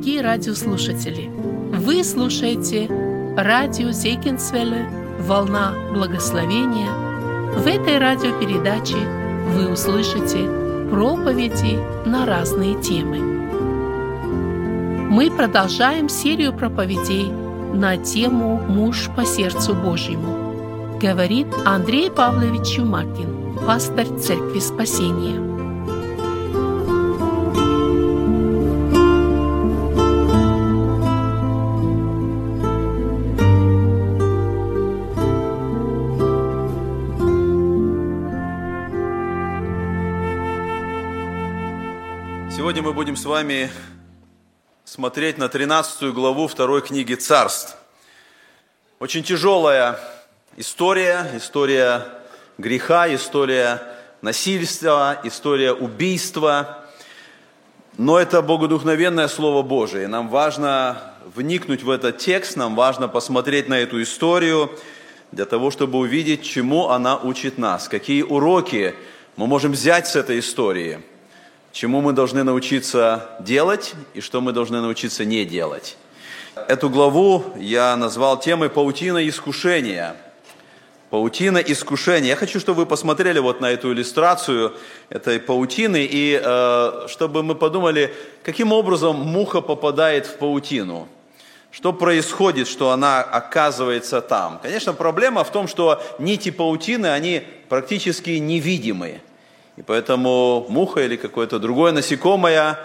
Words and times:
дорогие 0.00 0.22
радиослушатели! 0.22 1.30
Вы 1.76 2.02
слушаете 2.04 2.88
радио 3.36 3.90
Зейкинсвелле 3.90 4.88
«Волна 5.20 5.74
благословения». 5.92 6.90
В 7.58 7.66
этой 7.66 7.98
радиопередаче 7.98 8.96
вы 9.54 9.70
услышите 9.70 10.48
проповеди 10.90 11.78
на 12.08 12.24
разные 12.24 12.80
темы. 12.80 13.18
Мы 15.10 15.30
продолжаем 15.30 16.08
серию 16.08 16.54
проповедей 16.54 17.30
на 17.74 17.98
тему 17.98 18.56
«Муж 18.56 19.10
по 19.14 19.26
сердцу 19.26 19.74
Божьему», 19.74 20.96
говорит 20.98 21.48
Андрей 21.66 22.10
Павлович 22.10 22.76
Чумакин, 22.76 23.58
пастор 23.66 24.06
Церкви 24.18 24.60
Спасения. 24.60 25.49
Мы 42.90 42.94
будем 42.94 43.14
с 43.14 43.24
вами 43.24 43.70
смотреть 44.84 45.38
на 45.38 45.48
13 45.48 46.12
главу 46.12 46.48
второй 46.48 46.82
книги 46.82 47.14
Царств. 47.14 47.76
Очень 48.98 49.22
тяжелая 49.22 49.96
история, 50.56 51.24
история 51.36 52.04
греха, 52.58 53.14
история 53.14 53.80
насильства, 54.22 55.20
история 55.22 55.72
убийства. 55.72 56.84
Но 57.96 58.18
это 58.18 58.42
богодухновенное 58.42 59.28
Слово 59.28 59.62
Божие. 59.62 60.08
Нам 60.08 60.28
важно 60.28 61.14
вникнуть 61.32 61.84
в 61.84 61.90
этот 61.90 62.18
текст, 62.18 62.56
нам 62.56 62.74
важно 62.74 63.06
посмотреть 63.06 63.68
на 63.68 63.78
эту 63.78 64.02
историю 64.02 64.68
для 65.30 65.44
того, 65.44 65.70
чтобы 65.70 66.00
увидеть, 66.00 66.42
чему 66.42 66.88
она 66.88 67.16
учит 67.16 67.56
нас, 67.56 67.86
какие 67.86 68.22
уроки 68.22 68.96
мы 69.36 69.46
можем 69.46 69.70
взять 69.70 70.08
с 70.08 70.16
этой 70.16 70.40
истории– 70.40 71.04
чему 71.72 72.00
мы 72.00 72.12
должны 72.12 72.42
научиться 72.42 73.30
делать 73.40 73.94
и 74.14 74.20
что 74.20 74.40
мы 74.40 74.52
должны 74.52 74.80
научиться 74.80 75.24
не 75.24 75.44
делать. 75.44 75.96
Эту 76.68 76.90
главу 76.90 77.44
я 77.56 77.96
назвал 77.96 78.38
темой 78.38 78.70
«Паутина 78.70 79.26
искушения». 79.28 80.16
Паутина 81.10 81.58
искушения. 81.58 82.28
Я 82.28 82.36
хочу, 82.36 82.60
чтобы 82.60 82.82
вы 82.82 82.86
посмотрели 82.86 83.40
вот 83.40 83.60
на 83.60 83.70
эту 83.72 83.92
иллюстрацию 83.92 84.74
этой 85.08 85.40
паутины, 85.40 86.08
и 86.08 86.40
э, 86.40 87.06
чтобы 87.08 87.42
мы 87.42 87.56
подумали, 87.56 88.14
каким 88.44 88.72
образом 88.72 89.16
муха 89.16 89.60
попадает 89.60 90.26
в 90.26 90.36
паутину. 90.36 91.08
Что 91.72 91.92
происходит, 91.92 92.68
что 92.68 92.90
она 92.90 93.22
оказывается 93.22 94.20
там? 94.20 94.60
Конечно, 94.62 94.92
проблема 94.92 95.42
в 95.42 95.50
том, 95.50 95.66
что 95.66 96.00
нити 96.20 96.52
паутины, 96.52 97.06
они 97.06 97.42
практически 97.68 98.30
невидимые. 98.30 99.20
И 99.76 99.82
поэтому 99.82 100.66
муха 100.68 101.02
или 101.02 101.16
какое-то 101.16 101.58
другое 101.58 101.92
насекомое, 101.92 102.78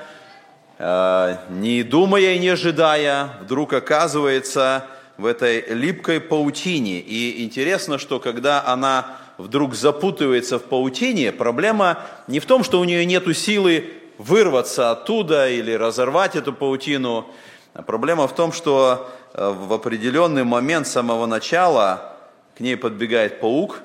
э, 0.77 1.37
не 1.49 1.83
думая 1.83 2.33
и 2.33 2.39
не 2.39 2.49
ожидая, 2.49 3.29
вдруг 3.41 3.73
оказывается 3.73 4.85
в 5.17 5.25
этой 5.25 5.65
липкой 5.67 6.19
паутине. 6.19 6.99
И 6.99 7.43
интересно, 7.43 7.97
что 7.97 8.19
когда 8.19 8.65
она 8.65 9.17
вдруг 9.37 9.75
запутывается 9.75 10.59
в 10.59 10.63
паутине, 10.63 11.31
проблема 11.31 11.99
не 12.27 12.39
в 12.39 12.45
том, 12.45 12.63
что 12.63 12.79
у 12.79 12.83
нее 12.83 13.05
нет 13.05 13.25
силы 13.35 13.91
вырваться 14.17 14.91
оттуда 14.91 15.49
или 15.49 15.73
разорвать 15.73 16.35
эту 16.35 16.53
паутину, 16.53 17.25
а 17.73 17.81
проблема 17.81 18.27
в 18.27 18.35
том, 18.35 18.53
что 18.53 19.09
э, 19.33 19.49
в 19.49 19.73
определенный 19.73 20.43
момент 20.43 20.87
с 20.87 20.91
самого 20.91 21.25
начала 21.25 22.13
к 22.55 22.61
ней 22.61 22.77
подбегает 22.77 23.41
паук, 23.41 23.81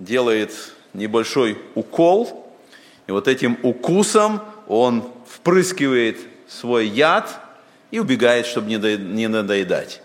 делает 0.00 0.74
небольшой 0.94 1.58
укол, 1.74 2.46
и 3.06 3.12
вот 3.12 3.28
этим 3.28 3.58
укусом 3.62 4.40
он 4.68 5.10
впрыскивает 5.26 6.18
свой 6.48 6.86
яд 6.86 7.40
и 7.90 7.98
убегает, 7.98 8.46
чтобы 8.46 8.68
не 8.68 9.28
надоедать. 9.28 10.02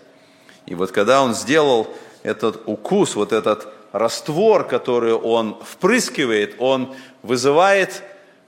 И 0.66 0.74
вот 0.74 0.90
когда 0.90 1.22
он 1.22 1.34
сделал 1.34 1.88
этот 2.22 2.62
укус, 2.66 3.14
вот 3.14 3.32
этот 3.32 3.68
раствор, 3.92 4.66
который 4.66 5.14
он 5.14 5.58
впрыскивает, 5.64 6.56
он 6.58 6.94
вызывает 7.22 8.02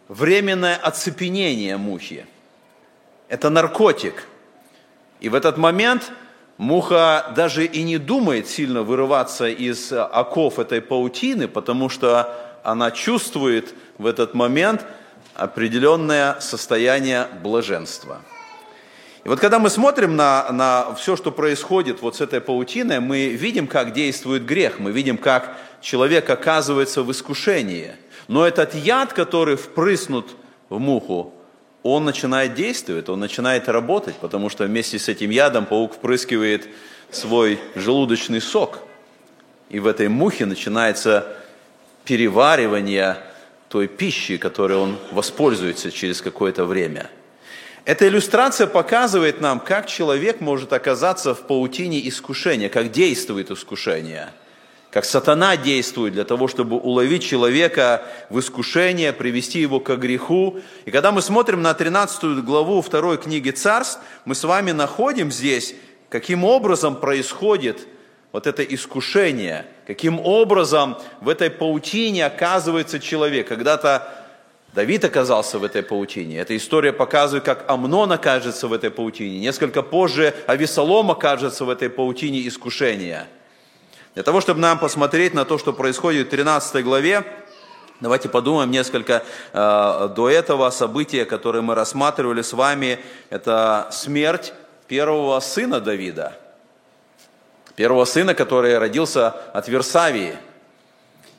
временное 0.09 0.77
оцепенение 0.77 1.77
мухи. 1.77 2.27
Это 3.29 3.49
наркотик. 3.49 4.25
И 5.21 5.29
в 5.29 5.35
этот 5.35 5.57
момент 5.57 6.13
Муха 6.61 7.33
даже 7.35 7.65
и 7.65 7.83
не 7.83 7.97
думает 7.97 8.47
сильно 8.47 8.83
вырываться 8.83 9.49
из 9.49 9.91
оков 9.95 10.59
этой 10.59 10.83
паутины, 10.83 11.49
потому 11.49 11.89
что 11.89 12.37
она 12.63 12.91
чувствует 12.91 13.73
в 13.97 14.05
этот 14.05 14.35
момент 14.35 14.85
определенное 15.35 16.39
состояние 16.41 17.29
блаженства. 17.43 18.21
И 19.25 19.29
вот 19.31 19.41
когда 19.41 19.59
мы 19.59 19.71
смотрим 19.71 20.17
на, 20.17 20.53
на 20.53 20.95
все, 20.97 21.17
что 21.17 21.33
происходит 21.33 22.03
вот 22.03 22.17
с 22.17 22.21
этой 22.21 22.43
паутиной, 22.43 23.01
мы 23.01 23.29
видим, 23.29 23.67
как 23.67 23.95
действует 23.95 24.45
грех, 24.45 24.79
мы 24.81 24.91
видим, 24.93 25.17
как 25.17 25.57
человек 25.81 26.29
оказывается 26.29 27.03
в 27.03 27.11
искушении. 27.11 27.93
Но 28.29 28.47
этот 28.47 28.75
яд, 28.75 29.15
который 29.15 29.57
впрыснут 29.57 30.29
в 30.69 30.79
муху, 30.79 31.33
он 31.83 32.05
начинает 32.05 32.55
действовать, 32.55 33.09
он 33.09 33.21
начинает 33.21 33.69
работать, 33.69 34.15
потому 34.17 34.49
что 34.49 34.65
вместе 34.65 34.99
с 34.99 35.09
этим 35.09 35.31
ядом 35.31 35.67
паук 35.67 35.95
впрыскивает 35.95 36.69
свой 37.11 37.59
желудочный 37.75 38.41
сок. 38.41 38.81
И 39.71 39.79
в 39.79 39.87
этой 39.87 40.09
мухе 40.09 40.47
начинается 40.47 41.27
переваривание 42.05 43.19
той 43.69 43.87
пищи, 43.89 44.37
которой 44.37 44.79
он 44.79 44.99
воспользуется 45.13 45.91
через 45.91 46.21
какое-то 46.21 46.65
время. 46.65 47.09
Эта 47.85 48.07
иллюстрация 48.07 48.67
показывает 48.67 49.41
нам, 49.41 49.59
как 49.59 49.87
человек 49.87 50.41
может 50.41 50.73
оказаться 50.73 51.35
в 51.35 51.47
паутине 51.47 52.07
искушения, 52.07 52.69
как 52.69 52.91
действует 52.91 53.51
искушение– 53.51 54.31
как 54.91 55.05
сатана 55.05 55.57
действует 55.57 56.15
для 56.15 56.25
того, 56.25 56.49
чтобы 56.49 56.77
уловить 56.77 57.23
человека 57.23 58.03
в 58.29 58.41
искушение, 58.41 59.13
привести 59.13 59.61
его 59.61 59.79
к 59.79 59.95
греху. 59.97 60.59
И 60.85 60.91
когда 60.91 61.13
мы 61.13 61.23
смотрим 61.23 61.63
на 61.63 61.75
13 61.75 62.45
главу 62.45 62.83
второй 62.83 63.19
книги 63.19 63.51
Царств, 63.51 64.01
мы 64.25 64.35
с 64.35 64.43
вами 64.43 64.73
находим 64.73 65.31
здесь, 65.31 65.75
каким 66.09 66.45
образом 66.45 66.97
происходит 66.97 67.87
вот 68.33 68.49
это 68.49 68.65
искушение, 68.65 69.67
каким 69.87 70.21
образом 70.21 70.97
в 71.21 71.29
этой 71.29 71.51
паутине 71.51 72.27
оказывается 72.27 72.99
человек. 72.99 73.47
Когда-то 73.47 74.09
Давид 74.73 75.05
оказался 75.05 75.61
в 75.61 75.65
этой 75.65 75.83
паутине. 75.85 76.39
Эта 76.39 76.57
история 76.57 76.93
показывает, 76.93 77.45
как 77.45 77.69
Амнон 77.69 78.11
окажется 78.11 78.67
в 78.67 78.73
этой 78.73 78.91
паутине. 78.91 79.39
Несколько 79.39 79.83
позже 79.83 80.35
Авесолом 80.49 81.13
окажется 81.13 81.65
в 81.65 81.71
этой 81.71 81.91
паутине 81.91 82.47
искушения– 82.47 83.29
для 84.15 84.25
того, 84.25 84.41
чтобы 84.41 84.61
нам 84.61 84.79
посмотреть 84.79 85.35
на 85.35 85.45
то, 85.45 85.57
что 85.57 85.73
происходит 85.73 86.27
в 86.27 86.31
13 86.31 86.83
главе, 86.85 87.25
давайте 88.01 88.29
подумаем 88.29 88.71
несколько 88.71 89.23
э, 89.53 90.09
до 90.17 90.29
этого 90.29 90.69
события, 90.71 91.25
которые 91.25 91.63
мы 91.63 91.77
рассматривали 91.77 92.43
с 92.43 92.53
вами. 92.53 92.99
Это 93.31 93.89
смерть 93.93 94.53
первого 94.89 95.39
сына 95.39 95.81
Давида. 95.81 96.37
Первого 97.77 98.05
сына, 98.05 98.35
который 98.35 98.79
родился 98.79 99.29
от 99.29 99.69
Версавии. 99.69 100.37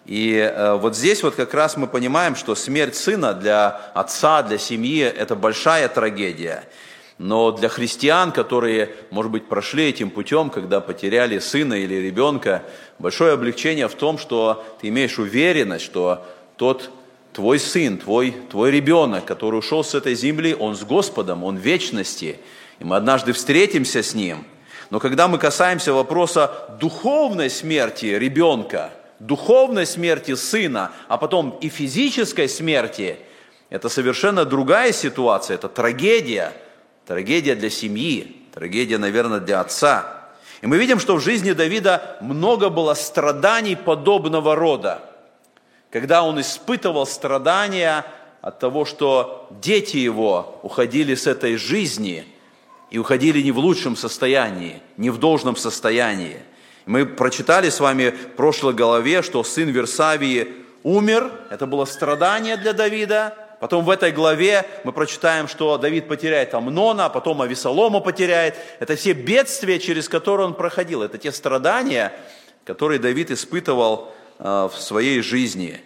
И 0.06 0.35
э, 0.35 0.74
вот 0.75 0.95
здесь 0.95 1.24
вот 1.24 1.35
как 1.35 1.53
раз 1.53 1.75
мы 1.75 1.88
понимаем, 1.88 2.38
что 2.38 2.56
смерть 2.56 2.95
сына 2.95 3.33
для 3.33 3.91
отца, 3.94 4.44
для 4.44 4.57
семьи– 4.57 5.03
это 5.03 5.35
большая 5.35 5.89
трагедия. 5.89 6.63
Но 7.23 7.51
для 7.51 7.69
христиан, 7.69 8.31
которые, 8.31 8.95
может 9.12 9.31
быть, 9.31 9.47
прошли 9.47 9.88
этим 9.88 10.09
путем, 10.09 10.50
когда 10.50 10.81
потеряли 10.81 11.38
сына 11.38 11.75
или 11.75 11.94
ребенка, 11.94 12.63
большое 12.97 13.33
облегчение 13.33 13.88
в 13.88 13.94
том, 13.94 14.18
что 14.18 14.65
ты 14.81 14.88
имеешь 14.88 15.19
уверенность, 15.19 15.85
что 15.85 16.25
тот 16.56 16.89
твой 17.31 17.59
сын, 17.59 18.00
твой, 18.00 18.31
твой 18.50 18.71
ребенок, 18.71 19.23
который 19.23 19.59
ушел 19.59 19.83
с 19.83 19.94
этой 19.94 20.15
земли, 20.15 20.56
он 20.59 20.75
с 20.75 20.83
Господом, 20.83 21.44
он 21.44 21.57
в 21.57 21.62
вечности, 21.62 22.39
и 22.79 22.83
мы 22.83 22.95
однажды 22.95 23.33
встретимся 23.33 24.01
с 24.01 24.15
ним. 24.15 24.44
Но 24.89 25.00
когда 25.00 25.27
мы 25.27 25.38
касаемся 25.38 25.94
вопроса 25.94 26.75
духовной 26.79 27.51
смерти 27.51 28.07
ребенка, 28.07 28.89
духовной 29.19 29.85
смерти 29.85 30.33
сына, 30.33 30.91
а 31.07 31.17
потом 31.17 31.56
и 31.62 31.69
физической 31.69 32.50
смерти, 32.50 33.17
это 33.69 33.89
совершенно 33.89 34.44
другая 34.44 34.91
ситуация, 34.91 35.53
это 35.53 35.69
трагедия– 35.69 36.51
Трагедия 37.11 37.55
для 37.55 37.69
семьи, 37.69 38.37
трагедия, 38.53 38.97
наверное, 38.97 39.41
для 39.41 39.59
отца. 39.59 40.29
И 40.61 40.65
мы 40.65 40.77
видим, 40.77 40.97
что 40.97 41.17
в 41.17 41.19
жизни 41.19 41.51
Давида 41.51 42.19
много 42.21 42.69
было 42.69 42.93
страданий 42.93 43.75
подобного 43.75 44.55
рода. 44.55 45.01
Когда 45.89 46.23
он 46.23 46.39
испытывал 46.39 47.05
страдания 47.05 48.05
от 48.39 48.59
того, 48.59 48.85
что 48.85 49.49
дети 49.61 49.97
его 49.97 50.61
уходили 50.63 51.13
с 51.13 51.27
этой 51.27 51.57
жизни 51.57 52.23
и 52.91 52.97
уходили 52.97 53.41
не 53.41 53.51
в 53.51 53.59
лучшем 53.59 53.97
состоянии, 53.97 54.81
не 54.95 55.09
в 55.09 55.17
должном 55.17 55.57
состоянии. 55.57 56.37
Мы 56.85 57.05
прочитали 57.05 57.69
с 57.69 57.81
вами 57.81 58.11
в 58.11 58.35
прошлой 58.37 58.73
главе, 58.73 59.21
что 59.21 59.43
сын 59.43 59.67
Версавии 59.67 60.47
умер, 60.83 61.29
это 61.49 61.65
было 61.65 61.83
страдание 61.83 62.55
для 62.55 62.71
Давида. 62.71 63.50
Потом 63.61 63.85
в 63.85 63.91
этой 63.91 64.11
главе 64.11 64.65
мы 64.83 64.91
прочитаем, 64.91 65.47
что 65.47 65.77
Давид 65.77 66.07
потеряет 66.07 66.55
Амнона, 66.55 67.05
а 67.05 67.09
потом 67.09 67.43
Авесолома 67.43 67.99
потеряет. 67.99 68.55
Это 68.79 68.95
все 68.95 69.13
бедствия, 69.13 69.77
через 69.77 70.09
которые 70.09 70.47
он 70.47 70.55
проходил. 70.55 71.03
Это 71.03 71.19
те 71.19 71.31
страдания, 71.31 72.11
которые 72.65 72.97
Давид 72.97 73.29
испытывал 73.29 74.11
э, 74.39 74.43
в 74.73 74.81
своей 74.81 75.21
жизни. 75.21 75.79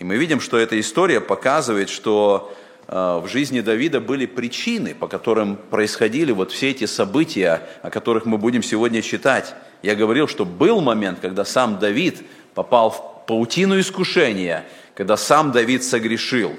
И 0.00 0.02
мы 0.02 0.16
видим, 0.16 0.40
что 0.40 0.58
эта 0.58 0.80
история 0.80 1.20
показывает, 1.20 1.88
что 1.88 2.52
э, 2.88 3.20
в 3.22 3.28
жизни 3.28 3.60
Давида 3.60 4.00
были 4.00 4.26
причины, 4.26 4.96
по 4.96 5.06
которым 5.06 5.54
происходили 5.54 6.32
вот 6.32 6.50
все 6.50 6.72
эти 6.72 6.86
события, 6.86 7.62
о 7.82 7.90
которых 7.90 8.26
мы 8.26 8.38
будем 8.38 8.64
сегодня 8.64 9.02
читать. 9.02 9.54
Я 9.84 9.94
говорил, 9.94 10.26
что 10.26 10.44
был 10.44 10.80
момент, 10.80 11.20
когда 11.20 11.44
сам 11.44 11.78
Давид 11.78 12.24
попал 12.54 12.90
в 12.90 13.26
паутину 13.28 13.78
искушения, 13.78 14.64
когда 14.96 15.16
сам 15.16 15.52
Давид 15.52 15.84
согрешил. 15.84 16.56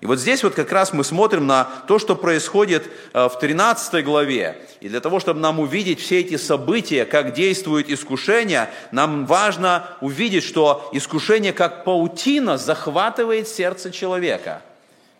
И 0.00 0.06
вот 0.06 0.20
здесь 0.20 0.44
вот 0.44 0.54
как 0.54 0.70
раз 0.70 0.92
мы 0.92 1.02
смотрим 1.02 1.46
на 1.46 1.64
то, 1.88 1.98
что 1.98 2.14
происходит 2.14 2.88
э, 3.12 3.28
в 3.28 3.36
13 3.38 4.04
главе. 4.04 4.56
И 4.80 4.88
для 4.88 5.00
того, 5.00 5.18
чтобы 5.18 5.40
нам 5.40 5.58
увидеть 5.58 6.00
все 6.00 6.20
эти 6.20 6.36
события, 6.36 7.04
как 7.04 7.32
действует 7.32 7.90
искушение, 7.90 8.70
нам 8.92 9.26
важно 9.26 9.88
увидеть, 10.00 10.44
что 10.44 10.88
искушение 10.92 11.52
как 11.52 11.84
паутина 11.84 12.58
захватывает 12.58 13.48
сердце 13.48 13.90
человека. 13.90 14.62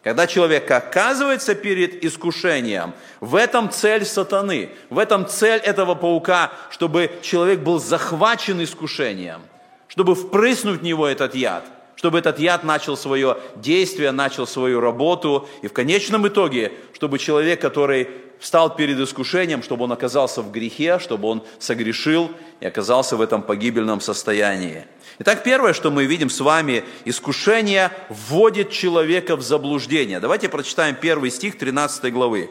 Когда 0.04 0.28
человек 0.28 0.70
оказывается 0.70 1.56
перед 1.56 2.04
искушением, 2.04 2.94
в 3.18 3.34
этом 3.34 3.70
цель 3.72 4.04
сатаны, 4.04 4.70
в 4.90 4.98
этом 4.98 5.26
цель 5.26 5.58
этого 5.58 5.96
паука, 5.96 6.52
чтобы 6.70 7.10
человек 7.20 7.60
был 7.60 7.80
захвачен 7.80 8.62
искушением, 8.62 9.40
чтобы 9.88 10.14
впрыснуть 10.14 10.80
в 10.80 10.84
него 10.84 11.08
этот 11.08 11.34
яд– 11.34 11.64
чтобы 11.98 12.20
этот 12.20 12.38
яд 12.38 12.62
начал 12.62 12.96
свое 12.96 13.38
действие, 13.56 14.12
начал 14.12 14.46
свою 14.46 14.80
работу, 14.80 15.48
и 15.62 15.66
в 15.66 15.72
конечном 15.72 16.28
итоге, 16.28 16.70
чтобы 16.94 17.18
человек, 17.18 17.60
который 17.60 18.08
встал 18.38 18.76
перед 18.76 19.00
искушением, 19.00 19.64
чтобы 19.64 19.82
он 19.82 19.90
оказался 19.90 20.42
в 20.42 20.52
грехе, 20.52 21.00
чтобы 21.00 21.26
он 21.26 21.42
согрешил 21.58 22.30
и 22.60 22.66
оказался 22.66 23.16
в 23.16 23.20
этом 23.20 23.42
погибельном 23.42 24.00
состоянии. 24.00 24.86
Итак, 25.18 25.42
первое, 25.42 25.72
что 25.72 25.90
мы 25.90 26.04
видим 26.04 26.30
с 26.30 26.38
вами, 26.38 26.84
искушение 27.04 27.90
вводит 28.08 28.70
человека 28.70 29.34
в 29.34 29.42
заблуждение. 29.42 30.20
Давайте 30.20 30.48
прочитаем 30.48 30.94
первый 30.94 31.32
стих 31.32 31.58
13 31.58 32.12
главы. 32.12 32.48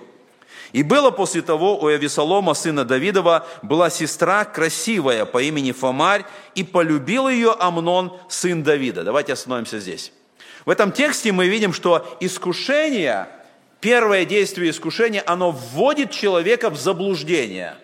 И 0.73 0.83
было 0.83 1.11
после 1.11 1.41
того 1.41 1.77
у 1.77 1.87
Авесолома, 1.87 2.53
сына 2.53 2.83
Давидова, 2.83 3.47
была 3.61 3.89
сестра 3.89 4.45
красивая 4.45 5.25
по 5.25 5.41
имени 5.41 5.71
Фомарь, 5.71 6.25
и 6.55 6.63
полюбил 6.63 7.29
ее 7.29 7.55
Амнон, 7.57 8.17
сын 8.29 8.63
Давида. 8.63 9.03
Давайте 9.03 9.33
остановимся 9.33 9.79
здесь. 9.79 10.11
В 10.65 10.69
этом 10.69 10.91
тексте 10.91 11.31
мы 11.31 11.47
видим, 11.47 11.71
что 11.71 12.17
искушение, 12.19 13.29
первое 13.79 14.25
действие 14.25 14.71
искушения, 14.71 15.23
оно 15.25 15.51
вводит 15.51 16.11
человека 16.11 16.69
в 16.69 16.77
заблуждение. 16.77 17.77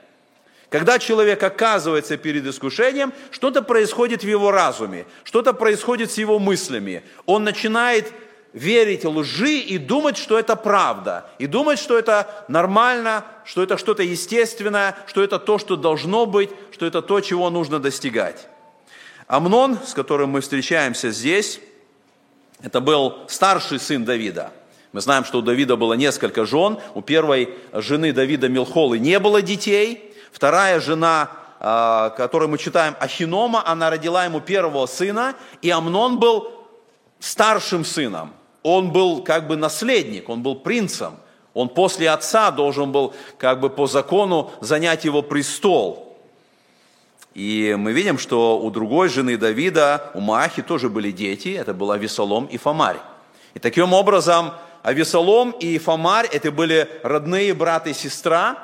Когда 0.73 0.97
человек 0.97 1.43
оказывается 1.43 2.17
перед 2.17 2.47
искушением, 2.47 3.13
что-то 3.29 3.61
происходит 3.61 4.23
в 4.23 4.27
его 4.27 4.49
разуме, 4.49 5.05
что-то 5.23 5.53
происходит 5.53 6.11
с 6.11 6.17
его 6.17 6.39
мыслями. 6.39 7.03
Он 7.27 7.43
начинает 7.43 8.11
верить 8.53 9.03
лжи 9.03 9.57
и 9.57 9.77
думать, 9.77 10.17
что 10.17 10.37
это 10.37 10.55
правда, 10.55 11.25
и 11.39 11.47
думать, 11.47 11.79
что 11.79 11.97
это 11.97 12.45
нормально, 12.47 13.25
что 13.45 13.63
это 13.63 13.77
что-то 13.77 14.03
естественное, 14.03 14.95
что 15.07 15.23
это 15.23 15.39
то, 15.39 15.57
что 15.57 15.75
должно 15.75 16.25
быть, 16.25 16.51
что 16.71 16.85
это 16.85 17.01
то, 17.01 17.19
чего 17.19 17.49
нужно 17.49 17.79
достигать. 17.79 18.47
Амнон, 19.27 19.79
с 19.83 19.93
которым 19.93 20.29
мы 20.29 20.41
встречаемся 20.41 21.09
здесь, 21.09 21.59
это 22.61 22.79
был 22.79 23.23
старший 23.27 23.79
сын 23.79 24.05
Давида. 24.05 24.51
Мы 24.91 25.01
знаем, 25.01 25.25
что 25.25 25.39
у 25.39 25.41
Давида 25.41 25.75
было 25.75 25.93
несколько 25.93 26.45
жен. 26.45 26.77
У 26.93 27.01
первой 27.01 27.49
жены 27.73 28.13
Давида 28.13 28.47
Милхолы 28.47 28.99
не 28.99 29.17
было 29.17 29.41
детей. 29.41 30.13
Вторая 30.31 30.79
жена, 30.79 31.31
а, 31.59 32.11
которую 32.11 32.49
мы 32.49 32.59
читаем, 32.59 32.95
Ахинома, 32.99 33.63
она 33.65 33.89
родила 33.89 34.23
ему 34.23 34.39
первого 34.39 34.85
сына, 34.85 35.33
и 35.63 35.71
Амнон 35.71 36.19
был 36.19 36.51
старшим 37.19 37.83
сыном 37.83 38.33
он 38.63 38.91
был 38.91 39.23
как 39.23 39.47
бы 39.47 39.55
наследник, 39.57 40.29
он 40.29 40.41
был 40.41 40.55
принцем. 40.55 41.17
Он 41.53 41.69
после 41.69 42.09
отца 42.09 42.49
должен 42.49 42.91
был 42.91 43.13
как 43.37 43.59
бы 43.59 43.69
по 43.69 43.85
закону 43.85 44.51
занять 44.61 45.05
его 45.05 45.21
престол. 45.21 46.17
И 47.35 47.75
мы 47.77 47.93
видим, 47.93 48.17
что 48.17 48.59
у 48.59 48.69
другой 48.71 49.09
жены 49.09 49.37
Давида, 49.37 50.11
у 50.13 50.19
Маахи 50.19 50.61
тоже 50.61 50.89
были 50.89 51.11
дети, 51.11 51.49
это 51.49 51.73
был 51.73 51.91
Авесолом 51.91 52.45
и 52.45 52.57
Фомарь. 52.57 52.99
И 53.53 53.59
таким 53.59 53.93
образом 53.93 54.51
Авесолом 54.81 55.51
и 55.51 55.77
Фомарь 55.77 56.27
это 56.31 56.51
были 56.51 56.89
родные 57.03 57.53
брат 57.53 57.87
и 57.87 57.93
сестра, 57.93 58.57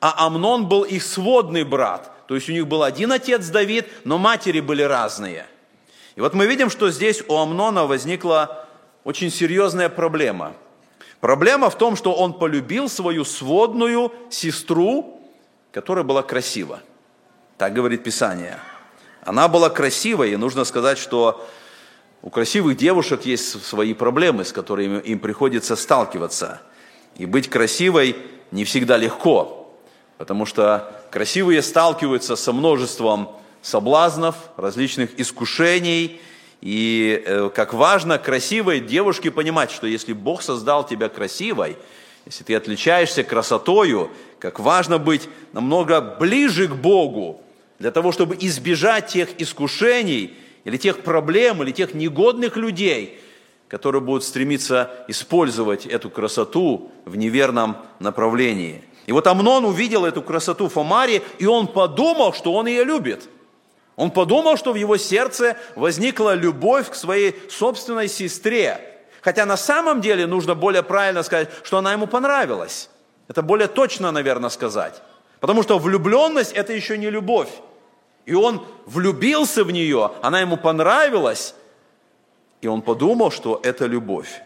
а 0.00 0.26
Амнон 0.26 0.66
был 0.66 0.82
их 0.82 1.02
сводный 1.02 1.64
брат. 1.64 2.12
То 2.26 2.34
есть 2.34 2.48
у 2.48 2.52
них 2.52 2.66
был 2.66 2.82
один 2.82 3.12
отец 3.12 3.46
Давид, 3.48 3.86
но 4.04 4.18
матери 4.18 4.60
были 4.60 4.82
разные. 4.82 5.46
И 6.16 6.20
вот 6.20 6.34
мы 6.34 6.46
видим, 6.46 6.70
что 6.70 6.90
здесь 6.90 7.22
у 7.28 7.36
Амнона 7.36 7.86
возникла 7.86 8.65
очень 9.06 9.30
серьезная 9.30 9.88
проблема. 9.88 10.54
Проблема 11.20 11.70
в 11.70 11.78
том, 11.78 11.94
что 11.94 12.12
он 12.12 12.32
полюбил 12.32 12.88
свою 12.88 13.24
сводную 13.24 14.12
сестру, 14.30 15.20
которая 15.70 16.04
была 16.04 16.24
красива. 16.24 16.80
Так 17.56 17.72
говорит 17.72 18.02
Писание. 18.02 18.58
Она 19.22 19.46
была 19.46 19.70
красивой, 19.70 20.32
и 20.32 20.36
нужно 20.36 20.64
сказать, 20.64 20.98
что 20.98 21.48
у 22.20 22.30
красивых 22.30 22.76
девушек 22.76 23.24
есть 23.26 23.64
свои 23.64 23.94
проблемы, 23.94 24.44
с 24.44 24.50
которыми 24.50 24.98
им 24.98 25.20
приходится 25.20 25.76
сталкиваться. 25.76 26.60
И 27.16 27.26
быть 27.26 27.48
красивой 27.48 28.16
не 28.50 28.64
всегда 28.64 28.96
легко, 28.96 29.72
потому 30.18 30.46
что 30.46 31.00
красивые 31.12 31.62
сталкиваются 31.62 32.34
со 32.34 32.52
множеством 32.52 33.36
соблазнов, 33.62 34.34
различных 34.56 35.20
искушений– 35.20 36.20
и 36.60 37.22
э, 37.24 37.50
как 37.54 37.74
важно 37.74 38.18
красивой 38.18 38.80
девушке 38.80 39.30
понимать, 39.30 39.70
что 39.70 39.86
если 39.86 40.12
Бог 40.12 40.42
создал 40.42 40.86
тебя 40.86 41.08
красивой, 41.08 41.76
если 42.24 42.44
ты 42.44 42.54
отличаешься 42.54 43.22
красотою, 43.22 44.10
как 44.38 44.58
важно 44.58 44.98
быть 44.98 45.28
намного 45.52 46.00
ближе 46.00 46.66
к 46.68 46.74
Богу, 46.74 47.40
для 47.78 47.90
того, 47.90 48.10
чтобы 48.10 48.36
избежать 48.40 49.08
тех 49.08 49.40
искушений, 49.40 50.34
или 50.64 50.78
тех 50.78 51.00
проблем, 51.02 51.62
или 51.62 51.70
тех 51.70 51.94
негодных 51.94 52.56
людей, 52.56 53.20
которые 53.68 54.02
будут 54.02 54.24
стремиться 54.24 54.90
использовать 55.06 55.86
эту 55.86 56.10
красоту 56.10 56.90
в 57.04 57.16
неверном 57.16 57.76
направлении. 58.00 58.82
И 59.06 59.12
вот 59.12 59.26
Амнон 59.28 59.64
увидел 59.64 60.04
эту 60.04 60.22
красоту 60.22 60.68
Фомари, 60.68 61.22
и 61.38 61.46
он 61.46 61.68
подумал, 61.68 62.32
что 62.32 62.52
он 62.54 62.66
ее 62.66 62.82
любит– 62.82 63.28
он 63.96 64.10
подумал, 64.10 64.58
что 64.58 64.72
в 64.72 64.76
его 64.76 64.98
сердце 64.98 65.56
возникла 65.74 66.34
любовь 66.34 66.90
к 66.90 66.94
своей 66.94 67.34
собственной 67.50 68.08
сестре. 68.08 68.78
Хотя 69.22 69.46
на 69.46 69.56
самом 69.56 70.02
деле 70.02 70.26
нужно 70.26 70.54
более 70.54 70.82
правильно 70.82 71.22
сказать, 71.22 71.48
что 71.64 71.78
она 71.78 71.92
ему 71.92 72.06
понравилась. 72.06 72.90
Это 73.26 73.42
более 73.42 73.68
точно, 73.68 74.12
наверное, 74.12 74.50
сказать. 74.50 75.02
Потому 75.40 75.62
что 75.62 75.78
влюбленность– 75.78 76.52
это 76.54 76.74
еще 76.74 76.98
не 76.98 77.10
любовь. 77.10 77.48
И 78.26 78.34
он 78.34 78.66
влюбился 78.84 79.64
в 79.64 79.70
нее, 79.70 80.10
она 80.20 80.40
ему 80.40 80.56
понравилась, 80.56 81.54
и 82.60 82.66
он 82.66 82.82
подумал, 82.82 83.30
что 83.30 83.60
это 83.62 83.86
любовь. 83.86 84.40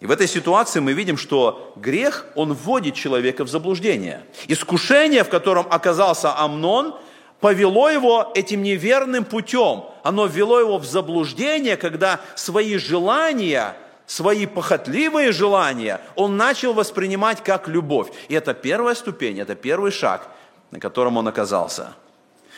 И 0.00 0.06
в 0.06 0.10
этой 0.10 0.26
ситуации 0.26 0.80
мы 0.80 0.94
видим, 0.94 1.16
что 1.16 1.72
грех, 1.76 2.26
он 2.34 2.54
вводит 2.54 2.94
человека 2.94 3.44
в 3.44 3.48
заблуждение. 3.48 4.24
Искушение, 4.48 5.22
в 5.22 5.28
котором 5.28 5.66
оказался 5.70 6.36
Амнон– 6.36 6.96
повело 7.42 7.90
его 7.90 8.30
этим 8.34 8.62
неверным 8.62 9.24
путем. 9.24 9.84
Оно 10.04 10.26
ввело 10.26 10.60
его 10.60 10.78
в 10.78 10.86
заблуждение, 10.86 11.76
когда 11.76 12.20
свои 12.36 12.78
желания, 12.78 13.76
свои 14.06 14.46
похотливые 14.46 15.32
желания 15.32 16.00
он 16.14 16.36
начал 16.36 16.72
воспринимать 16.72 17.42
как 17.42 17.66
любовь. 17.66 18.08
И 18.28 18.34
это 18.34 18.54
первая 18.54 18.94
ступень, 18.94 19.40
это 19.40 19.56
первый 19.56 19.90
шаг, 19.90 20.28
на 20.70 20.78
котором 20.78 21.16
он 21.16 21.26
оказался. 21.26 21.94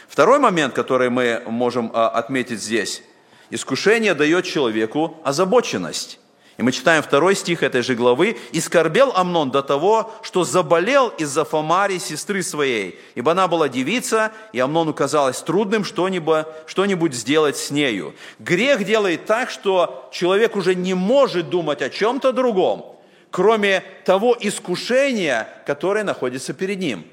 Второй 0.06 0.38
момент, 0.38 0.74
который 0.74 1.08
мы 1.08 1.42
можем 1.46 1.90
а, 1.94 2.10
отметить 2.10 2.62
здесь. 2.62 3.02
Искушение 3.48 4.14
дает 4.14 4.44
человеку 4.44 5.16
озабоченность. 5.24 6.20
И 6.56 6.62
мы 6.62 6.70
читаем 6.70 7.02
второй 7.02 7.34
стих 7.34 7.62
этой 7.62 7.82
же 7.82 7.94
главы. 7.94 8.36
«И 8.52 8.60
скорбел 8.60 9.12
Амнон 9.14 9.50
до 9.50 9.62
того, 9.62 10.12
что 10.22 10.44
заболел 10.44 11.08
из-за 11.08 11.44
Фомари, 11.44 11.98
сестры 11.98 12.42
своей, 12.42 12.98
ибо 13.16 13.32
она 13.32 13.48
была 13.48 13.68
девица, 13.68 14.32
и 14.52 14.60
Амнону 14.60 14.94
казалось 14.94 15.40
трудным 15.40 15.84
что-нибудь, 15.84 16.46
что-нибудь 16.66 17.14
сделать 17.14 17.56
с 17.56 17.70
нею». 17.70 18.14
Грех 18.38 18.84
делает 18.84 19.26
так, 19.26 19.50
что 19.50 20.08
человек 20.12 20.54
уже 20.54 20.74
не 20.74 20.94
может 20.94 21.50
думать 21.50 21.82
о 21.82 21.90
чем-то 21.90 22.32
другом, 22.32 22.96
кроме 23.30 23.82
того 24.04 24.36
искушения, 24.38 25.48
которое 25.66 26.04
находится 26.04 26.54
перед 26.54 26.78
ним. 26.78 27.04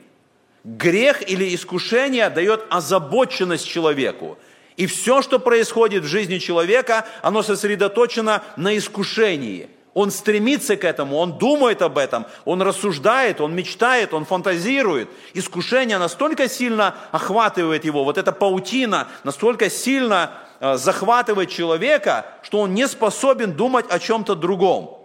Грех 0.63 1.27
или 1.27 1.55
искушение 1.55 2.29
дает 2.29 2.63
озабоченность 2.69 3.67
человеку– 3.67 4.37
и 4.77 4.85
все, 4.85 5.21
что 5.21 5.39
происходит 5.39 6.03
в 6.03 6.07
жизни 6.07 6.37
человека, 6.37 7.05
оно 7.21 7.43
сосредоточено 7.43 8.43
на 8.55 8.77
искушении. 8.77 9.69
Он 9.93 10.09
стремится 10.09 10.77
к 10.77 10.85
этому, 10.85 11.17
он 11.17 11.37
думает 11.37 11.81
об 11.81 11.97
этом, 11.97 12.25
он 12.45 12.61
рассуждает, 12.61 13.41
он 13.41 13.53
мечтает, 13.53 14.13
он 14.13 14.23
фантазирует. 14.23 15.09
Искушение 15.33 15.97
настолько 15.97 16.47
сильно 16.47 16.95
охватывает 17.11 17.83
его, 17.83 18.05
вот 18.05 18.17
эта 18.17 18.31
паутина 18.31 19.09
настолько 19.25 19.69
сильно 19.69 20.31
э, 20.61 20.77
захватывает 20.77 21.49
человека, 21.49 22.25
что 22.41 22.59
он 22.59 22.73
не 22.73 22.87
способен 22.87 23.51
думать 23.51 23.85
о 23.89 23.99
чем-то 23.99 24.35
другом. 24.35 25.00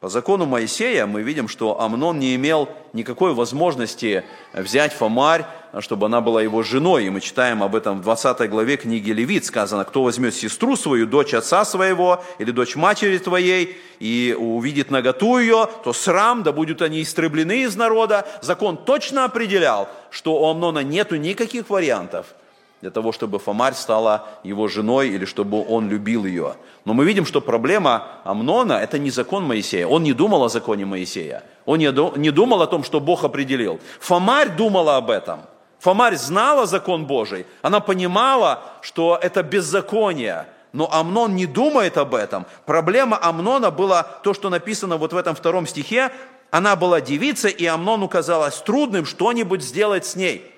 По 0.00 0.08
закону 0.08 0.46
Моисея 0.46 1.04
мы 1.04 1.20
видим, 1.20 1.46
что 1.46 1.78
Амнон 1.78 2.18
не 2.18 2.34
имел 2.34 2.70
никакой 2.94 3.34
возможности 3.34 4.24
взять 4.54 4.94
Фомарь, 4.94 5.44
чтобы 5.80 6.06
она 6.06 6.22
была 6.22 6.40
его 6.40 6.62
женой. 6.62 7.04
И 7.04 7.10
мы 7.10 7.20
читаем 7.20 7.62
об 7.62 7.76
этом 7.76 7.98
в 7.98 8.02
20 8.02 8.48
главе 8.48 8.78
книги 8.78 9.10
Левит. 9.10 9.44
Сказано, 9.44 9.84
кто 9.84 10.02
возьмет 10.02 10.34
сестру 10.34 10.76
свою, 10.76 11.06
дочь 11.06 11.34
отца 11.34 11.66
своего 11.66 12.24
или 12.38 12.50
дочь 12.50 12.76
матери 12.76 13.18
твоей, 13.18 13.76
и 13.98 14.34
увидит 14.38 14.90
наготу 14.90 15.36
ее, 15.38 15.68
то 15.84 15.92
срам, 15.92 16.42
да 16.42 16.52
будут 16.52 16.80
они 16.80 17.02
истреблены 17.02 17.64
из 17.64 17.76
народа. 17.76 18.26
Закон 18.40 18.78
точно 18.78 19.26
определял, 19.26 19.86
что 20.10 20.40
у 20.40 20.46
Амнона 20.48 20.78
нету 20.78 21.16
никаких 21.16 21.68
вариантов– 21.68 22.24
для 22.80 22.90
того, 22.90 23.12
чтобы 23.12 23.38
Фомарь 23.38 23.74
стала 23.74 24.28
его 24.42 24.68
женой 24.68 25.10
или 25.10 25.24
чтобы 25.24 25.64
он 25.68 25.88
любил 25.88 26.24
ее. 26.24 26.54
Но 26.84 26.94
мы 26.94 27.04
видим, 27.04 27.26
что 27.26 27.40
проблема 27.40 28.06
Амнона– 28.24 28.72
это 28.82 28.98
не 28.98 29.10
закон 29.10 29.44
Моисея. 29.44 29.86
Он 29.86 30.02
не 30.02 30.12
думал 30.12 30.44
о 30.44 30.48
законе 30.48 30.86
Моисея. 30.86 31.42
Он 31.66 31.78
не 31.78 32.30
думал 32.30 32.62
о 32.62 32.66
том, 32.66 32.82
что 32.84 33.00
Бог 33.00 33.24
определил. 33.24 33.80
Фомарь 34.00 34.56
думала 34.56 34.96
об 34.96 35.10
этом. 35.10 35.40
Фомарь 35.78 36.16
знала 36.16 36.66
закон 36.66 37.06
Божий. 37.06 37.46
Она 37.62 37.80
понимала, 37.80 38.62
что 38.80 39.18
это 39.20 39.42
беззаконие. 39.42 40.46
Но 40.72 40.88
Амнон 40.90 41.34
не 41.34 41.46
думает 41.46 41.98
об 41.98 42.14
этом. 42.14 42.46
Проблема 42.64 43.18
Амнона 43.20 43.70
была 43.70 44.02
то, 44.02 44.34
что 44.34 44.50
написано 44.50 44.96
вот 44.96 45.12
в 45.12 45.16
этом 45.16 45.34
втором 45.34 45.66
стихе. 45.66 46.12
Она 46.50 46.76
была 46.76 47.00
девица, 47.00 47.48
и 47.48 47.66
Амнону 47.66 48.08
казалось 48.08 48.56
трудным 48.56 49.04
что-нибудь 49.04 49.62
сделать 49.62 50.06
с 50.06 50.16
ней. 50.16 50.50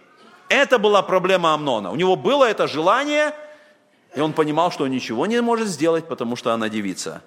Это 0.52 0.78
была 0.78 1.00
проблема 1.00 1.54
Амнона. 1.54 1.90
У 1.90 1.96
него 1.96 2.14
было 2.14 2.44
это 2.44 2.66
желание, 2.66 3.32
и 4.14 4.20
он 4.20 4.34
понимал, 4.34 4.70
что 4.70 4.84
он 4.84 4.90
ничего 4.90 5.24
не 5.24 5.40
может 5.40 5.66
сделать, 5.66 6.06
потому 6.06 6.36
что 6.36 6.52
она 6.52 6.68
девица. 6.68 7.22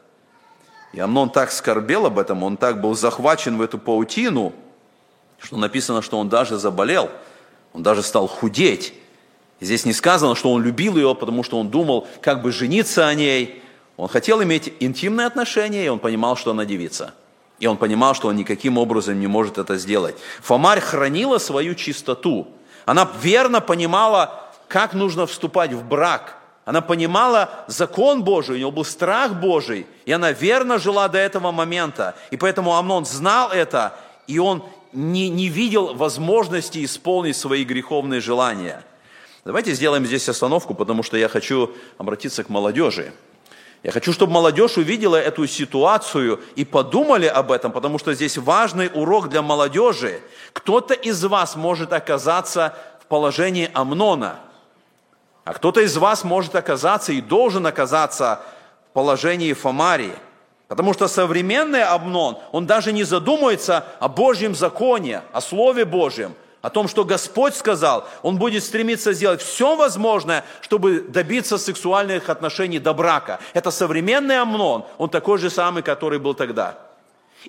И 0.93 0.99
Амнон 0.99 1.31
так 1.31 1.51
скорбел 1.51 2.05
об 2.05 2.19
этом, 2.19 2.43
он 2.43 2.55
так 2.55 2.79
был 2.79 2.93
захвачен 2.93 3.57
в 3.57 3.63
эту 3.63 3.79
паутину, 3.79 4.53
что 5.39 5.57
написано, 5.57 6.03
что 6.03 6.19
он 6.19 6.29
даже 6.29 6.59
заболел, 6.59 7.09
он 7.73 7.81
даже 7.81 8.03
стал 8.03 8.27
худеть. 8.27 8.93
И 9.59 9.65
здесь 9.65 9.85
не 9.85 9.93
сказано, 9.93 10.35
что 10.35 10.51
он 10.51 10.61
любил 10.61 10.95
ее, 10.95 11.15
потому 11.15 11.41
что 11.41 11.59
он 11.59 11.69
думал, 11.69 12.07
как 12.21 12.43
бы 12.43 12.51
жениться 12.51 13.07
о 13.07 13.13
ней. 13.15 13.63
Он 13.97 14.07
хотел 14.07 14.43
иметь 14.43 14.71
интимные 14.79 15.25
отношения, 15.25 15.83
и 15.83 15.89
он 15.89 15.97
понимал, 15.97 16.37
что 16.37 16.51
она 16.51 16.63
девица. 16.63 17.15
И 17.57 17.65
он 17.65 17.77
понимал, 17.77 18.13
что 18.13 18.27
он 18.27 18.35
никаким 18.35 18.77
образом 18.77 19.19
не 19.19 19.25
может 19.25 19.57
это 19.57 19.77
сделать. 19.77 20.15
Фомарь 20.43 20.79
хранила 20.79 21.39
свою 21.39 21.73
чистоту. 21.73 22.49
Она 22.85 23.09
верно 23.21 23.61
понимала, 23.61 24.43
как 24.67 24.93
нужно 24.93 25.25
вступать 25.25 25.73
в 25.73 25.83
брак. 25.83 26.37
Она 26.65 26.81
понимала 26.81 27.65
закон 27.67 28.23
Божий, 28.23 28.55
у 28.55 28.57
нее 28.57 28.71
был 28.71 28.85
страх 28.85 29.33
Божий, 29.33 29.85
и 30.05 30.11
она 30.11 30.31
верно 30.31 30.79
жила 30.79 31.07
до 31.07 31.19
этого 31.19 31.51
момента. 31.51 32.15
И 32.31 32.37
поэтому 32.37 32.75
Амнон 32.75 33.05
знал 33.05 33.51
это, 33.51 33.93
и 34.25 34.39
он 34.39 34.63
не, 34.91 35.29
не 35.29 35.47
видел 35.49 35.93
возможности 35.93 36.83
исполнить 36.83 37.35
свои 37.35 37.63
греховные 37.63 38.19
желания. 38.19 38.83
Давайте 39.43 39.73
сделаем 39.73 40.05
здесь 40.07 40.27
остановку, 40.27 40.73
потому 40.73 41.03
что 41.03 41.17
я 41.17 41.29
хочу 41.29 41.71
обратиться 41.99 42.43
к 42.43 42.49
молодежи. 42.49 43.13
Я 43.83 43.91
хочу, 43.91 44.13
чтобы 44.13 44.33
молодежь 44.33 44.77
увидела 44.77 45.15
эту 45.15 45.45
ситуацию 45.47 46.39
и 46.55 46.65
подумали 46.65 47.27
об 47.27 47.51
этом, 47.51 47.71
потому 47.71 47.99
что 47.99 48.13
здесь 48.13 48.37
важный 48.37 48.89
урок 48.93 49.29
для 49.29 49.41
молодежи. 49.41 50.21
Кто-то 50.53 50.93
из 50.93 51.23
вас 51.23 51.55
может 51.55 51.93
оказаться 51.93 52.75
в 53.01 53.05
положении 53.05 53.69
Амнона, 53.73 54.39
а 55.43 55.53
кто-то 55.53 55.81
из 55.81 55.95
вас 55.97 56.23
может 56.23 56.55
оказаться 56.55 57.11
и 57.13 57.21
должен 57.21 57.67
оказаться 57.67 58.41
в 58.89 58.93
положении 58.93 59.53
Фомарии. 59.53 60.13
Потому 60.67 60.93
что 60.93 61.07
современный 61.07 61.83
Амнон, 61.83 62.39
он 62.51 62.65
даже 62.65 62.91
не 62.91 63.03
задумывается 63.03 63.85
о 63.99 64.07
Божьем 64.07 64.55
законе, 64.55 65.21
о 65.31 65.41
Слове 65.41 65.85
Божьем– 65.85 66.33
о 66.65 66.71
том, 66.71 66.87
что 66.87 67.05
Господь 67.05 67.53
сказал, 67.53 68.07
он 68.23 68.39
будет 68.39 68.63
стремиться 68.63 69.13
сделать 69.13 69.39
все 69.39 69.75
возможное, 69.75 70.43
чтобы 70.61 71.01
добиться 71.01 71.59
сексуальных 71.59 72.27
отношений 72.27 72.79
до 72.79 72.95
брака. 72.95 73.39
Это 73.53 73.69
современный 73.69 74.39
Амнон, 74.41 74.83
он 74.97 75.09
такой 75.11 75.37
же 75.37 75.51
самый, 75.51 75.83
который 75.83 76.17
был 76.17 76.33
тогда. 76.33 76.79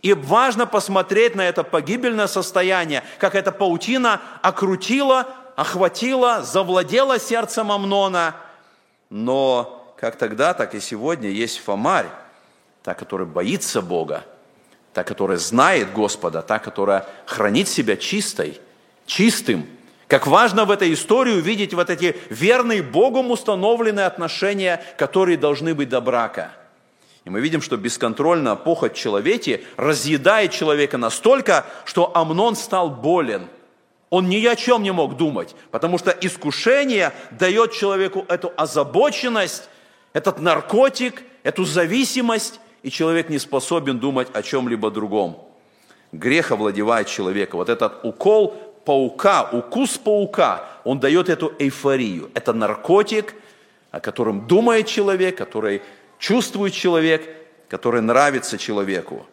И 0.03 0.13
важно 0.13 0.67
посмотреть 0.67 1.35
на 1.35 1.49
это 1.49 1.65
погибельное 1.65 2.27
состояние, 2.27 3.05
как 3.19 3.35
эта 3.35 3.53
паутина 3.53 4.21
окрутила, 4.43 5.27
охватила, 5.57 6.43
завладела 6.43 7.19
сердцем 7.19 7.73
Амнона. 7.73 8.37
Но 9.09 9.95
как 9.99 10.17
тогда, 10.17 10.53
так 10.53 10.75
и 10.75 10.81
сегодня 10.81 11.31
есть 11.31 11.61
Фомарь, 11.61 12.11
та, 12.83 12.93
которая 12.93 13.27
боится 13.27 13.81
Бога, 13.81 14.25
та, 14.93 15.05
которая 15.05 15.39
знает 15.39 15.95
Господа, 15.95 16.43
та, 16.43 16.59
которая 16.59 17.07
хранит 17.25 17.67
себя 17.67 17.97
чистой– 17.97 18.61
чистым. 19.07 19.67
Как 20.09 20.27
важно 20.27 20.65
в 20.65 20.71
этой 20.71 20.93
истории 20.93 21.33
увидеть 21.33 21.75
вот 21.75 21.91
эти 21.91 22.17
верные 22.31 22.83
Богом 22.83 23.31
установленные 23.31 24.07
отношения, 24.07 24.83
которые 24.99 25.37
должны 25.37 25.75
быть 25.75 25.89
до 25.89 26.01
брака. 26.01 26.53
И 27.25 27.31
мы 27.31 27.41
видим, 27.41 27.61
что 27.61 27.77
бесконтрольная 27.77 28.55
похоть 28.55 28.95
человеке 28.95 29.63
разъедает 29.77 30.53
человека 30.53 30.97
настолько, 30.97 31.67
что 31.85 32.17
Амнон 32.17 32.55
стал 32.55 32.89
болен. 32.89 33.49
Он 34.11 34.29
ни 34.29 34.45
о 34.47 34.55
чем 34.55 34.85
не 34.85 34.93
мог 34.93 35.17
думать, 35.17 35.57
потому 35.73 35.99
что 35.99 36.13
искушение 36.13 37.13
дает 37.33 37.73
человеку 37.73 38.25
эту 38.29 38.53
озабоченность, 38.57 39.69
этот 40.13 40.39
наркотик, 40.39 41.25
эту 41.43 41.65
зависимость, 41.65 42.61
и 42.85 42.91
человек 42.93 43.29
не 43.29 43.41
способен 43.41 43.99
думать 43.99 44.29
о 44.33 44.43
чем-либо 44.43 44.93
другом. 44.93 45.43
Грех 46.13 46.53
овладевает 46.53 47.09
человека. 47.09 47.57
Вот 47.57 47.69
этот 47.69 48.05
укол 48.05 48.57
паука, 48.87 49.43
укус 49.53 49.99
паука, 49.99 50.65
он 50.85 51.01
дает 51.01 51.29
эту 51.29 51.53
эйфорию. 51.59 52.31
Это 52.35 52.55
наркотик, 52.55 53.35
о 53.91 54.01
котором 54.01 54.47
думает 54.47 54.87
человек, 54.87 55.37
который 55.37 55.83
чувствует 56.19 56.73
человек, 56.73 57.29
который 57.69 58.01
нравится 58.01 58.57
человеку. 58.57 59.27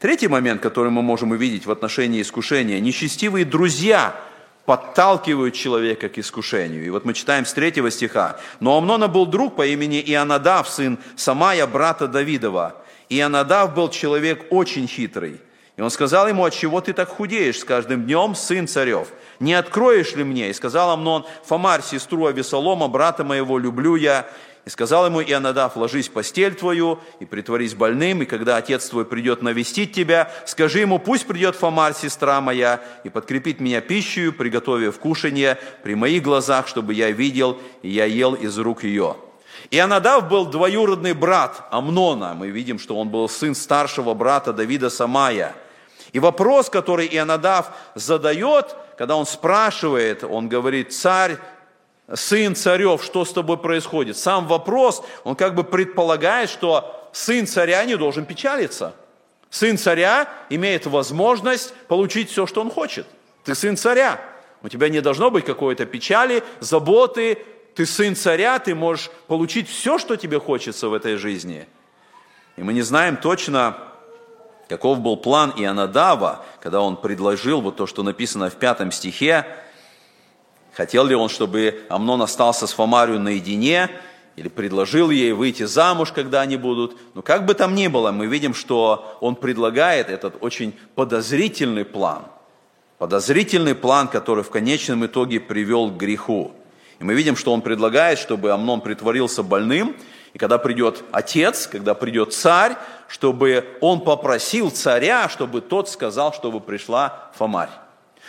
Третий 0.00 0.28
момент, 0.28 0.62
который 0.62 0.90
мы 0.90 1.02
можем 1.02 1.30
увидеть 1.30 1.66
в 1.66 1.70
отношении 1.70 2.22
искушения. 2.22 2.80
Нечестивые 2.80 3.44
друзья 3.44 4.16
подталкивают 4.64 5.54
человека 5.54 6.08
к 6.08 6.18
искушению. 6.18 6.86
И 6.86 6.90
вот 6.90 7.04
мы 7.04 7.14
читаем 7.14 7.44
с 7.44 7.52
третьего 7.52 7.90
стиха. 7.90 8.40
«Но 8.60 8.78
Амнона 8.78 9.06
был 9.06 9.26
друг 9.26 9.54
по 9.56 9.66
имени 9.66 10.02
Ионадав, 10.06 10.68
сын 10.68 10.98
Самая, 11.16 11.66
брата 11.66 12.08
Давидова. 12.08 12.76
Ионадав 13.10 13.74
был 13.74 13.90
человек 13.90 14.46
очень 14.50 14.88
хитрый– 14.88 15.40
и 15.76 15.80
он 15.80 15.90
сказал 15.90 16.28
ему, 16.28 16.44
от 16.44 16.52
чего 16.52 16.80
ты 16.80 16.92
так 16.92 17.08
худеешь 17.08 17.60
с 17.60 17.64
каждым 17.64 18.04
днем, 18.04 18.34
сын 18.34 18.68
царев? 18.68 19.08
Не 19.40 19.54
откроешь 19.54 20.14
ли 20.14 20.22
мне? 20.22 20.50
И 20.50 20.52
сказал 20.52 20.90
Амнон, 20.90 21.24
Фомарь, 21.44 21.82
сестру 21.82 22.26
Авесолома, 22.26 22.88
брата 22.88 23.24
моего, 23.24 23.58
люблю 23.58 23.96
я. 23.96 24.26
И 24.64 24.70
сказал 24.70 25.06
ему 25.06 25.20
Ионадав, 25.20 25.76
ложись 25.76 26.08
в 26.08 26.12
постель 26.12 26.54
твою 26.54 27.00
и 27.18 27.24
притворись 27.24 27.74
больным, 27.74 28.22
и 28.22 28.26
когда 28.26 28.58
отец 28.58 28.86
твой 28.88 29.04
придет 29.04 29.42
навестить 29.42 29.92
тебя, 29.92 30.30
скажи 30.46 30.80
ему, 30.80 31.00
пусть 31.00 31.26
придет 31.26 31.56
Фомарь, 31.56 31.94
сестра 31.94 32.40
моя, 32.40 32.80
и 33.02 33.08
подкрепит 33.08 33.58
меня 33.58 33.80
пищей, 33.80 34.30
приготовив 34.30 34.98
кушанье 35.00 35.58
при 35.82 35.96
моих 35.96 36.22
глазах, 36.22 36.68
чтобы 36.68 36.94
я 36.94 37.10
видел, 37.10 37.58
и 37.80 37.88
я 37.88 38.04
ел 38.04 38.34
из 38.34 38.56
рук 38.58 38.84
ее. 38.84 39.16
И 39.72 39.78
Анадав 39.78 40.28
был 40.28 40.44
двоюродный 40.44 41.14
брат 41.14 41.62
Амнона. 41.70 42.34
Мы 42.34 42.50
видим, 42.50 42.78
что 42.78 42.94
он 42.98 43.08
был 43.08 43.26
сын 43.26 43.54
старшего 43.54 44.12
брата 44.12 44.52
Давида 44.52 44.90
Самая. 44.90 45.54
И 46.12 46.18
вопрос, 46.18 46.68
который 46.68 47.08
Ионадав 47.10 47.70
задает, 47.94 48.76
когда 48.98 49.16
он 49.16 49.24
спрашивает, 49.24 50.24
он 50.24 50.50
говорит, 50.50 50.92
царь, 50.92 51.38
сын 52.12 52.54
царев, 52.54 53.02
что 53.02 53.24
с 53.24 53.32
тобой 53.32 53.56
происходит? 53.56 54.18
Сам 54.18 54.46
вопрос, 54.46 55.02
он 55.24 55.36
как 55.36 55.54
бы 55.54 55.64
предполагает, 55.64 56.50
что 56.50 57.08
сын 57.12 57.46
царя 57.46 57.82
не 57.86 57.96
должен 57.96 58.26
печалиться. 58.26 58.94
Сын 59.48 59.78
царя 59.78 60.28
имеет 60.50 60.84
возможность 60.84 61.72
получить 61.88 62.30
все, 62.30 62.46
что 62.46 62.60
он 62.60 62.70
хочет. 62.70 63.06
Ты 63.44 63.54
сын 63.54 63.78
царя. 63.78 64.20
У 64.62 64.68
тебя 64.68 64.90
не 64.90 65.00
должно 65.00 65.30
быть 65.30 65.46
какой-то 65.46 65.86
печали, 65.86 66.44
заботы. 66.60 67.38
Ты 67.74 67.86
сын 67.86 68.14
царя, 68.14 68.58
ты 68.58 68.74
можешь 68.74 69.10
получить 69.26 69.68
все, 69.68 69.98
что 69.98 70.16
тебе 70.16 70.38
хочется 70.38 70.88
в 70.88 70.94
этой 70.94 71.16
жизни. 71.16 71.66
И 72.56 72.62
мы 72.62 72.72
не 72.72 72.82
знаем 72.82 73.16
точно, 73.16 73.78
каков 74.68 75.00
был 75.00 75.16
план 75.16 75.54
Ионадава, 75.56 76.44
когда 76.60 76.80
он 76.80 76.96
предложил 76.96 77.60
вот 77.60 77.76
то, 77.76 77.86
что 77.86 78.02
написано 78.02 78.50
в 78.50 78.56
пятом 78.56 78.92
стихе, 78.92 79.46
Хотел 80.72 81.04
ли 81.04 81.14
он, 81.14 81.28
чтобы 81.28 81.84
Амнон 81.88 82.22
остался 82.22 82.66
с 82.66 82.72
Фомарию 82.72 83.20
наедине, 83.20 83.90
или 84.36 84.48
предложил 84.48 85.10
ей 85.10 85.32
выйти 85.32 85.64
замуж, 85.64 86.10
когда 86.12 86.40
они 86.40 86.56
будут. 86.56 86.96
Но 87.14 87.20
как 87.20 87.44
бы 87.44 87.52
там 87.52 87.74
ни 87.74 87.86
было, 87.88 88.12
мы 88.12 88.26
видим, 88.26 88.54
что 88.54 89.18
он 89.20 89.36
предлагает 89.36 90.08
этот 90.08 90.36
очень 90.40 90.74
подозрительный 90.94 91.84
план. 91.84 92.22
Подозрительный 92.96 93.74
план, 93.74 94.08
который 94.08 94.42
в 94.42 94.48
конечном 94.48 95.04
итоге 95.04 95.38
привел 95.38 95.90
к 95.90 95.98
греху. 95.98 96.52
И 97.02 97.04
мы 97.04 97.14
видим, 97.14 97.34
что 97.34 97.52
он 97.52 97.62
предлагает, 97.62 98.20
чтобы 98.20 98.52
Амнон 98.52 98.80
притворился 98.80 99.42
больным, 99.42 99.96
и 100.34 100.38
когда 100.38 100.56
придет 100.56 101.02
отец, 101.10 101.66
когда 101.66 101.94
придет 101.94 102.32
царь, 102.32 102.76
чтобы 103.08 103.76
он 103.80 104.02
попросил 104.02 104.70
царя, 104.70 105.28
чтобы 105.28 105.62
тот 105.62 105.88
сказал, 105.88 106.32
чтобы 106.32 106.60
пришла 106.60 107.32
Фомарь. 107.34 107.70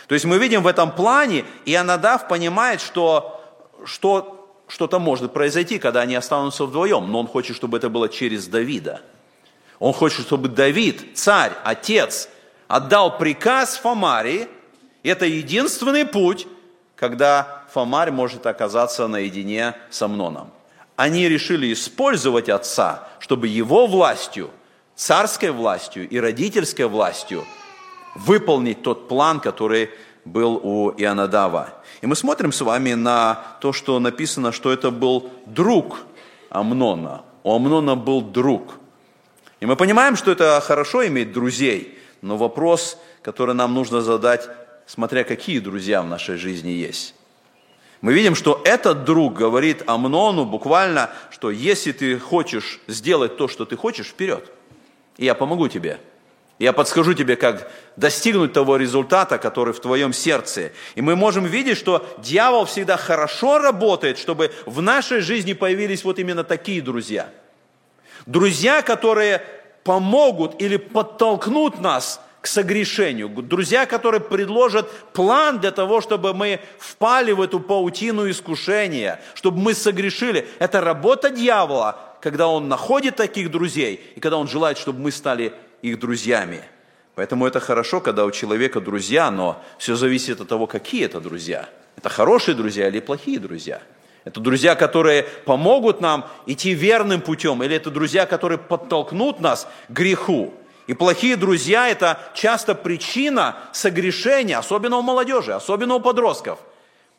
То 0.08 0.14
есть 0.14 0.24
мы 0.24 0.38
видим 0.38 0.64
в 0.64 0.66
этом 0.66 0.90
плане, 0.90 1.44
и 1.64 1.72
Анадав 1.72 2.26
понимает, 2.26 2.80
что, 2.80 3.40
что 3.84 4.52
что-то 4.66 4.98
может 4.98 5.32
произойти, 5.32 5.78
когда 5.78 6.00
они 6.00 6.16
останутся 6.16 6.64
вдвоем, 6.64 7.12
но 7.12 7.20
он 7.20 7.28
хочет, 7.28 7.54
чтобы 7.54 7.78
это 7.78 7.88
было 7.88 8.08
через 8.08 8.48
Давида. 8.48 9.02
Он 9.78 9.92
хочет, 9.92 10.26
чтобы 10.26 10.48
Давид, 10.48 11.16
царь, 11.16 11.52
отец, 11.62 12.28
отдал 12.66 13.18
приказ 13.18 13.76
Фомарии. 13.76 14.48
Это 15.04 15.26
единственный 15.26 16.04
путь, 16.04 16.48
когда 16.96 17.63
Фомарь 17.74 18.12
может 18.12 18.46
оказаться 18.46 19.08
наедине 19.08 19.74
с 19.90 20.00
Амноном. 20.00 20.50
Они 20.94 21.28
решили 21.28 21.72
использовать 21.72 22.48
отца, 22.48 23.08
чтобы 23.18 23.48
его 23.48 23.88
властью, 23.88 24.50
царской 24.94 25.50
властью 25.50 26.08
и 26.08 26.20
родительской 26.20 26.86
властью– 26.86 27.44
выполнить 28.14 28.82
тот 28.82 29.08
план, 29.08 29.40
который 29.40 29.90
был 30.24 30.60
у 30.62 30.92
Ионадава. 30.96 31.70
И 32.00 32.06
мы 32.06 32.14
смотрим 32.14 32.52
с 32.52 32.60
вами 32.60 32.94
на 32.94 33.42
то, 33.60 33.72
что 33.72 33.98
написано, 33.98 34.52
что 34.52 34.72
это 34.72 34.92
был 34.92 35.32
друг 35.46 35.98
Амнона. 36.50 37.22
У 37.42 37.52
Амнона 37.52 37.96
был 37.96 38.20
друг. 38.22 38.74
И 39.58 39.66
мы 39.66 39.74
понимаем, 39.74 40.14
что 40.14 40.30
это 40.30 40.60
хорошо 40.60 41.04
иметь 41.08 41.32
друзей, 41.32 41.98
но 42.22 42.36
вопрос, 42.36 42.98
который 43.20 43.56
нам 43.56 43.74
нужно 43.74 44.00
задать, 44.00 44.48
смотря 44.86 45.24
какие 45.24 45.58
друзья 45.58 46.02
в 46.02 46.06
нашей 46.06 46.36
жизни 46.36 46.70
есть. 46.70 47.14
Мы 48.04 48.12
видим, 48.12 48.34
что 48.34 48.60
этот 48.66 49.04
друг 49.04 49.32
говорит 49.32 49.82
Амнону 49.86 50.44
буквально, 50.44 51.08
что 51.30 51.50
если 51.50 51.90
ты 51.90 52.18
хочешь 52.18 52.78
сделать 52.86 53.38
то, 53.38 53.48
что 53.48 53.64
ты 53.64 53.78
хочешь, 53.78 54.08
вперед. 54.08 54.52
И 55.16 55.24
я 55.24 55.34
помогу 55.34 55.68
тебе. 55.68 55.98
Я 56.58 56.74
подскажу 56.74 57.14
тебе, 57.14 57.36
как 57.36 57.72
достигнуть 57.96 58.52
того 58.52 58.76
результата, 58.76 59.38
который 59.38 59.72
в 59.72 59.80
твоем 59.80 60.12
сердце. 60.12 60.72
И 60.96 61.00
мы 61.00 61.16
можем 61.16 61.46
видеть, 61.46 61.78
что 61.78 62.06
дьявол 62.18 62.66
всегда 62.66 62.98
хорошо 62.98 63.58
работает, 63.58 64.18
чтобы 64.18 64.52
в 64.66 64.82
нашей 64.82 65.20
жизни 65.20 65.54
появились 65.54 66.04
вот 66.04 66.18
именно 66.18 66.44
такие 66.44 66.82
друзья. 66.82 67.30
Друзья, 68.26 68.82
которые 68.82 69.42
помогут 69.82 70.60
или 70.60 70.76
подтолкнут 70.76 71.80
нас 71.80 72.20
к 72.44 72.46
согрешению. 72.46 73.30
Друзья, 73.30 73.86
которые 73.86 74.20
предложат 74.20 74.90
план 75.14 75.60
для 75.60 75.70
того, 75.70 76.02
чтобы 76.02 76.34
мы 76.34 76.60
впали 76.78 77.32
в 77.32 77.40
эту 77.40 77.58
паутину 77.58 78.28
искушения, 78.28 79.18
чтобы 79.32 79.60
мы 79.60 79.72
согрешили. 79.72 80.46
Это 80.58 80.82
работа 80.82 81.30
дьявола, 81.30 81.98
когда 82.20 82.48
он 82.48 82.68
находит 82.68 83.16
таких 83.16 83.50
друзей, 83.50 84.12
и 84.14 84.20
когда 84.20 84.36
он 84.36 84.46
желает, 84.46 84.76
чтобы 84.76 85.00
мы 85.00 85.10
стали 85.10 85.54
их 85.80 85.98
друзьями. 85.98 86.60
Поэтому 87.14 87.46
это 87.46 87.60
хорошо, 87.60 88.02
когда 88.02 88.26
у 88.26 88.30
человека 88.30 88.78
друзья, 88.78 89.30
но 89.30 89.64
все 89.78 89.96
зависит 89.96 90.38
от 90.42 90.48
того, 90.48 90.66
какие 90.66 91.06
это 91.06 91.22
друзья. 91.22 91.70
Это 91.96 92.10
хорошие 92.10 92.54
друзья 92.54 92.88
или 92.88 93.00
плохие 93.00 93.38
друзья. 93.38 93.80
Это 94.24 94.40
друзья, 94.40 94.74
которые 94.74 95.22
помогут 95.46 96.02
нам 96.02 96.26
идти 96.44 96.74
верным 96.74 97.22
путем, 97.22 97.62
или 97.62 97.74
это 97.74 97.90
друзья, 97.90 98.26
которые 98.26 98.58
подтолкнут 98.58 99.40
нас 99.40 99.66
к 99.88 99.92
греху. 99.92 100.52
И 100.86 100.94
плохие 100.94 101.36
друзья– 101.36 101.88
это 101.90 102.18
часто 102.34 102.74
причина 102.74 103.56
согрешения, 103.72 104.58
особенно 104.58 104.98
у 104.98 105.02
молодежи, 105.02 105.52
особенно 105.52 105.94
у 105.94 106.00
подростков. 106.00 106.58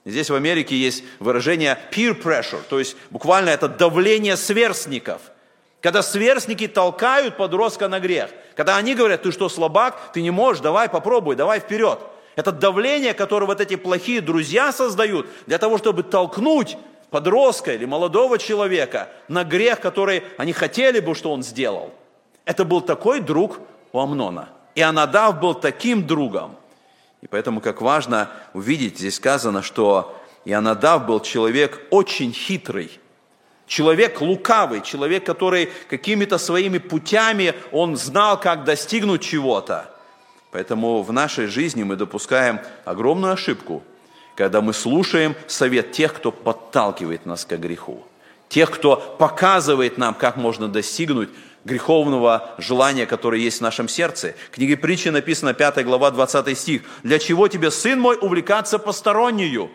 Здесь 0.05 0.29
в 0.29 0.35
Америке 0.35 0.75
есть 0.75 1.03
выражение 1.19 1.79
peer 1.91 2.21
pressure, 2.21 2.61
то 2.69 2.77
есть 2.77 2.95
буквально 3.09 3.49
это 3.49 3.67
давление 3.67 4.37
сверстников– 4.37 5.21
когда 5.85 6.01
сверстники 6.01 6.67
толкают 6.67 7.37
подростка 7.37 7.87
на 7.87 7.99
грех. 7.99 8.31
Когда 8.55 8.77
они 8.77 8.95
говорят, 8.95 9.21
ты 9.21 9.31
что, 9.31 9.49
слабак, 9.49 10.13
ты 10.13 10.23
не 10.23 10.31
можешь, 10.31 10.63
давай 10.63 10.89
попробуй, 10.89 11.35
давай 11.35 11.59
вперед. 11.59 11.99
Это 12.35 12.51
давление, 12.51 13.13
которое 13.13 13.45
вот 13.45 13.61
эти 13.61 13.75
плохие 13.75 14.19
друзья 14.19 14.71
создают 14.71 15.27
для 15.45 15.59
того, 15.59 15.77
чтобы 15.77 16.01
толкнуть 16.01 16.75
подростка 17.11 17.71
или 17.71 17.85
молодого 17.85 18.39
человека 18.39 19.09
на 19.27 19.43
грех, 19.43 19.79
который 19.79 20.23
они 20.39 20.53
хотели 20.53 20.99
бы, 20.99 21.13
что 21.13 21.31
он 21.31 21.43
сделал. 21.43 21.93
Это 22.45 22.63
был 22.63 22.81
такой 22.81 23.19
друг 23.19 23.59
у 23.91 23.99
Амнона. 23.99 24.49
И 24.75 24.81
Анадав 24.81 25.39
был 25.39 25.53
таким 25.53 26.05
другом. 26.05 26.55
И 27.21 27.27
поэтому 27.27 27.59
как 27.59 27.81
важно 27.81 28.29
увидеть, 28.53 28.99
здесь 28.99 29.15
сказано, 29.15 29.61
что 29.61 30.15
Ионадав 30.45 31.05
был 31.05 31.19
человек 31.19 31.81
очень 31.89 32.31
хитрый– 32.31 32.99
Человек 33.67 34.21
лукавый, 34.21 34.81
человек, 34.81 35.25
который 35.25 35.71
какими-то 35.89 36.37
своими 36.37 36.77
путями, 36.77 37.55
он 37.71 37.95
знал, 37.97 38.39
как 38.39 38.63
достигнуть 38.63 39.23
чего-то. 39.23 39.89
Поэтому 40.51 41.01
в 41.01 41.11
нашей 41.11 41.47
жизни 41.47 41.83
мы 41.83 41.95
допускаем 41.95 42.59
огромную 42.85 43.33
ошибку, 43.33 43.83
когда 44.35 44.61
мы 44.61 44.73
слушаем 44.73 45.35
совет 45.47 45.91
тех, 45.93 46.13
кто 46.13 46.31
подталкивает 46.31 47.25
нас 47.25 47.45
к 47.45 47.57
греху. 47.57 48.03
Тех, 48.49 48.69
кто 48.69 48.97
показывает 48.97 49.97
нам, 49.97 50.13
как 50.13 50.37
можно 50.37 50.67
достигнуть 50.67 51.29
греховного 51.65 52.51
желания, 52.57 53.05
которое 53.05 53.41
есть 53.41 53.57
в 53.57 53.61
нашем 53.61 53.89
сердце. 53.89 54.35
В 54.51 54.55
книге 54.55 54.77
притчи 54.77 55.09
написано 55.09 55.53
5 55.53 55.83
глава 55.83 56.11
20 56.11 56.57
стих. 56.57 56.83
«Для 57.03 57.19
чего 57.19 57.49
тебе, 57.49 57.69
сын 57.71 57.99
мой, 57.99 58.17
увлекаться 58.21 58.79
постороннюю?» 58.79 59.69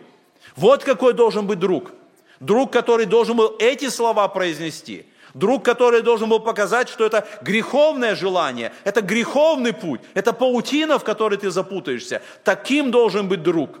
Вот 0.55 0.83
какой 0.83 1.13
должен 1.13 1.45
быть 1.45 1.59
друг– 1.59 1.91
Друг, 2.41 2.73
который 2.73 3.05
должен 3.05 3.37
был 3.37 3.55
эти 3.59 3.87
слова 3.89 4.27
произнести. 4.27 5.05
Друг, 5.35 5.63
который 5.63 6.01
должен 6.01 6.27
был 6.27 6.39
показать, 6.39 6.89
что 6.89 7.05
это 7.05 7.25
греховное 7.43 8.15
желание, 8.15 8.73
это 8.83 9.01
греховный 9.01 9.73
путь, 9.73 10.01
это 10.15 10.33
паутина, 10.33 10.97
в 10.97 11.03
которой 11.03 11.37
ты 11.37 11.51
запутаешься. 11.51 12.21
Таким 12.43 12.89
должен 12.91 13.29
быть 13.29 13.43
друг. 13.43 13.79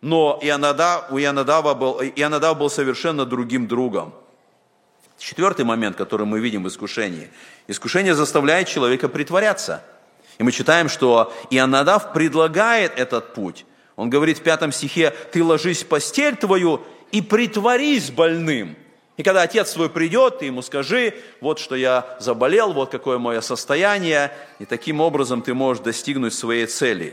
Но 0.00 0.38
Ионадав, 0.40 1.10
у 1.10 1.74
был, 1.74 2.00
был 2.00 2.70
совершенно 2.70 3.26
другим 3.26 3.66
другом. 3.66 4.14
Четвертый 5.20 5.66
момент, 5.66 5.96
который 5.96 6.24
мы 6.24 6.40
видим 6.40 6.64
в 6.64 6.68
искушении. 6.68 7.28
Искушение 7.68 8.14
заставляет 8.14 8.68
человека 8.68 9.06
притворяться. 9.06 9.84
И 10.38 10.42
мы 10.42 10.50
читаем, 10.50 10.88
что 10.88 11.30
Ионадав 11.50 12.14
предлагает 12.14 12.98
этот 12.98 13.34
путь. 13.34 13.66
Он 13.96 14.08
говорит 14.08 14.38
в 14.38 14.42
пятом 14.42 14.72
стихе, 14.72 15.10
ты 15.30 15.44
ложись 15.44 15.82
в 15.82 15.88
постель 15.88 16.36
твою 16.36 16.82
и 17.12 17.20
притворись 17.20 18.10
больным. 18.10 18.76
И 19.18 19.22
когда 19.22 19.42
отец 19.42 19.74
твой 19.74 19.90
придет, 19.90 20.38
ты 20.38 20.46
ему 20.46 20.62
скажи, 20.62 21.12
вот 21.42 21.58
что 21.58 21.74
я 21.74 22.16
заболел, 22.18 22.72
вот 22.72 22.90
какое 22.90 23.18
мое 23.18 23.42
состояние, 23.42 24.32
и 24.58 24.64
таким 24.64 25.02
образом 25.02 25.42
ты 25.42 25.52
можешь 25.52 25.82
достигнуть 25.82 26.32
своей 26.32 26.64
цели. 26.64 27.12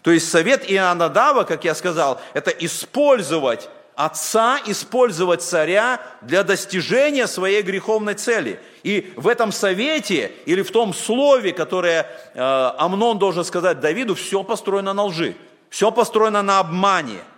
То 0.00 0.10
есть 0.10 0.30
совет 0.30 0.64
Иоаннадава, 0.70 1.44
как 1.44 1.64
я 1.64 1.74
сказал, 1.74 2.18
это 2.32 2.50
использовать 2.50 3.68
отца, 3.94 4.58
использовать 4.66 5.42
царя 5.42 6.00
для 6.22 6.42
достижения 6.42 7.26
своей 7.26 7.62
греховной 7.62 8.14
цели. 8.14 8.60
И 8.82 9.12
в 9.16 9.28
этом 9.28 9.52
совете 9.52 10.32
или 10.46 10.62
в 10.62 10.70
том 10.70 10.94
слове, 10.94 11.52
которое 11.52 12.06
э, 12.34 12.40
Амнон 12.78 13.18
должен 13.18 13.44
сказать 13.44 13.80
Давиду, 13.80 14.14
все 14.14 14.42
построено 14.42 14.92
на 14.92 15.04
лжи, 15.04 15.36
все 15.70 15.90
построено 15.90 16.42
на 16.42 16.58
обмане– 16.58 17.20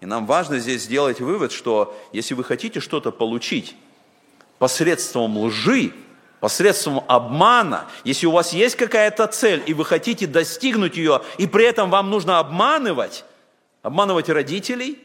и 0.00 0.06
нам 0.06 0.26
важно 0.26 0.58
здесь 0.58 0.82
сделать 0.82 1.20
вывод, 1.20 1.52
что 1.52 1.96
если 2.12 2.34
вы 2.34 2.42
хотите 2.42 2.80
что-то 2.80 3.12
получить 3.12 3.76
посредством 4.58 5.36
лжи, 5.38 5.92
посредством 6.40 7.04
обмана, 7.06 7.86
если 8.04 8.26
у 8.26 8.30
вас 8.30 8.54
есть 8.54 8.76
какая-то 8.76 9.26
цель, 9.26 9.62
и 9.66 9.74
вы 9.74 9.84
хотите 9.84 10.26
достигнуть 10.26 10.96
ее, 10.96 11.20
и 11.36 11.46
при 11.46 11.66
этом 11.66 11.90
вам 11.90 12.08
нужно 12.08 12.38
обманывать, 12.38 13.24
обманывать 13.82 14.30
родителей, 14.30 14.98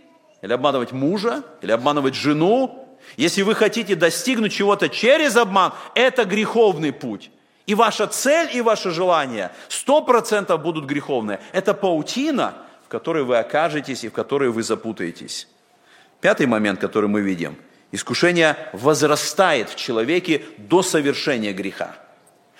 или 0.45 0.53
обманывать 0.53 0.91
мужа, 0.91 1.41
или 1.63 1.71
обманывать 1.71 2.13
жену. 2.13 2.87
Если 3.17 3.41
вы 3.41 3.55
хотите 3.55 3.95
достигнуть 3.95 4.53
чего-то 4.53 4.89
через 4.89 5.35
обман, 5.35 5.73
это 5.95 6.23
греховный 6.23 6.93
путь. 6.93 7.31
И 7.65 7.73
ваша 7.73 8.05
цель, 8.05 8.55
и 8.55 8.61
ваше 8.61 8.91
желание 8.91 9.49
сто 9.69 10.03
процентов 10.03 10.61
будут 10.61 10.85
греховные. 10.85 11.39
Это 11.51 11.73
паутина, 11.73 12.53
в 12.85 12.89
которой 12.89 13.23
вы 13.23 13.39
окажетесь 13.39 14.03
и 14.03 14.09
в 14.09 14.13
которой 14.13 14.49
вы 14.49 14.61
запутаетесь. 14.61 15.47
Пятый 16.21 16.45
момент, 16.45 16.79
который 16.79 17.09
мы 17.09 17.21
видим. 17.21 17.57
Искушение 17.91 18.55
возрастает 18.71 19.71
в 19.71 19.75
человеке 19.75 20.43
до 20.59 20.83
совершения 20.83 21.53
греха. 21.53 21.95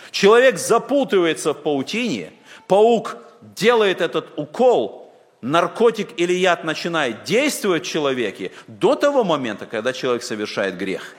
Человек 0.09 0.57
запутывается 0.57 1.53
в 1.53 1.61
паутине, 1.61 2.33
паук 2.67 3.17
делает 3.41 4.01
этот 4.01 4.29
укол, 4.37 5.04
наркотик 5.45 6.19
или 6.19 6.33
яд 6.33 6.63
начинает 6.63 7.23
действовать 7.23 7.85
в 7.85 7.89
человеке 7.89 8.51
до 8.67 8.95
того 8.95 9.23
момента, 9.23 9.67
когда 9.67 9.93
человек 9.93 10.23
совершает 10.23 10.75
грех. 10.77 11.15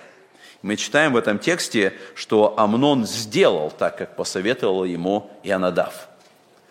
Мы 0.62 0.76
читаем 0.76 1.12
в 1.12 1.16
этом 1.16 1.38
тексте, 1.38 1.94
что 2.14 2.54
Амнон 2.58 3.06
сделал 3.06 3.70
так, 3.70 3.96
как 3.98 4.16
посоветовал 4.16 4.84
ему 4.84 5.30
Ионадав. 5.44 6.08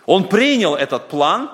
Он 0.05 0.27
принял 0.27 0.75
этот 0.75 1.07
план, 1.07 1.49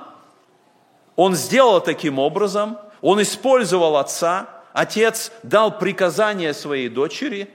он 1.15 1.35
сделал 1.35 1.79
таким 1.81 2.17
образом, 2.17 2.79
он 3.01 3.21
использовал 3.21 3.97
отца, 3.97 4.49
отец 4.73 5.31
дал 5.43 5.77
приказание 5.77 6.53
своей 6.53 6.89
дочери, 6.89 7.47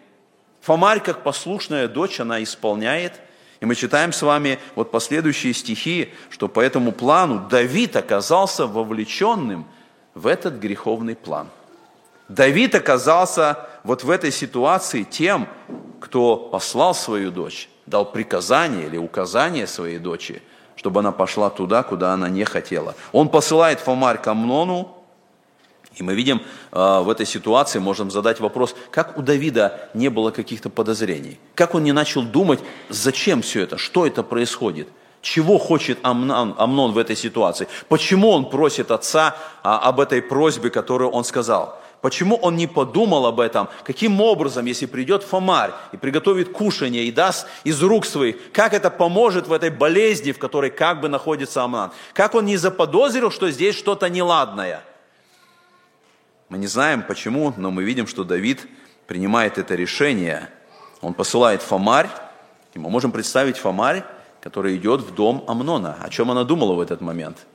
Фомарь, 0.60 1.00
как 1.00 1.22
послушная 1.22 1.86
дочь, 1.88 2.20
она 2.20 2.42
исполняет– 2.42 3.14
мы 3.66 3.74
читаем 3.74 4.12
с 4.12 4.22
вами 4.22 4.58
вот 4.74 4.90
последующие 4.90 5.52
стихи, 5.52 6.12
что 6.30 6.48
по 6.48 6.60
этому 6.60 6.92
плану 6.92 7.46
Давид 7.50 7.96
оказался 7.96 8.66
вовлеченным 8.66 9.66
в 10.14 10.26
этот 10.26 10.54
греховный 10.54 11.14
план. 11.14 11.48
Давид 12.28 12.74
оказался 12.74 13.68
вот 13.84 14.02
в 14.02 14.10
этой 14.10 14.32
ситуации 14.32 15.02
тем, 15.02 15.48
кто 16.00 16.36
послал 16.36 16.94
свою 16.94 17.30
дочь, 17.30 17.68
дал 17.86 18.10
приказание 18.10 18.86
или 18.86 18.96
указание 18.96 19.66
своей 19.66 19.98
дочери, 19.98 20.42
чтобы 20.74 21.00
она 21.00 21.12
пошла 21.12 21.50
туда, 21.50 21.82
куда 21.82 22.12
она 22.12 22.28
не 22.28 22.44
хотела. 22.44 22.94
Он 23.12 23.28
посылает 23.28 23.80
Фомарь 23.80 24.18
к 24.18 24.26
Амнону, 24.26 24.95
и 25.96 26.02
мы 26.02 26.14
видим 26.14 26.42
э, 26.72 27.00
в 27.00 27.08
этой 27.08 27.24
ситуации, 27.24 27.78
можем 27.78 28.10
задать 28.10 28.38
вопрос, 28.40 28.76
как 28.90 29.16
у 29.18 29.22
Давида 29.22 29.88
не 29.94 30.10
было 30.10 30.30
каких-то 30.30 30.68
подозрений? 30.68 31.38
Как 31.54 31.74
он 31.74 31.84
не 31.84 31.92
начал 31.92 32.22
думать, 32.22 32.60
зачем 32.90 33.40
все 33.40 33.62
это, 33.62 33.78
что 33.78 34.06
это 34.06 34.22
происходит? 34.22 34.88
Чего 35.22 35.58
хочет 35.58 35.98
Амнон, 36.02 36.54
Амнон 36.58 36.92
в 36.92 36.98
этой 36.98 37.16
ситуации? 37.16 37.66
Почему 37.88 38.30
он 38.30 38.50
просит 38.50 38.90
отца 38.90 39.36
а, 39.62 39.78
об 39.78 39.98
этой 39.98 40.20
просьбе, 40.20 40.70
которую 40.70 41.10
он 41.10 41.24
сказал? 41.24 41.80
Почему 42.02 42.36
он 42.36 42.56
не 42.56 42.66
подумал 42.66 43.26
об 43.26 43.40
этом? 43.40 43.68
Каким 43.82 44.20
образом, 44.20 44.66
если 44.66 44.84
придет 44.84 45.22
Фомарь 45.22 45.72
и 45.92 45.96
приготовит 45.96 46.52
кушание 46.52 47.04
и 47.04 47.10
даст 47.10 47.48
из 47.64 47.82
рук 47.82 48.04
своих, 48.04 48.52
как 48.52 48.74
это 48.74 48.90
поможет 48.90 49.48
в 49.48 49.52
этой 49.52 49.70
болезни, 49.70 50.32
в 50.32 50.38
которой 50.38 50.70
как 50.70 51.00
бы 51.00 51.08
находится 51.08 51.64
Амнон? 51.64 51.90
Как 52.12 52.34
он 52.34 52.44
не 52.44 52.58
заподозрил, 52.58 53.30
что 53.30 53.50
здесь 53.50 53.74
что-то 53.74 54.10
неладное– 54.10 54.84
мы 56.48 56.58
не 56.58 56.68
знаем 56.68 57.02
почему, 57.02 57.52
но 57.56 57.72
мы 57.72 57.82
видим, 57.82 58.06
что 58.06 58.22
Давид 58.22 58.66
принимает 59.08 59.58
это 59.58 59.74
решение. 59.74 60.48
Он 61.00 61.12
посылает 61.12 61.60
Фомарь, 61.60 62.08
и 62.74 62.78
мы 62.78 62.88
можем 62.88 63.10
представить 63.10 63.56
Фомарь, 63.56 64.04
который 64.40 64.76
идет 64.76 65.00
в 65.00 65.12
дом 65.12 65.44
Амнона. 65.48 65.96
О 66.00 66.08
чем 66.08 66.30
она 66.30 66.44
думала 66.44 66.74
в 66.74 66.80
этот 66.80 67.00
момент? 67.00 67.46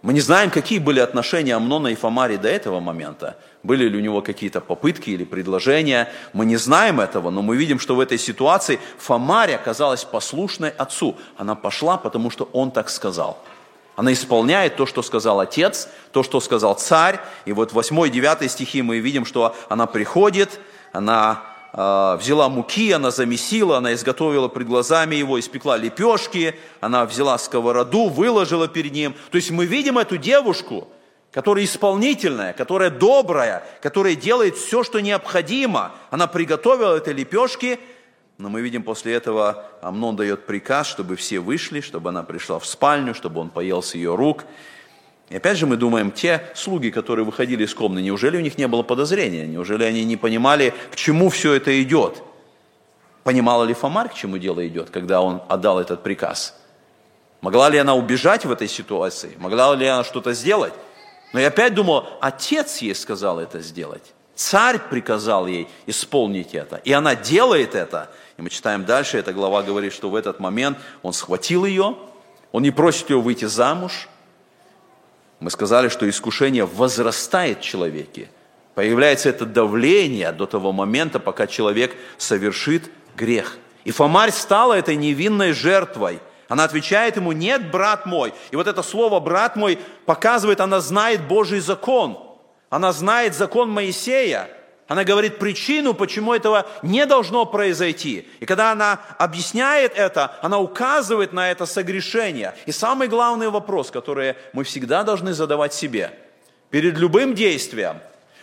Мы 0.00 0.14
не 0.14 0.20
знаем, 0.20 0.50
какие 0.50 0.78
были 0.78 1.00
отношения 1.00 1.54
Амнона 1.54 1.88
и 1.88 1.94
Фомари 1.94 2.36
до 2.36 2.48
этого 2.48 2.80
момента. 2.80 3.36
Были 3.62 3.88
ли 3.88 3.98
у 3.98 4.00
него 4.00 4.22
какие-то 4.22 4.60
попытки 4.60 5.10
или 5.10 5.24
предложения. 5.24 6.10
Мы 6.32 6.46
не 6.46 6.56
знаем 6.56 7.00
этого, 7.00 7.30
но 7.30 7.42
мы 7.42 7.56
видим, 7.56 7.78
что 7.78 7.94
в 7.94 8.00
этой 8.00 8.18
ситуации 8.18 8.80
Фомарь 8.98 9.52
оказалась 9.52 10.04
послушной 10.04 10.70
отцу. 10.70 11.16
Она 11.36 11.54
пошла, 11.54 11.98
потому 11.98 12.30
что 12.30 12.48
он 12.52 12.70
так 12.70 12.88
сказал– 12.88 13.38
она 13.96 14.12
исполняет 14.12 14.76
то, 14.76 14.86
что 14.86 15.02
сказал 15.02 15.40
отец, 15.40 15.88
то, 16.12 16.22
что 16.22 16.40
сказал 16.40 16.74
царь. 16.74 17.20
И 17.44 17.52
вот 17.52 17.70
в 17.70 17.74
8 17.74 18.06
и 18.06 18.10
9 18.10 18.50
стихи 18.50 18.82
мы 18.82 18.98
видим, 18.98 19.24
что 19.24 19.54
она 19.68 19.86
приходит, 19.86 20.60
она 20.92 21.42
э, 21.72 22.16
взяла 22.20 22.48
муки, 22.48 22.90
она 22.90 23.10
замесила, 23.10 23.78
она 23.78 23.94
изготовила 23.94 24.48
пред 24.48 24.66
глазами 24.66 25.14
его, 25.14 25.38
испекла 25.38 25.76
лепешки, 25.76 26.56
она 26.80 27.04
взяла 27.04 27.38
сковороду, 27.38 28.08
выложила 28.08 28.66
перед 28.66 28.92
ним. 28.92 29.14
То 29.30 29.36
есть 29.36 29.52
мы 29.52 29.64
видим 29.66 29.98
эту 29.98 30.16
девушку, 30.16 30.88
которая 31.30 31.64
исполнительная, 31.64 32.52
которая 32.52 32.90
добрая, 32.90 33.62
которая 33.80 34.16
делает 34.16 34.56
все, 34.56 34.82
что 34.82 35.00
необходимо. 35.00 35.92
Она 36.10 36.26
приготовила 36.26 36.96
эти 36.96 37.10
лепешки– 37.10 37.78
но 38.36 38.48
мы 38.48 38.62
видим 38.62 38.82
после 38.82 39.14
этого, 39.14 39.64
Амнон 39.80 40.16
дает 40.16 40.44
приказ, 40.44 40.88
чтобы 40.88 41.14
все 41.14 41.38
вышли, 41.38 41.80
чтобы 41.80 42.08
она 42.08 42.24
пришла 42.24 42.58
в 42.58 42.66
спальню, 42.66 43.14
чтобы 43.14 43.40
он 43.40 43.50
поел 43.50 43.82
с 43.82 43.94
ее 43.94 44.16
рук. 44.16 44.44
И 45.28 45.36
опять 45.36 45.56
же 45.56 45.66
мы 45.66 45.76
думаем, 45.76 46.10
те 46.10 46.50
слуги, 46.54 46.90
которые 46.90 47.24
выходили 47.24 47.64
из 47.64 47.74
комнаты, 47.74 48.02
неужели 48.02 48.36
у 48.36 48.40
них 48.40 48.58
не 48.58 48.66
было 48.66 48.82
подозрения? 48.82 49.46
Неужели 49.46 49.84
они 49.84 50.04
не 50.04 50.16
понимали, 50.16 50.74
к 50.90 50.96
чему 50.96 51.30
все 51.30 51.54
это 51.54 51.80
идет? 51.80 52.22
Понимала 53.22 53.64
ли 53.64 53.72
Фомарь, 53.72 54.08
к 54.08 54.14
чему 54.14 54.36
дело 54.36 54.66
идет, 54.66 54.90
когда 54.90 55.22
он 55.22 55.40
отдал 55.48 55.78
этот 55.78 56.02
приказ? 56.02 56.60
Могла 57.40 57.70
ли 57.70 57.78
она 57.78 57.94
убежать 57.94 58.44
в 58.44 58.50
этой 58.50 58.68
ситуации? 58.68 59.34
Могла 59.38 59.74
ли 59.76 59.86
она 59.86 60.02
что-то 60.02 60.32
сделать? 60.32 60.74
Но 61.32 61.40
я 61.40 61.48
опять 61.48 61.74
думал, 61.74 62.06
отец 62.20 62.78
ей 62.78 62.94
сказал 62.94 63.38
это 63.38 63.60
сделать. 63.60 64.12
Царь 64.34 64.78
приказал 64.90 65.46
ей 65.46 65.68
исполнить 65.86 66.54
это. 66.54 66.76
И 66.84 66.92
она 66.92 67.14
делает 67.14 67.76
это– 67.76 68.10
и 68.36 68.42
мы 68.42 68.50
читаем 68.50 68.84
дальше, 68.84 69.18
эта 69.18 69.32
глава 69.32 69.62
говорит, 69.62 69.92
что 69.92 70.10
в 70.10 70.16
этот 70.16 70.40
момент 70.40 70.78
он 71.02 71.12
схватил 71.12 71.64
ее, 71.64 71.96
он 72.52 72.62
не 72.62 72.70
просит 72.70 73.10
ее 73.10 73.20
выйти 73.20 73.44
замуж. 73.44 74.08
Мы 75.40 75.50
сказали, 75.50 75.88
что 75.88 76.08
искушение 76.08 76.64
возрастает 76.64 77.58
в 77.58 77.62
человеке. 77.62 78.28
Появляется 78.74 79.28
это 79.28 79.46
давление 79.46 80.32
до 80.32 80.46
того 80.46 80.72
момента, 80.72 81.20
пока 81.20 81.46
человек 81.46 81.96
совершит 82.18 82.90
грех. 83.16 83.58
И 83.84 83.90
Фомарь 83.92 84.32
стала 84.32 84.74
этой 84.74 84.96
невинной 84.96 85.52
жертвой. 85.52 86.20
Она 86.48 86.64
отвечает 86.64 87.16
ему, 87.16 87.32
нет, 87.32 87.70
брат 87.70 88.06
мой. 88.06 88.34
И 88.50 88.56
вот 88.56 88.66
это 88.66 88.82
слово 88.82 89.20
«брат 89.20 89.56
мой» 89.56 89.78
показывает, 90.06 90.60
она 90.60 90.80
знает 90.80 91.26
Божий 91.26 91.60
закон. 91.60 92.18
Она 92.70 92.92
знает 92.92 93.34
закон 93.34 93.70
Моисея. 93.70 94.48
Она 94.86 95.04
говорит 95.04 95.38
причину, 95.38 95.94
почему 95.94 96.34
этого 96.34 96.66
не 96.82 97.06
должно 97.06 97.46
произойти. 97.46 98.28
И 98.40 98.46
когда 98.46 98.72
она 98.72 99.00
объясняет 99.18 99.94
это, 99.96 100.36
она 100.42 100.58
указывает 100.58 101.32
на 101.32 101.50
это 101.50 101.64
согрешение. 101.64 102.54
И 102.66 102.72
самый 102.72 103.08
главный 103.08 103.48
вопрос, 103.48 103.90
который 103.90 104.34
мы 104.52 104.64
всегда 104.64 105.02
должны 105.02 105.32
задавать 105.32 105.72
себе, 105.72 106.12
перед 106.68 106.98
любым 106.98 107.34
действием, 107.34 108.00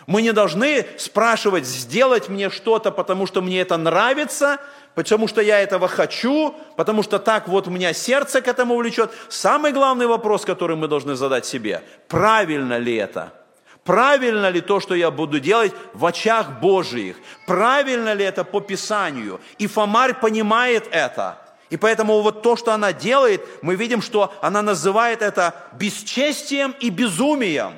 мы 0.08 0.20
не 0.20 0.32
должны 0.32 0.84
спрашивать, 0.98 1.64
сделать 1.64 2.28
мне 2.28 2.50
что-то, 2.50 2.90
потому 2.90 3.26
что 3.26 3.40
мне 3.40 3.60
это 3.60 3.76
нравится, 3.76 4.58
потому 4.96 5.28
что 5.28 5.40
я 5.40 5.60
этого 5.60 5.86
хочу, 5.86 6.56
потому 6.76 7.04
что 7.04 7.20
так 7.20 7.46
вот 7.46 7.68
у 7.68 7.70
меня 7.70 7.92
сердце 7.92 8.42
к 8.42 8.48
этому 8.48 8.74
влечет. 8.76 9.12
Самый 9.28 9.70
главный 9.70 10.08
вопрос, 10.08 10.44
который 10.44 10.74
мы 10.74 10.88
должны 10.88 11.14
задать 11.14 11.46
себе, 11.46 11.82
правильно 12.08 12.78
ли 12.78 12.96
это– 12.96 13.32
Правильно 13.84 14.48
ли 14.48 14.60
то, 14.60 14.78
что 14.78 14.94
я 14.94 15.10
буду 15.10 15.40
делать 15.40 15.72
в 15.92 16.06
очах 16.06 16.60
Божиих? 16.60 17.16
Правильно 17.46 18.12
ли 18.12 18.24
это 18.24 18.44
по 18.44 18.60
Писанию? 18.60 19.40
И 19.58 19.66
Фомарь 19.66 20.14
понимает 20.14 20.88
это. 20.92 21.38
И 21.68 21.76
поэтому 21.76 22.20
вот 22.20 22.42
то, 22.42 22.54
что 22.54 22.72
она 22.72 22.92
делает, 22.92 23.42
мы 23.60 23.74
видим, 23.74 24.00
что 24.00 24.32
она 24.40 24.62
называет 24.62 25.20
это 25.20 25.54
бесчестием 25.72 26.76
и 26.78 26.90
безумием. 26.90 27.72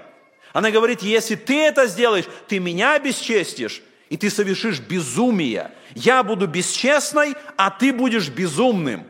Она 0.53 0.71
говорит, 0.71 1.01
если 1.01 1.37
ты 1.37 1.63
это 1.63 1.87
сделаешь, 1.87 2.27
ты 2.49 2.59
меня 2.59 2.99
бесчестишь, 2.99 3.83
и 4.11 4.17
ты 4.17 4.31
совершишь 4.31 4.81
безумие. 4.81 5.71
Я 5.95 6.23
буду 6.23 6.47
бесчестной, 6.47 7.35
а 7.57 7.71
ты 7.71 7.93
будешь 7.93 8.29
безумным. 8.29 9.07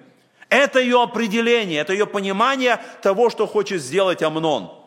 Это 0.48 0.78
ее 0.78 1.02
определение, 1.02 1.80
это 1.80 1.92
ее 1.92 2.07
понимание 2.07 2.80
того, 3.02 3.30
что 3.30 3.46
хочет 3.46 3.83
сделать 3.83 4.22
Амнон 4.22 4.84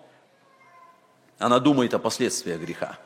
она 1.40 1.60
думает 1.60 1.94
о 1.94 2.00
последствиях 2.00 2.60
греха. 2.60 2.98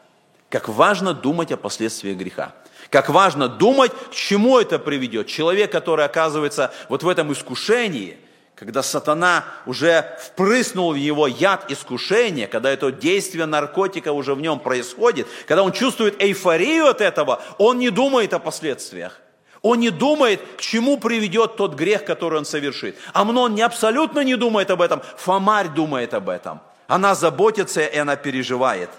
Как 0.50 0.68
важно 0.68 1.14
думать 1.14 1.52
о 1.52 1.58
последствиях 1.58 2.18
греха. 2.18 2.54
Как 2.90 3.10
важно 3.10 3.48
думать, 3.48 3.92
к 4.10 4.14
чему 4.14 4.60
это 4.60 4.80
приведет. 4.80 5.28
Человек, 5.28 5.72
который 5.72 6.04
оказывается 6.04 6.74
вот 6.90 7.04
в 7.04 7.08
этом 7.08 7.32
искушении, 7.32 8.18
когда 8.56 8.84
сатана 8.84 9.46
уже 9.66 10.18
впрыснул 10.20 10.92
в 10.92 10.96
его 10.96 11.26
яд 11.26 11.72
искушения, 11.72 12.48
когда 12.48 12.70
это 12.70 12.92
действие 12.92 13.46
наркотика 13.46 14.12
уже 14.12 14.36
в 14.36 14.42
нем 14.42 14.60
происходит, 14.60 15.28
когда 15.48 15.64
он 15.64 15.72
чувствует 15.72 16.22
эйфорию 16.22 16.88
от 16.88 17.02
этого, 17.02 17.42
он 17.58 17.80
не 17.80 17.90
думает 17.90 18.34
о 18.34 18.40
последствиях. 18.40 19.20
Он 19.62 19.80
не 19.80 19.90
думает, 19.90 20.42
к 20.58 20.62
чему 20.62 20.98
приведет 20.98 21.56
тот 21.56 21.76
грех, 21.76 22.04
который 22.04 22.40
он 22.40 22.46
совершит. 22.46 22.98
Амнон 23.14 23.56
не 23.56 23.62
абсолютно 23.62 24.20
не 24.20 24.36
думает 24.36 24.70
об 24.72 24.82
этом, 24.82 25.02
Фомарь 25.18 25.70
думает 25.70 26.14
об 26.14 26.30
этом. 26.30 26.62
Она 26.92 27.16
заботится, 27.16 27.80
и 27.80 27.98
она 27.98 28.18
переживает. 28.18 28.90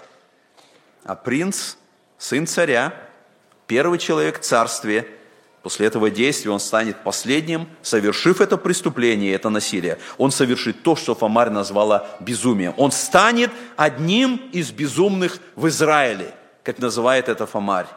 а 1.03 1.13
принц, 1.13 1.75
сын 2.17 2.47
царя, 2.47 2.91
первый 3.67 3.99
человек 3.99 4.39
в 4.39 4.43
царстве. 4.43 5.07
После 5.61 5.85
этого 5.85 6.09
действия 6.09 6.49
он 6.49 6.59
станет 6.59 7.03
последним, 7.03 7.69
совершив 7.83 8.41
это 8.41 8.57
преступление, 8.57 9.35
это 9.35 9.49
насилие. 9.49 9.99
Он 10.17 10.31
совершит 10.31 10.81
то, 10.81 10.95
что 10.95 11.13
Фомарь 11.13 11.51
назвала 11.51 12.07
безумием. 12.19 12.73
Он 12.77 12.91
станет 12.91 13.51
одним 13.75 14.37
из 14.51 14.71
безумных 14.71 15.37
в 15.55 15.67
Израиле, 15.67 16.33
как 16.63 16.79
называет 16.79 17.29
это 17.29 17.45
Фомарь. 17.45 17.87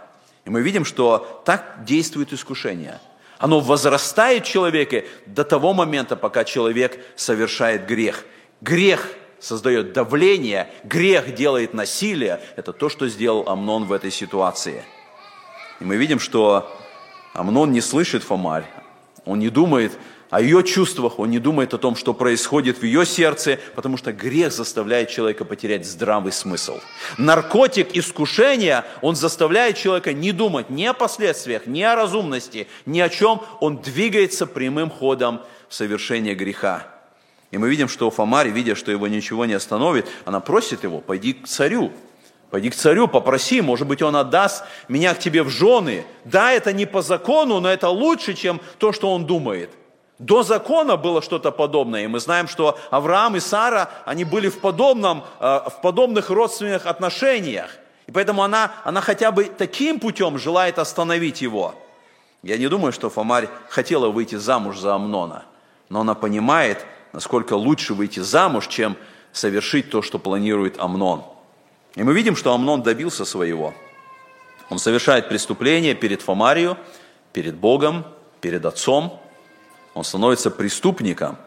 И 0.44 0.50
мы 0.50 0.60
видим, 0.60 0.84
что 0.84 1.42
так 1.46 1.84
действует 1.86 2.34
искушение. 2.34 3.00
Оно 3.38 3.60
возрастает 3.60 4.44
в 4.44 4.50
человеке 4.50 5.06
до 5.24 5.42
того 5.42 5.72
момента, 5.72 6.16
пока 6.16 6.44
человек 6.44 7.02
совершает 7.16 7.86
грех. 7.86 8.26
Грех 8.60 9.08
создает 9.46 9.92
давление, 9.92 10.68
грех 10.82 11.34
делает 11.34 11.72
насилие. 11.72 12.40
Это 12.56 12.72
то, 12.72 12.88
что 12.88 13.06
сделал 13.08 13.48
Амнон 13.48 13.84
в 13.84 13.92
этой 13.92 14.10
ситуации. 14.10 14.84
И 15.80 15.84
мы 15.84 15.96
видим, 15.96 16.18
что 16.18 16.76
Амнон 17.32 17.70
не 17.70 17.80
слышит 17.80 18.24
Фомарь. 18.24 18.66
Он 19.24 19.38
не 19.38 19.48
думает 19.48 19.92
о 20.30 20.40
ее 20.40 20.64
чувствах, 20.64 21.20
он 21.20 21.30
не 21.30 21.38
думает 21.38 21.74
о 21.74 21.78
том, 21.78 21.94
что 21.94 22.12
происходит 22.12 22.78
в 22.78 22.82
ее 22.82 23.06
сердце, 23.06 23.60
потому 23.76 23.96
что 23.96 24.12
грех 24.12 24.52
заставляет 24.52 25.10
человека 25.10 25.44
потерять 25.44 25.86
здравый 25.86 26.32
смысл. 26.32 26.80
Наркотик 27.16 27.96
искушения, 27.96 28.84
он 29.00 29.14
заставляет 29.14 29.76
человека 29.76 30.12
не 30.12 30.32
думать 30.32 30.70
ни 30.70 30.84
о 30.84 30.92
последствиях, 30.92 31.66
ни 31.66 31.82
о 31.82 31.94
разумности, 31.94 32.66
ни 32.84 32.98
о 32.98 33.08
чем. 33.08 33.40
Он 33.60 33.76
двигается 33.76 34.46
прямым 34.48 34.90
ходом 34.90 35.42
в 35.68 35.74
совершение 35.74 36.34
греха. 36.34 36.95
И 37.56 37.58
мы 37.58 37.70
видим, 37.70 37.88
что 37.88 38.10
Фомарь, 38.10 38.50
видя, 38.50 38.74
что 38.74 38.90
его 38.90 39.08
ничего 39.08 39.46
не 39.46 39.54
остановит, 39.54 40.06
она 40.26 40.40
просит 40.40 40.84
его, 40.84 41.00
пойди 41.00 41.32
к 41.32 41.48
царю, 41.48 41.90
Пойди 42.50 42.68
к 42.68 42.76
царю, 42.76 43.08
попроси, 43.08 43.62
может 43.62 43.88
быть, 43.88 44.02
он 44.02 44.14
отдаст 44.14 44.62
меня 44.88 45.14
к 45.14 45.18
тебе 45.18 45.42
в 45.42 45.48
жены. 45.48 46.04
Да, 46.24 46.52
это 46.52 46.74
не 46.74 46.84
по 46.84 47.00
закону, 47.00 47.58
но 47.60 47.68
это 47.68 47.88
лучше, 47.88 48.34
чем 48.34 48.60
то, 48.78 48.92
что 48.92 49.10
он 49.12 49.24
думает. 49.24 49.70
До 50.18 50.42
закона 50.42 50.96
было 50.96 51.22
что-то 51.22 51.50
подобное, 51.50 52.04
и 52.04 52.06
мы 52.06 52.20
знаем, 52.20 52.46
что 52.46 52.78
Авраам 52.90 53.36
и 53.36 53.40
Сара, 53.40 53.90
они 54.04 54.24
были 54.24 54.48
в, 54.48 54.60
подобном, 54.60 55.24
э, 55.40 55.60
в 55.66 55.80
подобных 55.82 56.28
родственных 56.28 56.86
отношениях. 56.86 57.70
И 58.06 58.12
поэтому 58.12 58.42
она, 58.42 58.70
она 58.84 59.00
хотя 59.00 59.32
бы 59.32 59.44
таким 59.44 59.98
путем 59.98 60.38
желает 60.38 60.78
остановить 60.78 61.40
его. 61.40 61.74
Я 62.42 62.58
не 62.58 62.68
думаю, 62.68 62.92
что 62.92 63.08
Фомарь 63.08 63.48
хотела 63.70 64.08
выйти 64.10 64.34
замуж 64.34 64.78
за 64.78 64.94
Амнона, 64.94 65.46
но 65.88 66.02
она 66.02 66.14
понимает, 66.14 66.86
насколько 67.16 67.54
лучше 67.54 67.94
выйти 67.94 68.20
замуж, 68.20 68.68
чем 68.68 68.94
совершить 69.32 69.88
то, 69.88 70.02
что 70.02 70.18
планирует 70.18 70.78
Амнон. 70.78 71.22
И 71.94 72.02
мы 72.02 72.12
видим, 72.12 72.36
что 72.36 72.52
Амнон 72.52 72.82
добился 72.82 73.24
своего. 73.24 73.72
Он 74.68 74.78
совершает 74.78 75.30
преступление 75.30 75.94
перед 75.94 76.20
Фомарию, 76.20 76.76
перед 77.32 77.54
Богом, 77.54 78.04
перед 78.42 78.66
Отцом. 78.66 79.18
Он 79.94 80.04
становится 80.04 80.50
преступником, 80.50 81.38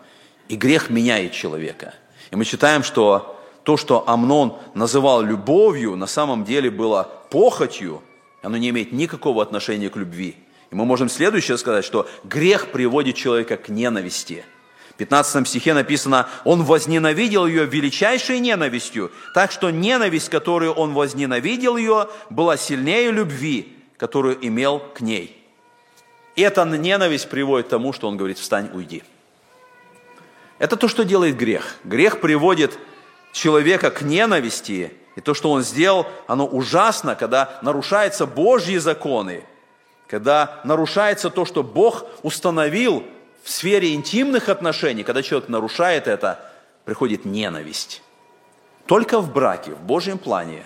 и 0.48 0.56
грех 0.56 0.90
меняет 0.90 1.34
человека. 1.34 1.94
И 2.32 2.36
мы 2.36 2.46
читаем, 2.46 2.82
что 2.82 3.40
то, 3.62 3.78
что 3.78 4.10
Амнон 4.10 4.58
называл 4.74 5.22
любовью, 5.22 5.96
на 5.96 6.08
самом 6.08 6.46
деле 6.46 6.72
было 6.72 7.08
похотью, 7.30 8.02
оно 8.42 8.58
не 8.58 8.70
имеет 8.70 8.92
никакого 8.92 9.44
отношения 9.44 9.92
к 9.92 9.98
любви. 9.98 10.36
И 10.72 10.76
мы 10.76 10.86
можем 10.86 11.10
следующее 11.10 11.60
сказать, 11.60 11.86
что 11.86 12.10
грех 12.24 12.72
приводит 12.72 13.18
человека 13.18 13.56
к 13.56 13.70
ненависти– 13.70 14.44
15 15.00 15.48
стихе 15.48 15.74
написано, 15.74 16.28
он 16.44 16.64
возненавидел 16.64 17.48
ее 17.48 17.66
величайшей 17.66 18.42
ненавистью, 18.42 19.14
так 19.34 19.50
что 19.50 19.70
ненависть, 19.70 20.28
которую 20.28 20.74
он 20.74 20.94
возненавидел 20.94 21.78
ее, 21.78 22.10
была 22.30 22.58
сильнее 22.58 23.10
любви, 23.10 23.78
которую 23.96 24.46
имел 24.46 24.80
к 24.80 25.00
ней. 25.00 25.42
И 26.36 26.42
эта 26.42 26.66
ненависть 26.66 27.30
приводит 27.30 27.68
к 27.68 27.70
тому, 27.70 27.94
что 27.94 28.10
он 28.10 28.18
говорит, 28.18 28.40
встань, 28.40 28.72
уйди. 28.74 29.02
Это 30.58 30.76
то, 30.76 30.90
что 30.90 31.06
делает 31.06 31.38
грех. 31.38 31.78
Грех 31.86 32.20
приводит 32.20 32.78
человека 33.32 33.92
к 33.92 34.02
ненависти, 34.02 34.92
и 35.16 35.22
то, 35.22 35.34
что 35.34 35.50
он 35.50 35.64
сделал, 35.64 36.08
оно 36.28 36.46
ужасно, 36.46 37.16
когда 37.16 37.58
нарушаются 37.62 38.26
Божьи 38.26 38.76
законы, 38.76 39.46
когда 40.08 40.60
нарушается 40.66 41.30
то, 41.30 41.46
что 41.46 41.64
Бог 41.64 42.04
установил 42.22 43.06
в 43.44 43.50
сфере 43.50 43.94
интимных 43.94 44.50
отношений, 44.50 45.04
когда 45.04 45.24
человек 45.24 45.50
нарушает 45.50 46.08
это, 46.08 46.40
приходит 46.86 47.26
ненависть. 47.26 48.02
Только 48.86 49.20
в 49.20 49.32
браке, 49.32 49.72
в 49.72 49.82
Божьем 49.82 50.18
плане, 50.18 50.66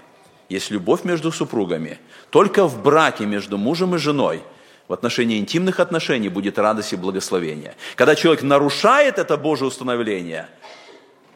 есть 0.49 0.71
любовь 0.71 1.03
между 1.03 1.31
супругами. 1.31 1.99
Только 2.29 2.67
в 2.67 2.81
браке 2.81 3.25
между 3.25 3.57
мужем 3.57 3.95
и 3.95 3.97
женой 3.97 4.43
в 4.87 4.93
отношении 4.93 5.39
интимных 5.39 5.79
отношений 5.79 6.29
будет 6.29 6.59
радость 6.59 6.93
и 6.93 6.95
благословение. 6.95 7.75
Когда 7.95 8.15
человек 8.15 8.43
нарушает 8.43 9.17
это 9.17 9.37
Божье 9.37 9.67
установление, 9.67 10.47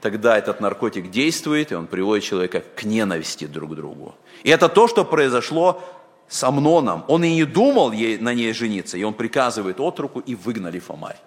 тогда 0.02 0.38
этот 0.38 0.60
наркотик 0.60 1.10
действует, 1.10 1.72
и 1.72 1.76
он 1.76 1.88
приводит 1.88 2.24
человека 2.24 2.64
к 2.76 2.84
ненависти 2.84 3.46
друг 3.46 3.72
к 3.72 3.76
другу. 3.76 4.16
И 4.44 4.50
это 4.50 4.70
то, 4.70 4.88
что 4.88 5.06
произошло 5.06 5.82
с 6.28 6.44
Амноном. 6.44 7.06
Он 7.08 7.24
и 7.24 7.34
не 7.34 7.46
думал 7.46 7.92
ей, 7.92 8.18
на 8.18 8.34
ней 8.34 8.54
жениться, 8.54 8.98
и 8.98 9.04
он 9.04 9.14
приказывает 9.14 9.80
отруку, 9.80 10.20
и 10.20 10.36
выгнали 10.36 10.80
Фомарь. 10.80 11.18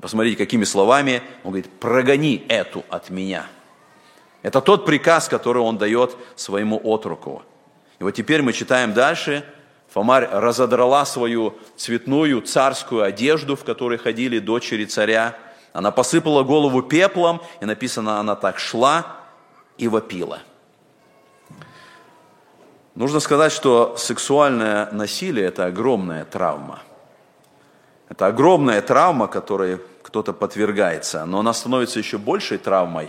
Посмотрите, 0.00 0.36
какими 0.36 0.64
словами 0.64 1.22
он 1.42 1.52
говорит, 1.52 1.70
прогони 1.80 2.44
эту 2.48 2.84
от 2.88 3.10
меня. 3.10 3.46
Это 4.42 4.60
тот 4.60 4.86
приказ, 4.86 5.28
который 5.28 5.62
он 5.62 5.78
дает 5.78 6.16
своему 6.36 6.80
отруку. 6.84 7.42
И 7.98 8.04
вот 8.04 8.12
теперь 8.12 8.42
мы 8.42 8.52
читаем 8.52 8.94
дальше. 8.94 9.44
Фомарь 9.88 10.28
разодрала 10.30 11.04
свою 11.04 11.54
цветную 11.76 12.42
царскую 12.42 13.02
одежду, 13.02 13.56
в 13.56 13.64
которой 13.64 13.98
ходили 13.98 14.38
дочери 14.38 14.84
царя. 14.84 15.36
Она 15.72 15.90
посыпала 15.90 16.44
голову 16.44 16.82
пеплом, 16.82 17.40
и 17.60 17.64
написано, 17.64 18.20
она 18.20 18.36
так 18.36 18.58
шла 18.58 19.16
и 19.78 19.88
вопила. 19.88 20.40
Нужно 22.98 23.20
сказать, 23.20 23.52
что 23.52 23.94
сексуальное 23.96 24.90
насилие– 24.90 25.46
это 25.46 25.66
огромная 25.66 26.24
травма. 26.24 26.80
Это 28.08 28.26
огромная 28.26 28.82
травма, 28.82 29.28
которой 29.28 29.80
кто-то 30.02 30.32
подвергается, 30.32 31.24
но 31.24 31.38
она 31.38 31.52
становится 31.52 32.00
еще 32.00 32.18
большей 32.18 32.58
травмой, 32.58 33.08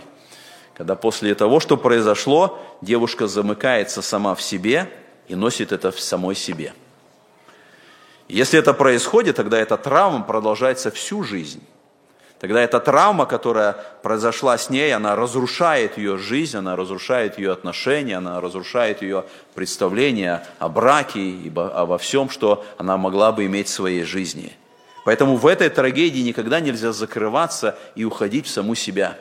когда 0.74 0.94
после 0.94 1.34
того, 1.34 1.58
что 1.58 1.76
произошло, 1.76 2.60
девушка 2.80 3.26
замыкается 3.26 4.00
сама 4.00 4.36
в 4.36 4.42
себе 4.42 4.88
и 5.26 5.34
носит 5.34 5.72
это 5.72 5.90
в 5.90 5.98
самой 5.98 6.36
себе. 6.36 6.72
Если 8.28 8.60
это 8.60 8.72
происходит, 8.72 9.34
тогда 9.34 9.58
эта 9.58 9.76
травма 9.76 10.22
продолжается 10.22 10.92
всю 10.92 11.24
жизнь. 11.24 11.64
Тогда 12.40 12.62
эта 12.62 12.80
травма, 12.80 13.26
которая 13.26 13.76
произошла 14.02 14.56
с 14.56 14.70
ней, 14.70 14.94
она 14.94 15.14
разрушает 15.14 15.98
ее 15.98 16.16
жизнь, 16.16 16.56
она 16.56 16.74
разрушает 16.74 17.38
ее 17.38 17.52
отношения, 17.52 18.16
она 18.16 18.40
разрушает 18.40 19.02
ее 19.02 19.26
представление 19.54 20.46
о 20.58 20.70
браке 20.70 21.20
и 21.20 21.52
обо 21.54 21.98
всем, 21.98 22.30
что 22.30 22.64
она 22.78 22.96
могла 22.96 23.30
бы 23.32 23.44
иметь 23.44 23.68
в 23.68 23.72
своей 23.72 24.04
жизни. 24.04 24.54
Поэтому 25.04 25.36
в 25.36 25.46
этой 25.46 25.68
трагедии 25.68 26.20
никогда 26.20 26.60
нельзя 26.60 26.92
закрываться 26.92 27.78
и 27.94 28.04
уходить 28.04 28.46
в 28.46 28.50
саму 28.50 28.74
себя. 28.74 29.18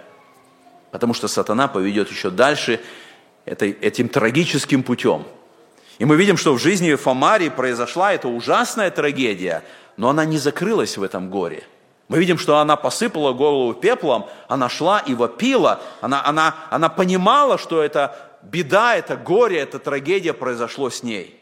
Потому 0.92 1.14
что 1.14 1.28
сатана 1.28 1.68
поведет 1.68 2.10
еще 2.10 2.30
дальше 2.30 2.80
этой, 3.44 3.72
этим 3.72 4.08
трагическим 4.08 4.82
путем. 4.82 5.26
И 5.98 6.06
мы 6.06 6.16
видим, 6.16 6.38
что 6.38 6.54
в 6.54 6.60
жизни 6.60 6.96
Фомари 6.96 7.50
произошла 7.50 8.14
эта 8.14 8.30
ужасная 8.30 8.92
трагедия, 8.92 9.62
но 9.98 10.08
она 10.08 10.24
не 10.24 10.38
закрылась 10.38 10.96
в 10.96 11.04
этом 11.04 11.30
горе– 11.30 11.64
мы 12.10 12.18
видим, 12.18 12.40
что 12.40 12.58
она 12.58 12.76
посыпала 12.76 13.34
голову 13.34 13.74
пеплом, 13.74 14.28
она 14.48 14.68
шла 14.68 15.00
и 15.00 15.14
вопила, 15.14 15.80
она, 16.02 16.26
она, 16.26 16.56
она 16.72 16.90
понимала, 16.90 17.60
что 17.60 17.84
это 17.84 18.18
беда, 18.42 18.96
это 18.96 19.16
горе, 19.16 19.60
это 19.60 19.78
трагедия 19.78 20.34
произошло 20.34 20.90
с 20.90 21.04
ней. 21.04 21.40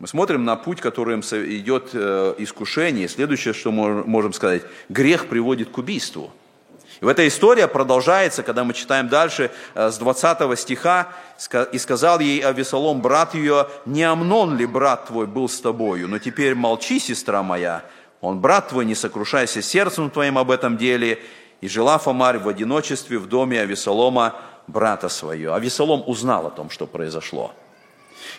Мы 0.00 0.08
смотрим 0.08 0.44
на 0.44 0.56
путь, 0.56 0.80
которым 0.80 1.20
идет 1.20 1.90
э, 1.92 2.34
искушение. 2.38 3.08
Следующее, 3.08 3.54
что 3.54 3.70
мы 3.70 4.04
можем 4.04 4.32
сказать, 4.32 4.62
грех 4.88 5.28
приводит 5.28 5.70
к 5.70 5.78
убийству. 5.78 6.32
И 7.00 7.04
в 7.04 7.08
этой 7.08 7.28
история 7.28 7.68
продолжается, 7.68 8.42
когда 8.42 8.64
мы 8.64 8.74
читаем 8.74 9.08
дальше 9.08 9.52
э, 9.74 9.90
с 9.90 9.98
20 9.98 10.58
стиха, 10.58 11.08
«И 11.72 11.78
сказал 11.78 12.18
ей 12.18 12.40
Авесолом, 12.40 13.00
брат 13.00 13.34
ее, 13.34 13.68
не 13.86 14.02
Амнон 14.02 14.56
ли 14.56 14.66
брат 14.66 15.06
твой 15.06 15.28
был 15.28 15.48
с 15.48 15.60
тобою? 15.60 16.08
Но 16.08 16.18
теперь 16.18 16.56
молчи, 16.56 16.98
сестра 16.98 17.44
моя, 17.44 17.84
он 18.24 18.40
брат 18.40 18.68
твой, 18.68 18.84
не 18.84 18.94
сокрушайся 18.94 19.60
сердцем 19.60 20.10
твоим 20.10 20.38
об 20.38 20.50
этом 20.50 20.76
деле. 20.76 21.18
И 21.60 21.68
жила 21.68 21.98
Фомарь 21.98 22.38
в 22.38 22.48
одиночестве 22.48 23.18
в 23.18 23.26
доме 23.26 23.60
Авесолома, 23.60 24.34
брата 24.66 25.08
своего. 25.08 25.52
Авесолом 25.54 26.02
узнал 26.06 26.46
о 26.46 26.50
том, 26.50 26.70
что 26.70 26.86
произошло. 26.86 27.52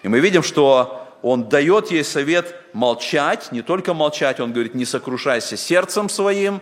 И 0.01 0.07
мы 0.07 0.19
видим, 0.19 0.41
что 0.41 1.07
он 1.21 1.49
дает 1.49 1.91
ей 1.91 2.03
совет 2.03 2.55
молчать, 2.73 3.51
не 3.51 3.61
только 3.61 3.93
молчать, 3.93 4.39
он 4.39 4.53
говорит, 4.53 4.75
не 4.75 4.85
сокрушайся 4.85 5.55
сердцем 5.55 6.09
своим. 6.09 6.61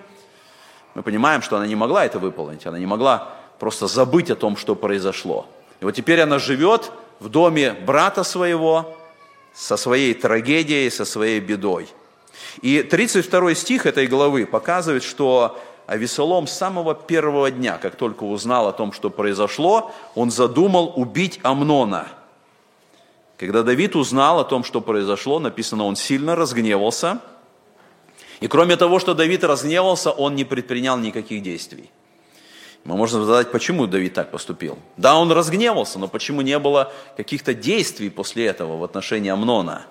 Мы 0.94 1.02
понимаем, 1.02 1.42
что 1.42 1.56
она 1.58 1.66
не 1.66 1.76
могла 1.76 2.06
это 2.06 2.20
выполнить, 2.20 2.66
она 2.66 2.78
не 2.78 2.86
могла 2.86 3.30
просто 3.58 3.88
забыть 3.88 4.30
о 4.32 4.36
том, 4.36 4.58
что 4.58 4.76
произошло. 4.76 5.48
И 5.80 5.86
вот 5.86 5.96
теперь 5.96 6.20
она 6.22 6.40
живет 6.40 6.92
в 7.20 7.30
доме 7.30 7.72
брата 7.72 8.24
своего 8.24 8.98
со 9.54 9.78
своей 9.78 10.14
трагедией, 10.14 10.90
со 10.90 11.06
своей 11.06 11.40
бедой. 11.40 11.88
И 12.62 12.84
32 12.84 13.56
стих 13.56 13.86
этой 13.86 14.08
главы 14.08 14.46
показывает, 14.46 15.04
что 15.04 15.60
Авесолом 15.86 16.48
с 16.48 16.54
самого 16.54 16.96
первого 16.96 17.52
дня, 17.52 17.78
как 17.78 17.96
только 17.96 18.24
узнал 18.24 18.68
о 18.68 18.74
том, 18.74 18.94
что 18.94 19.10
произошло, 19.10 19.92
он 20.16 20.32
задумал 20.32 20.94
убить 20.96 21.40
Амнона. 21.44 22.08
Когда 23.38 23.64
Давид 23.64 23.96
узнал 23.96 24.40
о 24.40 24.46
том, 24.46 24.64
что 24.64 24.80
произошло, 24.80 25.40
написано, 25.40 25.84
он 25.84 25.98
сильно 25.98 26.36
разгневался. 26.36 27.20
И 28.40 28.48
кроме 28.48 28.78
того, 28.78 29.00
что 29.00 29.14
Давид 29.14 29.44
разгневался, 29.44 30.12
он 30.12 30.36
не 30.36 30.46
предпринял 30.46 30.98
никаких 30.98 31.44
действий. 31.44 31.90
Мы 32.86 32.96
можем 32.96 33.26
задать, 33.26 33.52
почему 33.52 33.88
Давид 33.88 34.14
так 34.14 34.32
поступил. 34.32 34.78
Да, 34.98 35.18
он 35.18 35.32
разгневался, 35.32 36.00
но 36.00 36.08
почему 36.08 36.42
не 36.42 36.60
было 36.60 36.92
каких-то 37.18 37.54
действий 37.54 38.10
после 38.10 38.46
этого 38.46 38.78
в 38.78 38.84
отношении 38.84 39.30
Амнона? 39.30 39.86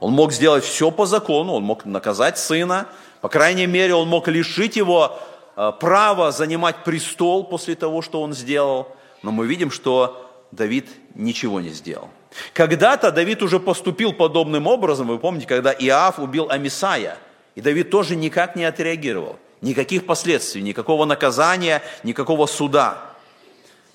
Он 0.00 0.12
мог 0.14 0.32
сделать 0.32 0.64
все 0.64 0.90
по 0.90 1.06
закону, 1.06 1.52
он 1.52 1.62
мог 1.62 1.84
наказать 1.84 2.38
сына, 2.38 2.88
по 3.20 3.28
крайней 3.28 3.66
мере, 3.66 3.94
он 3.94 4.08
мог 4.08 4.28
лишить 4.28 4.76
его 4.76 5.18
э, 5.56 5.72
права 5.78 6.32
занимать 6.32 6.84
престол 6.84 7.44
после 7.44 7.74
того, 7.74 8.00
что 8.00 8.22
он 8.22 8.32
сделал. 8.32 8.88
Но 9.22 9.30
мы 9.30 9.46
видим, 9.46 9.70
что 9.70 10.26
Давид 10.52 10.88
ничего 11.14 11.60
не 11.60 11.68
сделал. 11.68 12.08
Когда-то 12.54 13.10
Давид 13.12 13.42
уже 13.42 13.60
поступил 13.60 14.14
подобным 14.14 14.66
образом, 14.66 15.08
вы 15.08 15.18
помните, 15.18 15.46
когда 15.46 15.72
Иав 15.72 16.18
убил 16.18 16.48
Амисая, 16.48 17.18
и 17.54 17.60
Давид 17.60 17.90
тоже 17.90 18.16
никак 18.16 18.56
не 18.56 18.64
отреагировал. 18.64 19.38
Никаких 19.60 20.06
последствий, 20.06 20.62
никакого 20.62 21.04
наказания, 21.04 21.82
никакого 22.02 22.46
суда. 22.46 22.98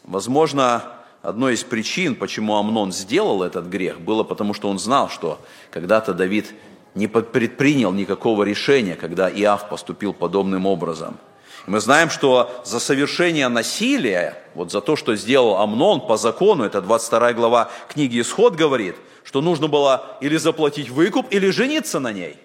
Возможно, 0.03 0.83
одной 1.25 1.55
из 1.55 1.63
причин, 1.63 2.15
почему 2.15 2.55
Амнон 2.55 2.91
сделал 2.91 3.41
этот 3.41 3.65
грех, 3.65 3.99
было 3.99 4.23
потому, 4.23 4.53
что 4.53 4.69
он 4.69 4.77
знал, 4.77 5.09
что 5.09 5.39
когда-то 5.71 6.13
Давид 6.13 6.53
не 6.93 7.07
предпринял 7.07 7.91
никакого 7.91 8.43
решения, 8.43 8.95
когда 8.95 9.29
Иав 9.29 9.67
поступил 9.67 10.13
подобным 10.13 10.65
образом. 10.65 11.17
Мы 11.65 11.79
знаем, 11.79 12.11
что 12.11 12.61
за 12.63 12.79
совершение 12.79 13.47
насилия, 13.47 14.37
вот 14.53 14.71
за 14.71 14.81
то, 14.81 14.95
что 14.95 15.15
сделал 15.15 15.57
Амнон 15.57 16.01
по 16.01 16.15
закону, 16.15 16.63
это 16.63 16.79
22 16.79 17.33
глава 17.33 17.71
книги 17.89 18.21
Исход 18.21 18.55
говорит, 18.55 18.95
что 19.23 19.41
нужно 19.41 19.67
было 19.67 20.17
или 20.21 20.37
заплатить 20.37 20.89
выкуп, 20.91 21.25
или 21.31 21.49
жениться 21.49 21.99
на 21.99 22.13
ней. 22.13 22.37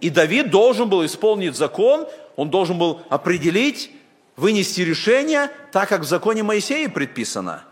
И 0.00 0.10
Давид 0.10 0.50
должен 0.50 0.88
был 0.88 1.06
исполнить 1.06 1.56
закон, 1.56 2.06
он 2.34 2.50
должен 2.50 2.76
был 2.76 3.02
определить, 3.08 3.92
вынести 4.36 4.80
решение, 4.80 5.48
так 5.70 5.88
как 5.88 6.00
в 6.00 6.08
законе 6.08 6.42
Моисея 6.42 6.88
предписано. 6.88 7.62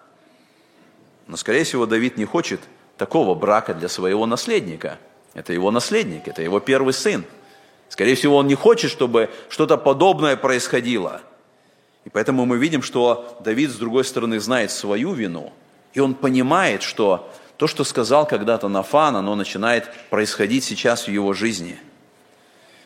Но, 1.27 1.37
скорее 1.37 1.65
всего, 1.65 1.87
Давид 1.87 2.17
не 2.17 2.25
хочет 2.25 2.61
такого 2.97 3.35
брака 3.35 3.75
для 3.75 3.89
своего 3.89 4.27
наследника. 4.27 4.99
Это 5.35 5.53
его 5.53 5.71
наследник, 5.71 6.29
это 6.29 6.43
его 6.43 6.61
первый 6.61 6.93
сын. 6.93 7.25
Скорее 7.89 8.15
всего, 8.15 8.37
он 8.37 8.47
не 8.47 8.55
хочет, 8.55 8.91
чтобы 8.91 9.31
что-то 9.49 9.77
подобное 9.77 10.37
происходило. 10.37 11.21
И 12.05 12.11
поэтому 12.11 12.45
мы 12.47 12.59
видим, 12.59 12.83
что 12.83 13.39
Давид, 13.41 13.71
с 13.71 13.77
другой 13.77 14.05
стороны, 14.05 14.41
знает 14.41 14.71
свою 14.71 15.13
вину, 15.13 15.53
и 15.93 16.01
он 16.01 16.15
понимает, 16.15 16.83
что 16.83 17.31
то, 17.57 17.67
что 17.67 17.85
сказал 17.85 18.27
когда-то 18.27 18.69
Нафан, 18.69 19.15
оно 19.17 19.37
начинает 19.37 19.89
происходить 20.11 20.65
сейчас 20.65 21.07
в 21.07 21.11
его 21.11 21.33
жизни– 21.33 21.79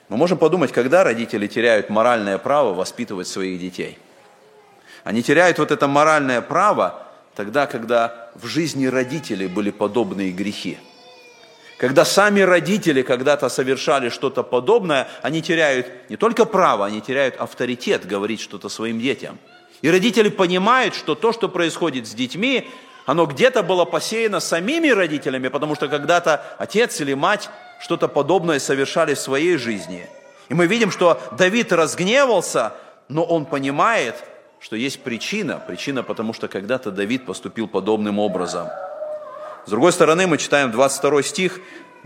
мы 0.09 0.17
можем 0.17 0.39
подумать, 0.39 0.71
когда 0.71 1.03
родители 1.03 1.49
теряют 1.49 1.91
моральное 1.91 2.39
право 2.39 2.73
воспитывать 2.75 3.27
своих 3.27 3.59
детей. 3.59 3.99
Они 5.03 5.23
теряют 5.23 5.59
вот 5.59 5.73
это 5.73 5.89
моральное 5.89 6.41
право 6.41 7.06
тогда, 7.37 7.67
когда 7.67 8.31
в 8.35 8.47
жизни 8.47 8.87
родителей 8.87 9.47
были 9.47 9.71
подобные 9.71 10.33
грехи. 10.33 10.79
Когда 11.79 12.07
сами 12.07 12.41
родители 12.41 13.03
когда-то 13.03 13.51
совершали 13.51 14.09
что-то 14.09 14.43
подобное, 14.43 15.07
они 15.21 15.43
теряют 15.43 15.87
не 16.09 16.17
только 16.17 16.47
право, 16.47 16.87
они 16.87 17.03
теряют 17.03 17.37
авторитет 17.37 18.07
говорить 18.07 18.41
что-то 18.41 18.71
своим 18.71 18.99
детям. 18.99 19.39
И 19.83 19.91
родители 19.91 20.31
понимают, 20.31 20.95
что 20.95 21.15
то, 21.15 21.35
что 21.35 21.51
происходит 21.51 22.07
с 22.07 22.15
детьми, 22.15 22.67
оно 23.05 23.27
где-то 23.27 23.63
было 23.63 23.85
посеяно 23.85 24.41
самими 24.41 24.89
родителями, 24.89 25.49
потому 25.49 25.75
что 25.75 25.89
когда-то 25.89 26.43
отец 26.59 26.99
или 27.03 27.13
мать 27.13 27.51
что-то 27.79 28.09
подобное 28.09 28.59
совершали 28.59 29.13
в 29.13 29.21
своей 29.21 29.59
жизни. 29.59 30.09
И 30.49 30.55
мы 30.55 30.67
видим, 30.67 30.91
что 30.91 31.21
Давид 31.37 31.71
разгневался, 31.73 32.73
но 33.09 33.23
он 33.23 33.45
понимает, 33.45 34.15
что 34.61 34.77
есть 34.77 35.03
причина. 35.03 35.63
Причина, 35.67 36.03
потому 36.03 36.33
что 36.33 36.49
когда-то 36.49 36.91
Давид 36.91 37.27
поступил 37.27 37.69
подобным 37.69 38.19
образом. 38.19 38.69
С 39.67 39.71
другой 39.71 39.93
стороны, 39.93 40.27
мы 40.27 40.39
читаем 40.39 40.71
22 40.71 41.23
стих, 41.23 41.61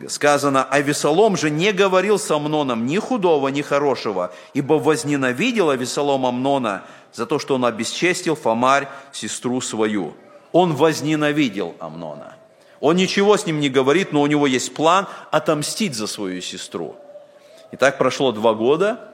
сказано, 0.08 0.64
«А 0.64 0.80
Весолом 0.80 1.36
же 1.36 1.50
не 1.50 1.72
говорил 1.72 2.18
с 2.18 2.30
Амноном 2.30 2.86
ни 2.86 2.98
худого, 2.98 3.48
ни 3.48 3.62
хорошего, 3.62 4.32
ибо 4.54 4.74
возненавидел 4.74 5.70
Авесолом 5.70 6.24
Амнона 6.24 6.84
за 7.12 7.26
то, 7.26 7.38
что 7.38 7.56
он 7.56 7.64
обесчестил 7.64 8.34
Фомарь, 8.34 8.88
сестру 9.12 9.60
свою». 9.60 10.14
Он 10.52 10.74
возненавидел 10.74 11.76
Амнона. 11.78 12.34
Он 12.80 12.96
ничего 12.96 13.36
с 13.36 13.46
ним 13.46 13.60
не 13.60 13.68
говорит, 13.68 14.12
но 14.12 14.22
у 14.22 14.26
него 14.26 14.46
есть 14.46 14.74
план 14.74 15.06
отомстить 15.30 15.94
за 15.94 16.06
свою 16.06 16.40
сестру. 16.40 16.96
И 17.72 17.76
так 17.76 17.98
прошло 17.98 18.32
два 18.32 18.54
года. 18.54 19.09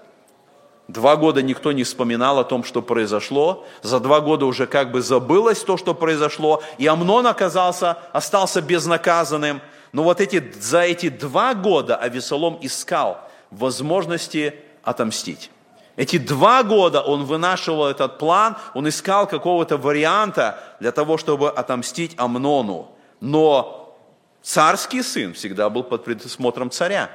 Два 0.88 1.16
года 1.16 1.42
никто 1.42 1.72
не 1.72 1.83
вспоминал 1.83 2.38
о 2.38 2.44
том, 2.44 2.62
что 2.62 2.81
произошло. 2.81 3.66
За 3.83 3.99
два 3.99 4.20
года 4.20 4.46
уже 4.46 4.66
как 4.66 4.92
бы 4.92 5.03
забылось 5.03 5.61
то, 5.61 5.77
что 5.77 5.94
произошло. 5.94 6.62
И 6.79 6.87
Амнон 6.87 7.27
оказался, 7.27 7.99
остался 8.12 8.62
безнаказанным. 8.62 9.61
Но 9.92 10.05
вот 10.05 10.20
эти, 10.20 10.53
за 10.61 10.83
эти 10.83 11.09
два 11.09 11.55
года 11.55 11.96
Авесолом 11.96 12.59
искал 12.61 13.18
возможности 13.51 14.55
отомстить. 14.83 15.51
Эти 15.96 16.18
два 16.18 16.62
года 16.62 17.01
он 17.01 17.25
вынашивал 17.25 17.87
этот 17.87 18.18
план, 18.18 18.57
он 18.75 18.88
искал 18.88 19.27
какого-то 19.27 19.79
варианта 19.79 20.61
для 20.79 20.92
того, 20.92 21.16
чтобы 21.16 21.51
отомстить 21.51 22.14
Амнону. 22.18 22.90
Но 23.20 23.96
царский 24.42 25.03
сын 25.03 25.33
всегда 25.33 25.70
был 25.70 25.83
под 25.83 26.05
присмотром 26.05 26.70
царя. 26.70 27.11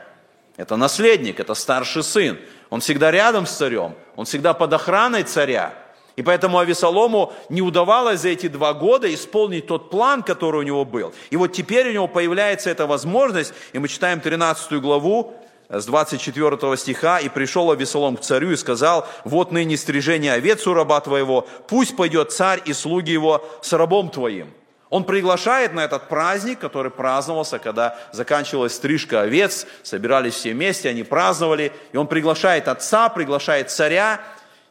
Это 0.58 0.76
наследник, 0.76 1.40
это 1.40 1.54
старший 1.54 2.04
сын. 2.04 2.40
Он 2.72 2.80
всегда 2.80 3.12
рядом 3.12 3.46
с 3.46 3.52
царем, 3.52 3.96
он 4.16 4.26
всегда 4.26 4.54
под 4.54 4.72
охраной 4.72 5.24
царя. 5.24 5.74
И 6.16 6.24
поэтому 6.24 6.58
Авесолому 6.58 7.34
не 7.50 7.62
удавалось 7.62 8.22
за 8.22 8.30
эти 8.30 8.48
два 8.48 8.74
года 8.74 9.14
исполнить 9.14 9.68
тот 9.68 9.90
план, 9.90 10.24
который 10.24 10.62
у 10.62 10.64
него 10.64 10.86
был. 10.86 11.14
И 11.32 11.36
вот 11.36 11.52
теперь 11.52 11.90
у 11.90 11.94
него 11.94 12.08
появляется 12.08 12.70
эта 12.70 12.88
возможность, 12.88 13.54
и 13.74 13.80
мы 13.80 13.90
читаем 13.90 14.22
13 14.22 14.74
главу, 14.82 15.34
с 15.68 15.86
24 15.86 16.78
стиха, 16.78 17.20
«И 17.20 17.28
пришел 17.28 17.72
Авесолом 17.72 18.16
к 18.16 18.22
царю 18.22 18.52
и 18.52 18.58
сказал, 18.58 19.08
вот 19.26 19.52
ныне 19.52 19.76
стрижение 19.76 20.34
овец 20.34 20.66
у 20.66 20.74
раба 20.74 21.02
твоего, 21.02 21.48
пусть 21.68 21.96
пойдет 21.98 22.32
царь 22.32 22.62
и 22.64 22.74
слуги 22.74 23.12
его 23.12 23.46
с 23.62 23.74
рабом 23.74 24.10
твоим». 24.10 24.54
Он 24.92 25.06
приглашает 25.06 25.74
на 25.74 25.86
этот 25.86 26.10
праздник, 26.10 26.60
который 26.60 26.92
праздновался, 26.92 27.60
когда 27.60 27.98
заканчивалась 28.12 28.76
стрижка 28.76 29.22
овец, 29.22 29.66
собирались 29.84 30.34
все 30.34 30.52
вместе, 30.52 30.90
они 30.90 31.04
праздновали, 31.04 31.72
и 31.94 31.98
он 31.98 32.08
приглашает 32.08 32.68
отца, 32.68 33.08
приглашает 33.08 33.72
царя, 33.72 34.22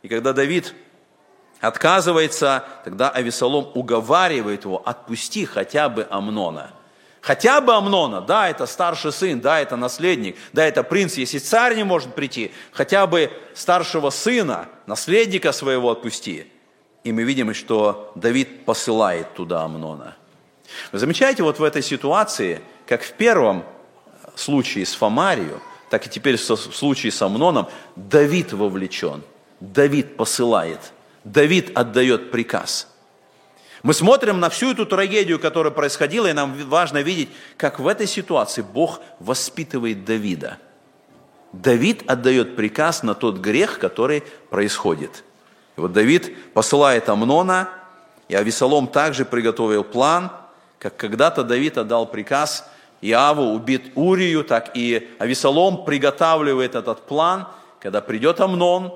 и 0.02 0.08
когда 0.08 0.34
Давид 0.34 0.74
отказывается, 1.58 2.64
тогда 2.84 3.08
Авесолом 3.08 3.70
уговаривает 3.74 4.64
его, 4.64 4.82
отпусти 4.84 5.46
хотя 5.46 5.88
бы 5.88 6.06
Амнона. 6.10 6.72
Хотя 7.22 7.62
бы 7.62 7.74
Амнона, 7.74 8.20
да, 8.20 8.50
это 8.50 8.66
старший 8.66 9.12
сын, 9.12 9.40
да, 9.40 9.58
это 9.58 9.76
наследник, 9.76 10.36
да, 10.52 10.66
это 10.66 10.82
принц, 10.82 11.14
если 11.14 11.38
царь 11.38 11.76
не 11.76 11.84
может 11.84 12.14
прийти, 12.14 12.52
хотя 12.72 13.06
бы 13.06 13.32
старшего 13.54 14.10
сына, 14.10 14.68
наследника 14.86 15.52
своего 15.52 15.90
отпусти. 15.90 16.46
И 17.02 17.12
мы 17.12 17.22
видим, 17.22 17.54
что 17.54 18.12
Давид 18.14 18.64
посылает 18.64 19.34
туда 19.34 19.62
Амнона. 19.62 20.16
Вы 20.92 20.98
замечаете 20.98 21.42
вот 21.42 21.58
в 21.58 21.64
этой 21.64 21.82
ситуации, 21.82 22.60
как 22.86 23.02
в 23.02 23.12
первом 23.12 23.64
случае 24.34 24.86
с 24.86 24.94
Фомарию, 24.94 25.60
так 25.88 26.06
и 26.06 26.10
теперь 26.10 26.36
в 26.36 26.42
случае 26.42 27.10
с 27.10 27.20
Амноном, 27.22 27.68
Давид 27.96 28.52
вовлечен, 28.52 29.22
Давид 29.60 30.16
посылает, 30.16 30.92
Давид 31.24 31.76
отдает 31.76 32.30
приказ. 32.30 32.86
Мы 33.82 33.94
смотрим 33.94 34.38
на 34.40 34.50
всю 34.50 34.72
эту 34.72 34.84
трагедию, 34.84 35.40
которая 35.40 35.72
происходила, 35.72 36.26
и 36.26 36.34
нам 36.34 36.54
важно 36.68 36.98
видеть, 36.98 37.30
как 37.56 37.80
в 37.80 37.88
этой 37.88 38.06
ситуации 38.06 38.60
Бог 38.60 39.00
воспитывает 39.18 40.04
Давида. 40.04 40.58
Давид 41.52 42.08
отдает 42.08 42.56
приказ 42.56 43.02
на 43.02 43.14
тот 43.14 43.38
грех, 43.38 43.78
который 43.78 44.22
происходит– 44.50 45.24
и 45.76 45.80
вот 45.80 45.92
Давид 45.92 46.52
посылает 46.52 47.08
Амнона, 47.08 47.68
и 48.28 48.34
Авесолом 48.34 48.86
также 48.86 49.24
приготовил 49.24 49.84
план, 49.84 50.30
как 50.78 50.96
когда-то 50.96 51.42
Давид 51.42 51.78
отдал 51.78 52.06
приказ 52.06 52.64
Иаву 53.00 53.54
убить 53.54 53.92
Урию, 53.94 54.44
так 54.44 54.76
и 54.76 55.10
Авесолом 55.18 55.84
приготавливает 55.84 56.74
этот 56.74 57.06
план, 57.06 57.48
когда 57.80 58.00
придет 58.00 58.40
Амнон, 58.40 58.94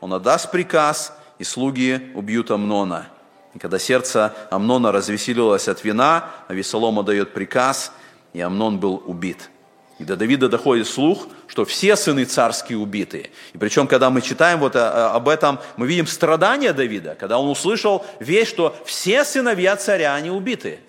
он 0.00 0.12
отдаст 0.12 0.50
приказ, 0.50 1.16
и 1.38 1.44
слуги 1.44 2.12
убьют 2.14 2.50
Амнона. 2.50 3.08
И 3.54 3.58
когда 3.58 3.78
сердце 3.78 4.34
Амнона 4.50 4.92
развеселилось 4.92 5.68
от 5.68 5.82
вина, 5.84 6.30
Авесолома 6.48 7.02
дает 7.02 7.32
приказ, 7.32 7.92
и 8.32 8.40
Амнон 8.40 8.78
был 8.78 9.02
убит. 9.06 9.50
И 9.98 10.04
до 10.04 10.16
Давида 10.16 10.48
доходит 10.48 10.86
слух, 10.86 11.26
что 11.46 11.64
все 11.64 11.96
сыны 11.96 12.24
царские 12.24 12.78
убиты. 12.78 13.30
И 13.54 13.58
причем, 13.58 13.86
когда 13.86 14.10
мы 14.10 14.20
читаем 14.20 14.58
вот 14.60 14.76
э, 14.76 14.78
об 14.78 15.28
этом, 15.28 15.58
мы 15.78 15.86
видим 15.86 16.06
страдания 16.06 16.74
Давида, 16.74 17.16
когда 17.18 17.38
он 17.38 17.48
услышал 17.48 18.04
вещь, 18.20 18.48
что 18.48 18.76
все 18.84 19.24
сыновья 19.24 19.74
царя, 19.76 20.14
они 20.14 20.30
убиты. 20.30 20.80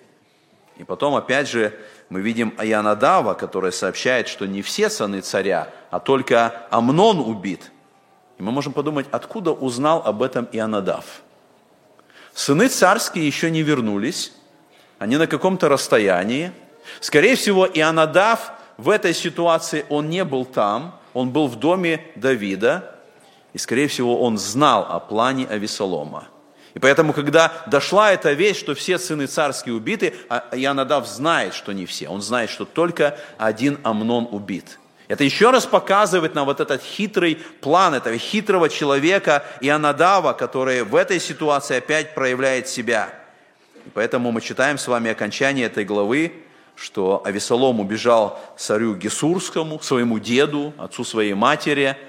И 0.76 0.84
потом, 0.84 1.14
опять 1.14 1.48
же, 1.48 1.72
мы 2.10 2.20
видим 2.20 2.54
Аянадава, 2.58 3.32
который 3.32 3.72
сообщает, 3.72 4.28
что 4.28 4.46
не 4.46 4.60
все 4.60 4.90
сыны 4.90 5.20
царя, 5.22 5.68
а 5.90 6.00
только 6.00 6.66
Амнон 6.70 7.18
убит. 7.18 7.70
И 8.38 8.42
мы 8.42 8.52
можем 8.52 8.74
подумать, 8.74 9.06
откуда 9.10 9.52
узнал 9.52 10.02
об 10.04 10.22
этом 10.22 10.48
Ионадав? 10.52 11.04
Сыны 12.34 12.68
царские 12.68 13.26
еще 13.26 13.50
не 13.50 13.62
вернулись, 13.62 14.32
они 14.98 15.16
на 15.16 15.26
каком-то 15.26 15.68
расстоянии. 15.68 16.52
Скорее 17.00 17.36
всего, 17.36 17.66
Ионадав 17.66 18.52
в 18.78 18.88
этой 18.88 19.12
ситуации, 19.12 19.84
он 19.90 20.08
не 20.08 20.24
был 20.24 20.46
там, 20.46 20.98
он 21.12 21.30
был 21.30 21.48
в 21.48 21.56
доме 21.56 22.06
Давида, 22.14 22.94
и, 23.52 23.58
скорее 23.58 23.88
всего, 23.88 24.22
он 24.22 24.38
знал 24.38 24.86
о 24.88 24.98
плане 24.98 25.46
Авесолома– 25.46 26.28
и 26.78 26.78
поэтому, 26.78 27.12
когда 27.12 27.52
дошла 27.66 28.12
эта 28.12 28.32
вещь, 28.34 28.56
что 28.56 28.76
все 28.76 29.00
сыны 29.00 29.26
царские 29.26 29.74
убиты, 29.74 30.14
а 30.28 30.44
Янадав 30.54 31.08
знает, 31.08 31.54
что 31.54 31.72
не 31.72 31.86
все. 31.86 32.08
Он 32.08 32.22
знает, 32.22 32.50
что 32.50 32.64
только 32.64 33.18
один 33.36 33.80
Амнон 33.82 34.28
убит. 34.30 34.78
Это 35.08 35.24
еще 35.24 35.50
раз 35.50 35.66
показывает 35.66 36.36
нам 36.36 36.44
вот 36.44 36.60
этот 36.60 36.80
хитрый 36.80 37.36
план 37.60 37.94
этого 37.94 38.16
хитрого 38.16 38.68
человека 38.68 39.42
Ионадава, 39.60 40.34
который 40.34 40.84
в 40.84 40.94
этой 40.94 41.18
ситуации 41.18 41.78
опять 41.78 42.14
проявляет 42.14 42.68
себя. 42.68 43.08
И 43.86 43.90
поэтому 43.92 44.30
мы 44.30 44.40
читаем 44.40 44.78
с 44.78 44.86
вами 44.86 45.10
окончание 45.10 45.66
этой 45.66 45.84
главы, 45.84 46.32
что 46.78 47.22
Авесолом 47.24 47.80
убежал 47.80 48.38
царю 48.56 48.94
Гесурскому, 48.94 49.80
своему 49.80 50.18
деду, 50.18 50.72
отцу 50.78 51.04
своей 51.04 51.34
матери– 51.34 51.96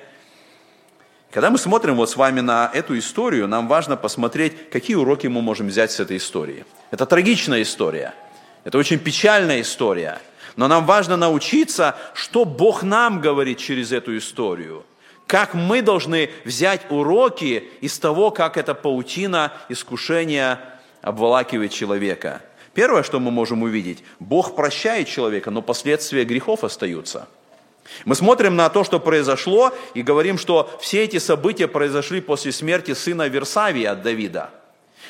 когда 1.31 1.51
мы 1.51 1.59
смотрим 1.59 1.95
вот 1.95 2.09
с 2.09 2.15
вами 2.15 2.39
на 2.39 2.71
эту 2.73 2.97
историю, 2.97 3.47
нам 3.47 3.67
важно 3.67 3.95
посмотреть, 3.95 4.71
какие 4.71 4.95
уроки 4.95 5.27
мы 5.27 5.43
можем 5.43 5.67
взять 5.67 5.91
с 5.91 5.99
этой 5.99 6.17
истории. 6.17 6.65
Это 6.89 7.05
трагичная 7.05 7.61
история, 7.61 8.15
это 8.63 8.79
очень 8.79 8.97
печальная 8.97 9.61
история, 9.61 10.19
но 10.55 10.67
нам 10.67 10.87
важно 10.87 11.17
научиться, 11.17 11.95
что 12.15 12.45
Бог 12.45 12.81
нам 12.81 13.21
говорит 13.21 13.59
через 13.59 13.91
эту 13.91 14.17
историю, 14.17 14.83
как 15.27 15.53
мы 15.53 15.83
должны 15.83 16.31
взять 16.45 16.81
уроки 16.89 17.63
из 17.81 17.99
того, 17.99 18.31
как 18.31 18.57
эта 18.57 18.73
паутина 18.73 19.53
искушения 19.69 20.59
обволакивает 21.03 21.71
человека. 21.71 22.41
Первое, 22.79 23.03
что 23.03 23.19
мы 23.19 23.29
можем 23.29 23.63
увидеть, 23.63 24.05
Бог 24.21 24.55
прощает 24.55 25.09
человека, 25.09 25.51
но 25.51 25.61
последствия 25.61 26.23
грехов 26.23 26.63
остаются– 26.63 27.27
мы 28.05 28.15
смотрим 28.15 28.55
на 28.55 28.69
то, 28.69 28.85
что 28.85 29.01
произошло, 29.01 29.73
и 29.93 30.01
говорим, 30.01 30.37
что 30.37 30.69
все 30.79 31.03
эти 31.03 31.17
события 31.19 31.67
произошли 31.67 32.21
после 32.21 32.53
смерти 32.53 32.93
сына 32.93 33.27
Версавия 33.27 33.91
от 33.91 34.01
Давида. 34.01 34.51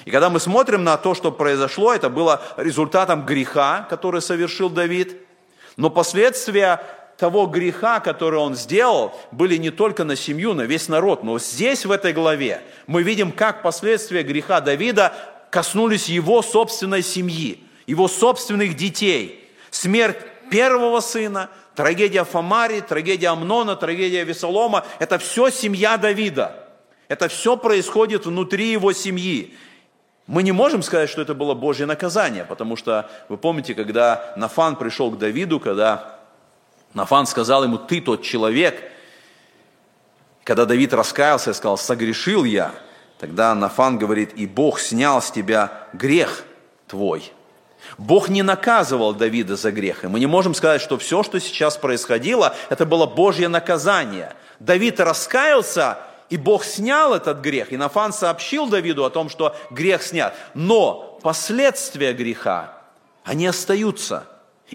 И 0.06 0.10
когда 0.10 0.32
мы 0.32 0.40
смотрим 0.40 0.84
на 0.84 0.98
то, 0.98 1.14
что 1.14 1.32
произошло, 1.32 1.94
это 1.94 2.10
было 2.10 2.42
результатом 2.58 3.24
греха, 3.24 3.86
который 3.88 4.24
совершил 4.24 4.72
Давид. 4.72 5.18
Но 5.78 5.92
последствия 5.92 6.82
того 7.20 7.46
греха, 7.46 8.00
который 8.00 8.40
он 8.40 8.56
сделал, 8.56 9.14
были 9.32 9.58
не 9.58 9.70
только 9.70 10.06
на 10.06 10.16
семью, 10.16 10.56
на 10.56 10.64
весь 10.64 10.88
народ. 10.88 11.24
Но 11.24 11.38
здесь, 11.38 11.86
в 11.86 11.92
этой 11.92 12.14
главе, 12.14 12.62
мы 12.88 13.04
видим, 13.04 13.32
как 13.32 13.62
последствия 13.62 14.24
греха 14.24 14.60
Давида 14.60 15.14
коснулись 15.50 16.10
его 16.10 16.42
собственной 16.42 17.02
семьи, 17.02 17.64
его 17.88 18.08
собственных 18.08 18.76
детей. 18.76 19.50
Смерть 19.72 20.18
первого 20.50 21.00
сына, 21.00 21.50
Трагедия 21.80 22.26
Фомари, 22.26 22.82
трагедия 22.82 23.30
Амнона, 23.30 23.78
трагедия 23.78 24.26
Весолома– 24.26 24.86
это 25.00 25.18
все 25.18 25.50
семья 25.50 25.96
Давида. 25.96 26.68
Это 27.08 27.30
все 27.30 27.56
происходит 27.56 28.26
внутри 28.26 28.74
его 28.74 28.92
семьи. 28.92 29.56
Мы 30.28 30.44
не 30.44 30.52
можем 30.52 30.84
сказать, 30.84 31.10
что 31.10 31.22
это 31.22 31.34
было 31.34 31.54
Божье 31.54 31.86
наказание, 31.86 32.44
потому 32.44 32.76
что 32.76 33.10
вы 33.30 33.38
помните, 33.38 33.74
когда 33.76 34.34
Нафан 34.36 34.76
пришел 34.76 35.10
к 35.10 35.18
Давиду, 35.18 35.62
когда 35.62 36.20
Нафан 36.94 37.26
сказал 37.28 37.64
ему, 37.64 37.78
ты 37.78 38.02
тот 38.02 38.24
человек, 38.24 38.84
когда 40.44 40.66
Давид 40.66 40.94
раскаялся 40.94 41.52
и 41.52 41.54
сказал, 41.54 41.78
согрешил 41.78 42.44
я, 42.44 42.74
тогда 43.20 43.54
Нафан 43.54 43.98
говорит, 43.98 44.34
и 44.36 44.48
Бог 44.48 44.80
снял 44.80 45.22
с 45.22 45.30
тебя 45.30 45.72
грех 45.94 46.44
твой– 46.88 47.32
Бог 47.98 48.30
не 48.30 48.44
наказывал 48.44 49.14
Давида 49.14 49.56
за 49.56 49.72
грех. 49.72 50.04
И 50.04 50.08
мы 50.08 50.20
не 50.20 50.28
можем 50.28 50.54
сказать, 50.54 50.82
что 50.82 50.98
все, 50.98 51.24
что 51.24 51.40
сейчас 51.40 51.78
происходило, 51.78 52.56
это 52.70 52.86
было 52.86 53.06
Божье 53.06 53.48
наказание. 53.48 54.34
Давид 54.60 55.00
раскаялся, 55.00 55.98
и 56.30 56.38
Бог 56.38 56.64
снял 56.64 57.14
этот 57.14 57.40
грех. 57.40 57.72
И 57.72 57.78
Нафан 57.78 58.14
сообщил 58.14 58.68
Давиду 58.68 59.06
о 59.06 59.10
том, 59.10 59.30
что 59.30 59.56
грех 59.72 60.04
снят. 60.04 60.36
Но 60.54 61.20
последствия 61.22 62.14
греха, 62.14 62.74
они 63.24 63.48
остаются. 63.48 64.26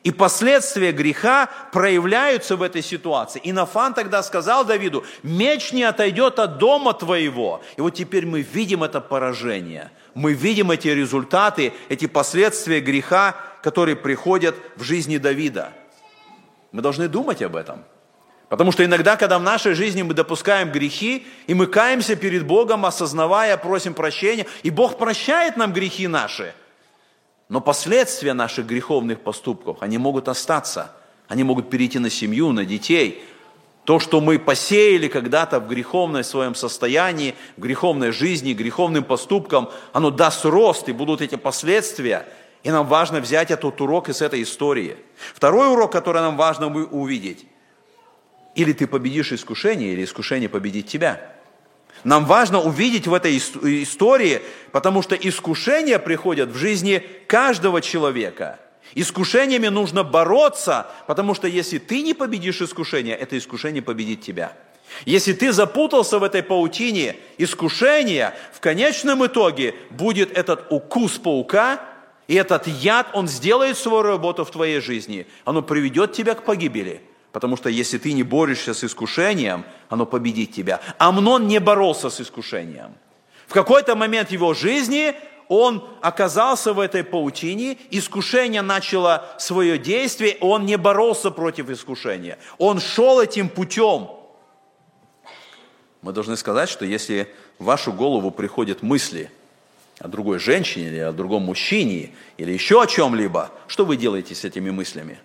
И 0.03 0.11
последствия 0.11 0.93
греха 0.93 1.49
проявляются 1.73 2.57
в 2.57 2.63
этой 2.63 2.83
ситуации. 2.83 3.41
И 3.45 3.53
Нафан 3.53 3.95
тогда 3.95 4.23
сказал 4.23 4.65
Давиду, 4.65 5.05
меч 5.23 5.73
не 5.73 5.85
отойдет 5.85 6.39
от 6.39 6.59
дома 6.59 6.93
твоего. 6.95 7.63
И 7.77 7.81
вот 7.81 7.95
теперь 7.95 8.27
мы 8.27 8.41
видим 8.41 8.83
это 8.83 9.01
поражение– 9.01 9.91
мы 10.15 10.33
видим 10.33 10.71
эти 10.71 10.89
результаты, 10.89 11.73
эти 11.89 12.07
последствия 12.07 12.81
греха, 12.81 13.37
которые 13.63 13.97
приходят 13.97 14.55
в 14.77 14.83
жизни 14.83 15.19
Давида. 15.19 15.73
Мы 16.73 16.83
должны 16.83 17.09
думать 17.09 17.43
об 17.43 17.57
этом. 17.57 17.85
Потому 18.49 18.71
что 18.71 18.85
иногда, 18.85 19.17
когда 19.17 19.39
в 19.39 19.43
нашей 19.43 19.75
жизни 19.75 20.03
мы 20.03 20.15
допускаем 20.15 20.71
грехи, 20.71 21.27
и 21.47 21.55
мы 21.55 21.67
каемся 21.67 22.15
перед 22.15 22.47
Богом, 22.47 22.87
осознавая, 22.87 23.57
просим 23.57 23.95
прощения, 23.95 24.47
и 24.63 24.71
Бог 24.71 24.99
прощает 24.99 25.57
нам 25.57 25.73
грехи 25.73 26.07
наши, 26.07 26.55
но 27.49 27.61
последствия 27.61 28.33
наших 28.33 28.67
греховных 28.67 29.21
поступков, 29.21 29.79
они 29.81 29.99
могут 29.99 30.29
остаться. 30.29 30.93
Они 31.29 31.43
могут 31.43 31.71
перейти 31.71 31.99
на 31.99 32.11
семью, 32.11 32.53
на 32.53 32.65
детей, 32.65 33.25
то, 33.85 33.99
что 33.99 34.23
мы 34.23 34.39
посеяли 34.39 35.09
когда-то 35.09 35.61
в 35.61 35.69
греховной 35.69 36.25
своем 36.25 36.55
состоянии, 36.55 37.35
в 37.57 37.61
греховной 37.61 38.13
жизни, 38.13 38.55
греховным 38.55 39.05
поступкам, 39.05 39.71
оно 39.93 40.11
даст 40.11 40.45
рост, 40.47 40.89
и 40.89 40.93
будут 40.93 41.21
эти 41.21 41.35
последствия. 41.35 42.27
И 42.63 42.71
нам 42.71 42.87
важно 42.87 43.21
взять 43.21 43.51
этот 43.51 43.79
урок 43.81 44.09
из 44.09 44.23
этой 44.23 44.43
истории. 44.43 44.97
Второй 45.35 45.71
урок, 45.71 45.93
который 45.93 46.23
нам 46.23 46.39
важно 46.39 46.67
увидеть. 46.67 47.45
Или 48.55 48.73
ты 48.73 48.87
победишь 48.87 49.33
искушение, 49.33 49.93
или 49.93 50.05
искушение 50.05 50.49
победит 50.49 50.87
тебя. 50.87 51.34
Нам 52.05 52.27
важно 52.27 52.61
увидеть 52.61 53.07
в 53.07 53.15
этой 53.15 53.37
истории, 53.39 54.43
потому 54.73 55.03
что 55.03 55.15
искушения 55.15 55.99
приходят 55.99 56.51
в 56.51 56.57
жизни 56.57 57.03
каждого 57.27 57.81
человека– 57.81 58.61
Искушениями 58.95 59.69
нужно 59.69 60.05
бороться, 60.05 60.87
потому 61.07 61.35
что 61.35 61.49
если 61.49 61.79
ты 61.79 62.03
не 62.03 62.15
победишь 62.15 62.61
искушение, 62.61 63.17
это 63.17 63.37
искушение 63.37 63.83
победит 63.83 64.23
тебя. 64.23 64.53
Если 65.05 65.33
ты 65.33 65.53
запутался 65.53 66.19
в 66.19 66.23
этой 66.23 66.43
паутине 66.43 67.17
искушения, 67.39 68.35
в 68.53 68.61
конечном 68.61 69.27
итоге 69.27 69.75
будет 69.91 70.37
этот 70.37 70.67
укус 70.71 71.19
паука, 71.19 71.81
и 72.29 72.35
этот 72.35 72.67
яд, 72.69 73.09
он 73.13 73.29
сделает 73.29 73.77
свою 73.77 74.03
работу 74.03 74.45
в 74.45 74.51
твоей 74.51 74.81
жизни. 74.81 75.27
Оно 75.45 75.61
приведет 75.61 76.13
тебя 76.13 76.35
к 76.35 76.45
погибели. 76.45 77.03
Потому 77.35 77.57
что 77.57 77.69
если 77.69 77.99
ты 77.99 78.13
не 78.13 78.23
борешься 78.23 78.75
с 78.75 78.85
искушением, 78.85 79.65
оно 79.89 80.07
победит 80.07 80.53
тебя. 80.53 80.81
Амнон 80.99 81.49
не 81.49 81.59
боролся 81.59 82.09
с 82.09 82.21
искушением. 82.21 82.95
В 83.49 83.53
какой-то 83.53 83.97
момент 83.97 84.31
его 84.31 84.55
жизни 84.55 85.17
он 85.49 85.85
оказался 86.01 86.73
в 86.73 86.79
этой 86.79 87.03
паутине, 87.03 87.77
искушение 87.91 88.63
начало 88.63 89.27
свое 89.41 89.79
действие, 89.79 90.37
он 90.41 90.65
не 90.65 90.79
боролся 90.79 91.33
против 91.33 91.71
искушения. 91.71 92.39
Он 92.59 92.79
шел 92.79 93.21
этим 93.21 93.49
путем. 93.49 94.11
Мы 96.03 96.13
должны 96.13 96.37
сказать, 96.37 96.69
что 96.69 96.85
если 96.85 97.35
в 97.59 97.65
вашу 97.65 97.93
голову 97.93 98.31
приходят 98.31 98.81
мысли 98.81 99.29
о 99.99 100.07
другой 100.07 100.39
женщине 100.39 100.87
или 100.87 100.99
о 100.99 101.11
другом 101.11 101.43
мужчине 101.43 102.13
или 102.37 102.53
еще 102.53 102.81
о 102.81 102.87
чем-либо, 102.87 103.51
что 103.67 103.85
вы 103.85 103.97
делаете 103.97 104.37
с 104.37 104.45
этими 104.45 104.71
мыслями? 104.71 105.19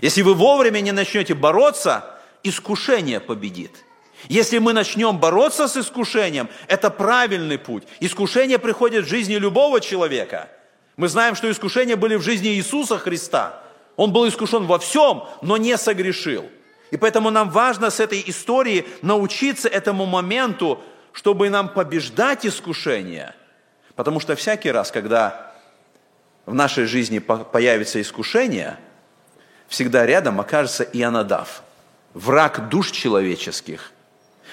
Если 0.00 0.22
вы 0.22 0.34
вовремя 0.34 0.80
не 0.80 0.92
начнете 0.92 1.34
бороться, 1.34 2.04
искушение 2.42 3.20
победит– 3.20 3.72
если 4.28 4.58
мы 4.58 4.72
начнем 4.72 5.18
бороться 5.18 5.68
с 5.68 5.76
искушением, 5.76 6.48
это 6.68 6.90
правильный 6.90 7.58
путь. 7.58 7.84
Искушение 8.00 8.58
приходит 8.58 9.04
в 9.04 9.08
жизни 9.08 9.34
любого 9.34 9.80
человека. 9.80 10.48
Мы 10.96 11.08
знаем, 11.08 11.36
что 11.36 11.50
искушения 11.50 11.96
были 11.96 12.16
в 12.16 12.22
жизни 12.22 12.54
Иисуса 12.54 12.98
Христа. 12.98 13.62
Он 13.96 14.12
был 14.12 14.26
искушен 14.26 14.66
во 14.66 14.78
всем, 14.78 15.24
но 15.42 15.56
не 15.56 15.76
согрешил. 15.76 16.46
И 16.90 16.96
поэтому 16.96 17.30
нам 17.30 17.50
важно 17.50 17.90
с 17.90 18.00
этой 18.00 18.22
истории 18.26 18.86
научиться 19.02 19.68
этому 19.68 20.06
моменту, 20.06 20.82
чтобы 21.12 21.50
нам 21.50 21.68
побеждать 21.68 22.46
искушение. 22.46 23.34
Потому 23.94 24.20
что 24.20 24.34
всякий 24.34 24.70
раз, 24.70 24.90
когда 24.90 25.54
в 26.46 26.54
нашей 26.54 26.86
жизни 26.86 27.18
появится 27.18 28.00
искушение, 28.00 28.78
всегда 29.68 30.06
рядом 30.06 30.40
окажется 30.40 30.84
Ионадав, 30.84 31.62
враг 32.14 32.68
душ 32.68 32.90
человеческих, 32.90 33.92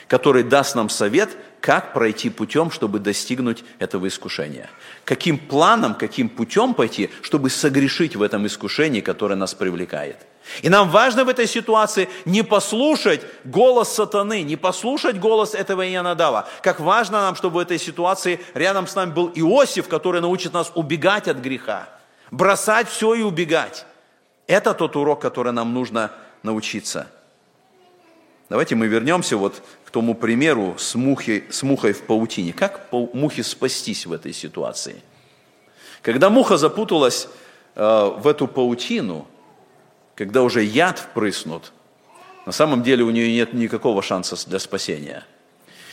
который 0.07 0.43
даст 0.43 0.76
нам 0.76 0.89
совет, 0.89 1.30
как 1.61 1.93
пройти 1.93 2.30
путем, 2.30 2.72
чтобы 2.72 2.99
достигнуть 2.99 3.64
этого 3.80 4.07
искушения. 4.07 4.70
Каким 5.05 5.38
планом, 5.38 5.95
каким 5.95 6.28
путем 6.28 6.74
пойти, 6.74 7.09
чтобы 7.22 7.49
согрешить 7.49 8.18
в 8.18 8.22
этом 8.22 8.45
искушении, 8.45 8.99
которое 8.99 9.36
нас 9.36 9.53
привлекает. 9.53 10.18
И 10.61 10.68
нам 10.68 10.89
важно 10.89 11.24
в 11.24 11.30
этой 11.30 11.47
ситуации 11.47 12.09
не 12.26 12.43
послушать 12.43 13.22
голос 13.45 13.93
сатаны, 13.93 14.41
не 14.41 14.57
послушать 14.57 15.18
голос 15.18 15.55
этого 15.55 15.89
Ионадава. 15.89 16.49
Как 16.61 16.82
важно 16.82 17.22
нам, 17.22 17.36
чтобы 17.36 17.55
в 17.55 17.59
этой 17.59 17.80
ситуации 17.80 18.41
рядом 18.53 18.86
с 18.86 18.95
нами 18.95 19.11
был 19.11 19.32
Иосиф, 19.34 19.88
который 19.88 20.20
научит 20.20 20.51
нас 20.51 20.70
убегать 20.76 21.30
от 21.30 21.38
греха, 21.38 21.88
бросать 22.30 22.89
все 22.89 23.14
и 23.14 23.22
убегать. 23.22 23.86
Это 24.48 24.74
тот 24.74 24.96
урок, 24.96 25.22
который 25.22 25.54
нам 25.54 25.74
нужно 25.74 26.12
научиться. 26.44 27.08
Давайте 28.50 28.76
мы 28.76 28.88
вернемся 28.88 29.38
вот 29.38 29.64
к 29.86 29.89
тому 29.89 30.16
примеру 30.16 30.76
с, 30.78 30.96
мухой, 30.96 31.46
с 31.50 31.64
мухой 31.64 31.94
в 31.94 32.04
паутине. 32.04 32.54
Как 32.54 32.91
мухе 32.91 33.44
спастись 33.44 34.06
в 34.06 34.14
этой 34.14 34.34
ситуации? 34.34 35.02
Когда 36.02 36.30
муха 36.30 36.58
запуталась 36.58 37.30
э, 37.76 38.12
в 38.18 38.28
эту 38.28 38.48
паутину, 38.48 39.26
когда 40.16 40.44
уже 40.44 40.64
яд 40.64 41.00
впрыснут, 41.00 41.72
на 42.46 42.52
самом 42.52 42.84
деле 42.84 43.04
у 43.04 43.10
нее 43.10 43.32
нет 43.32 43.54
никакого 43.54 44.02
шанса 44.02 44.38
для 44.48 44.60
спасения. 44.60 45.24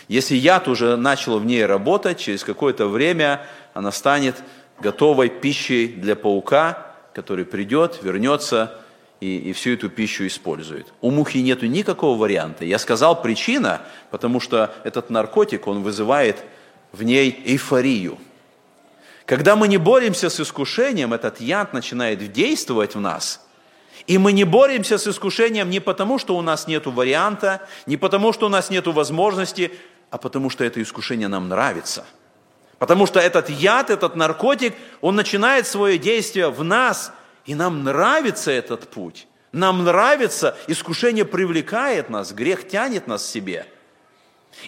Если 0.08 0.34
яд 0.34 0.66
уже 0.66 0.96
начал 0.96 1.38
в 1.38 1.46
ней 1.46 1.64
работать, 1.64 2.18
через 2.18 2.42
какое-то 2.42 2.88
время 2.88 3.46
она 3.72 3.92
станет 3.92 4.34
готовой 4.80 5.28
пищей 5.28 5.86
для 5.86 6.16
паука, 6.16 6.89
который 7.20 7.44
придет, 7.44 7.98
вернется 8.02 8.80
и, 9.20 9.36
и 9.50 9.52
всю 9.52 9.74
эту 9.74 9.90
пищу 9.90 10.26
использует. 10.26 10.86
У 11.02 11.10
мухи 11.10 11.36
нет 11.36 11.60
никакого 11.60 12.18
варианта. 12.18 12.64
Я 12.64 12.78
сказал 12.78 13.20
причина, 13.20 13.82
потому 14.10 14.40
что 14.40 14.72
этот 14.84 15.10
наркотик, 15.10 15.66
он 15.66 15.82
вызывает 15.82 16.42
в 16.92 17.02
ней 17.02 17.42
эйфорию. 17.44 18.16
Когда 19.26 19.54
мы 19.54 19.68
не 19.68 19.76
боремся 19.76 20.30
с 20.30 20.40
искушением, 20.40 21.12
этот 21.12 21.42
яд 21.42 21.74
начинает 21.74 22.32
действовать 22.32 22.94
в 22.94 23.00
нас. 23.00 23.46
И 24.06 24.16
мы 24.16 24.32
не 24.32 24.44
боремся 24.44 24.96
с 24.96 25.06
искушением 25.06 25.68
не 25.68 25.80
потому, 25.80 26.18
что 26.18 26.38
у 26.38 26.40
нас 26.40 26.66
нет 26.66 26.86
варианта, 26.86 27.68
не 27.84 27.98
потому, 27.98 28.32
что 28.32 28.46
у 28.46 28.48
нас 28.48 28.70
нет 28.70 28.86
возможности, 28.86 29.72
а 30.08 30.16
потому 30.16 30.48
что 30.48 30.64
это 30.64 30.80
искушение 30.80 31.28
нам 31.28 31.50
нравится. 31.50 32.06
Потому 32.80 33.06
что 33.06 33.20
этот 33.20 33.48
яд, 33.48 33.90
этот 33.90 34.16
наркотик, 34.16 34.74
он 35.00 35.14
начинает 35.14 35.68
свое 35.68 35.98
действие 35.98 36.50
в 36.50 36.64
нас– 36.64 37.12
и 37.50 37.54
нам 37.54 37.82
нравится 37.82 38.50
этот 38.50 38.88
путь. 38.88 39.26
Нам 39.52 39.82
нравится, 39.82 40.56
искушение 40.68 41.24
привлекает 41.24 42.08
нас, 42.08 42.32
грех 42.32 42.68
тянет 42.68 43.08
нас 43.08 43.24
к 43.24 43.28
себе. 43.28 43.66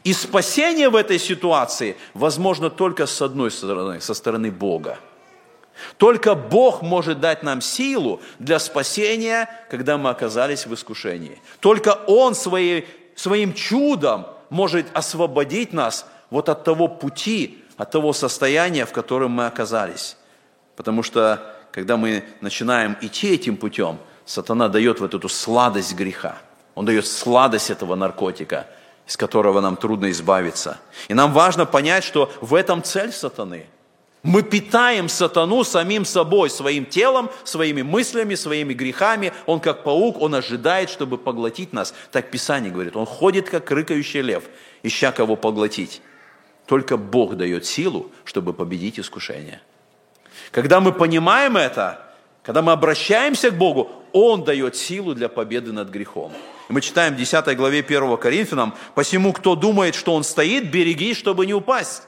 И 0.02 0.12
спасение 0.12 0.88
в 0.88 0.96
этой 0.96 1.20
ситуации 1.20 1.96
возможно 2.14 2.70
только 2.70 3.06
с 3.06 3.22
одной 3.22 3.50
стороны, 3.50 4.00
со 4.00 4.14
стороны 4.14 4.50
Бога. 4.50 4.98
Только 5.96 6.34
Бог 6.34 6.82
может 6.82 7.20
дать 7.20 7.44
нам 7.44 7.60
силу 7.60 8.20
для 8.40 8.58
спасения, 8.58 9.48
когда 9.70 9.96
мы 9.96 10.10
оказались 10.10 10.66
в 10.66 10.74
искушении. 10.74 11.40
Только 11.60 11.90
Он 12.06 12.34
своей, 12.34 12.86
своим 13.14 13.54
чудом 13.54 14.26
может 14.50 14.86
освободить 14.92 15.72
нас 15.72 16.06
вот 16.30 16.48
от 16.48 16.64
того 16.64 16.88
пути, 16.88 17.61
от 17.76 17.90
того 17.90 18.12
состояния, 18.12 18.86
в 18.86 18.92
котором 18.92 19.32
мы 19.32 19.46
оказались. 19.46 20.16
Потому 20.76 21.02
что 21.02 21.56
когда 21.72 21.96
мы 21.96 22.24
начинаем 22.40 22.96
идти 23.00 23.34
этим 23.34 23.56
путем, 23.56 23.98
сатана 24.24 24.68
дает 24.68 25.00
вот 25.00 25.14
эту 25.14 25.28
сладость 25.28 25.94
греха. 25.94 26.36
Он 26.74 26.84
дает 26.84 27.06
сладость 27.06 27.70
этого 27.70 27.94
наркотика, 27.94 28.66
из 29.06 29.16
которого 29.16 29.60
нам 29.60 29.76
трудно 29.76 30.10
избавиться. 30.10 30.78
И 31.08 31.14
нам 31.14 31.32
важно 31.32 31.66
понять, 31.66 32.04
что 32.04 32.30
в 32.40 32.54
этом 32.54 32.82
цель 32.82 33.12
сатаны. 33.12 33.66
Мы 34.22 34.42
питаем 34.42 35.08
сатану 35.08 35.64
самим 35.64 36.04
собой, 36.04 36.48
своим 36.48 36.86
телом, 36.86 37.28
своими 37.42 37.82
мыслями, 37.82 38.36
своими 38.36 38.72
грехами. 38.72 39.32
Он 39.46 39.58
как 39.58 39.82
паук, 39.82 40.20
он 40.20 40.34
ожидает, 40.36 40.90
чтобы 40.90 41.18
поглотить 41.18 41.72
нас. 41.72 41.92
Так 42.12 42.30
Писание 42.30 42.70
говорит, 42.70 42.94
он 42.96 43.04
ходит 43.04 43.50
как 43.50 43.68
рыкающий 43.70 44.20
лев, 44.20 44.44
ища 44.84 45.10
кого 45.10 45.34
поглотить. 45.34 46.02
Только 46.66 46.96
Бог 46.96 47.36
дает 47.36 47.66
силу, 47.66 48.10
чтобы 48.24 48.52
победить 48.52 48.98
искушение. 48.98 49.60
Когда 50.50 50.80
мы 50.80 50.92
понимаем 50.92 51.56
это, 51.56 52.12
когда 52.42 52.62
мы 52.62 52.72
обращаемся 52.72 53.50
к 53.50 53.58
Богу, 53.58 53.90
Он 54.12 54.44
дает 54.44 54.76
силу 54.76 55.14
для 55.14 55.28
победы 55.28 55.72
над 55.72 55.88
грехом. 55.88 56.32
Мы 56.68 56.80
читаем 56.80 57.14
в 57.14 57.16
10 57.16 57.56
главе 57.56 57.80
1 57.80 58.16
Коринфянам, 58.16 58.74
«Посему, 58.94 59.32
кто 59.32 59.54
думает, 59.54 59.94
что 59.94 60.14
он 60.14 60.24
стоит, 60.24 60.70
береги, 60.70 61.14
чтобы 61.14 61.46
не 61.46 61.54
упасть». 61.54 62.04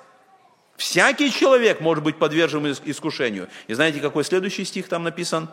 Всякий 0.77 1.31
человек 1.31 1.81
может 1.81 2.03
быть 2.03 2.17
подвержен 2.17 2.67
искушению. 2.85 3.49
И 3.69 3.75
знаете, 3.75 4.01
какой 4.01 4.25
следующий 4.25 4.65
стих 4.65 4.89
там 4.89 5.05
написан? 5.05 5.49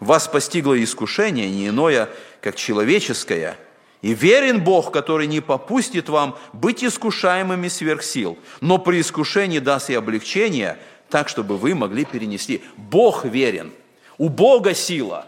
«Вас 0.00 0.26
постигло 0.26 0.82
искушение, 0.82 1.48
не 1.48 1.68
иное, 1.68 2.08
как 2.40 2.56
человеческое, 2.56 3.56
и 4.02 4.14
верен 4.14 4.62
Бог, 4.62 4.90
который 4.90 5.28
не 5.28 5.40
попустит 5.40 6.08
вам 6.08 6.36
быть 6.52 6.82
искушаемыми 6.82 7.68
сверх 7.68 8.02
сил, 8.02 8.36
но 8.60 8.78
при 8.78 9.00
искушении 9.00 9.60
даст 9.60 9.90
и 9.90 9.94
облегчение, 9.94 10.78
так, 11.08 11.28
чтобы 11.28 11.56
вы 11.56 11.74
могли 11.74 12.04
перенести. 12.04 12.62
Бог 12.76 13.24
верен. 13.24 13.72
У 14.18 14.28
Бога 14.28 14.74
сила. 14.74 15.26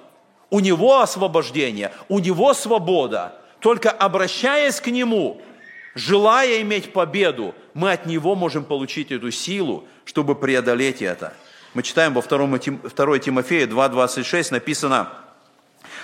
У 0.51 0.61
Него 0.61 1.01
освобождение. 1.01 1.93
У 2.09 2.19
Него 2.19 2.53
свобода. 2.53 3.37
Только 3.61 3.91
обращаясь 3.91 4.81
к 4.81 4.89
Нему, 4.89 5.41
желая 5.95 6.61
иметь 6.63 6.93
победу, 6.93 7.55
мы 7.75 7.93
от 7.93 8.07
Него 8.07 8.35
можем 8.35 8.65
получить 8.65 9.13
эту 9.13 9.31
силу, 9.31 9.85
чтобы 10.05 10.35
преодолеть 10.35 11.01
это. 11.01 11.35
Мы 11.75 11.83
читаем 11.83 12.13
во 12.13 12.23
2 12.23 13.19
Тимофея 13.19 13.67
2.26 13.69 14.53
написано– 14.53 15.11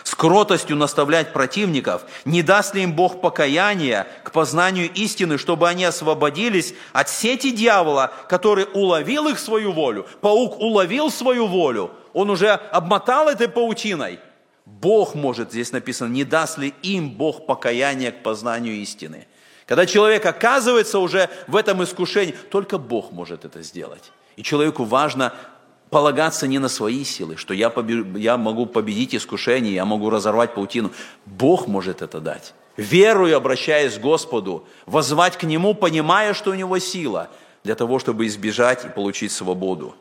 с 0.05 0.15
кротостью 0.15 0.77
наставлять 0.77 1.33
противников, 1.33 2.05
не 2.25 2.43
даст 2.43 2.75
ли 2.75 2.83
им 2.83 2.95
Бог 2.95 3.21
покаяния 3.21 4.07
к 4.25 4.33
познанию 4.33 4.91
истины, 4.93 5.39
чтобы 5.39 5.69
они 5.69 5.85
освободились 5.85 6.75
от 6.93 7.09
сети 7.09 7.51
дьявола, 7.51 8.13
который 8.29 8.67
уловил 8.73 9.29
их 9.29 9.39
свою 9.39 9.73
волю. 9.73 10.07
Паук 10.21 10.59
уловил 10.61 11.11
свою 11.11 11.47
волю, 11.47 11.91
он 12.13 12.31
уже 12.31 12.51
обмотал 12.51 13.29
этой 13.29 13.49
паутиной. 13.49 14.21
Бог 14.67 15.15
может, 15.15 15.51
здесь 15.51 15.73
написано, 15.73 16.13
не 16.13 16.25
даст 16.25 16.59
ли 16.59 16.75
им 16.83 17.11
Бог 17.11 17.47
покаяния 17.47 18.13
к 18.13 18.23
познанию 18.23 18.75
истины. 18.77 19.27
Когда 19.67 19.87
человек 19.87 20.27
оказывается 20.27 20.99
уже 20.99 21.29
в 21.47 21.57
этом 21.57 21.83
искушении, 21.85 22.35
только 22.51 22.79
Бог 22.79 23.13
может 23.13 23.45
это 23.45 23.63
сделать. 23.63 24.11
И 24.37 24.43
человеку 24.43 24.85
важно 24.85 25.33
полагаться 25.91 26.47
не 26.47 26.59
на 26.59 26.69
свои 26.69 27.05
силы, 27.05 27.37
что 27.37 27.53
я, 27.53 27.69
побе... 27.69 28.05
я 28.19 28.37
могу 28.37 28.67
победить 28.67 29.15
искушение, 29.15 29.75
я 29.75 29.85
могу 29.85 30.09
разорвать 30.09 30.55
паутину. 30.55 30.93
Бог 31.27 31.67
может 31.67 32.01
это 32.01 32.21
дать. 32.21 32.55
Верую, 32.77 33.37
обращаясь 33.37 33.99
к 33.99 34.01
Господу, 34.01 34.65
возвать 34.87 35.37
к 35.37 35.43
Нему, 35.43 35.75
понимая, 35.75 36.33
что 36.33 36.53
у 36.53 36.55
Него 36.55 36.79
сила, 36.79 37.29
для 37.65 37.75
того, 37.75 37.99
чтобы 37.99 38.27
избежать 38.27 38.85
и 38.85 38.89
получить 38.89 39.33
свободу. 39.33 39.95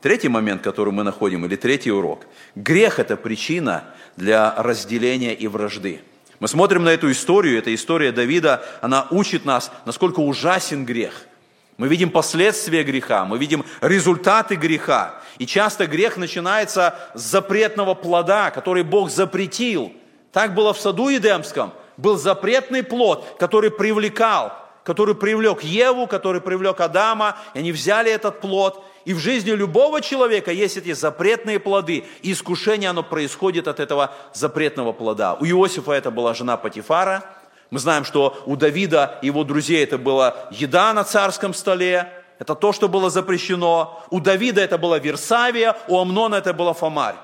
Третий 0.00 0.28
момент, 0.28 0.62
который 0.62 0.92
мы 0.92 1.04
находим, 1.04 1.44
или 1.44 1.56
третий 1.56 1.92
урок. 1.92 2.26
Грех– 2.54 2.98
это 2.98 3.16
причина 3.16 3.84
для 4.16 4.54
разделения 4.56 5.34
и 5.34 5.46
вражды. 5.46 6.00
Мы 6.40 6.48
смотрим 6.48 6.84
на 6.84 6.90
эту 6.90 7.10
историю, 7.10 7.58
эта 7.58 7.74
история 7.74 8.12
Давида, 8.12 8.62
она 8.82 9.06
учит 9.10 9.44
нас, 9.44 9.70
насколько 9.84 10.20
ужасен 10.20 10.84
грех– 10.84 11.26
мы 11.76 11.88
видим 11.88 12.10
последствия 12.10 12.82
греха, 12.82 13.24
мы 13.26 13.38
видим 13.38 13.64
результаты 13.82 14.54
греха. 14.56 15.20
И 15.38 15.46
часто 15.46 15.86
грех 15.86 16.16
начинается 16.16 16.94
с 17.14 17.20
запретного 17.20 17.94
плода, 17.94 18.50
который 18.50 18.82
Бог 18.82 19.10
запретил. 19.10 19.92
Так 20.32 20.54
было 20.54 20.72
в 20.72 20.80
саду 20.80 21.08
Едемском. 21.08 21.72
Был 21.98 22.16
запретный 22.16 22.82
плод, 22.82 23.36
который 23.38 23.70
привлекал, 23.70 24.52
который 24.84 25.14
привлек 25.14 25.62
Еву, 25.62 26.06
который 26.06 26.40
привлек 26.40 26.80
Адама. 26.80 27.36
И 27.52 27.58
они 27.58 27.72
взяли 27.72 28.10
этот 28.10 28.40
плод. 28.40 28.82
И 29.04 29.12
в 29.12 29.18
жизни 29.18 29.50
любого 29.50 30.00
человека 30.00 30.52
есть 30.52 30.78
эти 30.78 30.92
запретные 30.92 31.60
плоды. 31.60 32.04
И 32.22 32.32
искушение, 32.32 32.88
оно 32.88 33.02
происходит 33.02 33.68
от 33.68 33.80
этого 33.80 34.14
запретного 34.32 34.92
плода. 34.92 35.34
У 35.34 35.44
Иосифа 35.44 35.92
это 35.92 36.10
была 36.10 36.32
жена 36.32 36.56
Патифара– 36.56 37.22
мы 37.70 37.78
знаем, 37.78 38.04
что 38.04 38.42
у 38.46 38.56
Давида 38.56 39.18
и 39.22 39.26
его 39.26 39.44
друзей 39.44 39.82
это 39.82 39.98
была 39.98 40.48
еда 40.50 40.92
на 40.92 41.04
царском 41.04 41.52
столе, 41.52 42.12
это 42.38 42.54
то, 42.54 42.72
что 42.72 42.88
было 42.88 43.10
запрещено. 43.10 44.02
У 44.10 44.20
Давида 44.20 44.60
это 44.60 44.78
была 44.78 44.98
Версавия, 44.98 45.76
у 45.88 45.98
Амнона 45.98 46.36
это 46.36 46.52
была 46.52 46.74
Фомарь. 46.74 47.16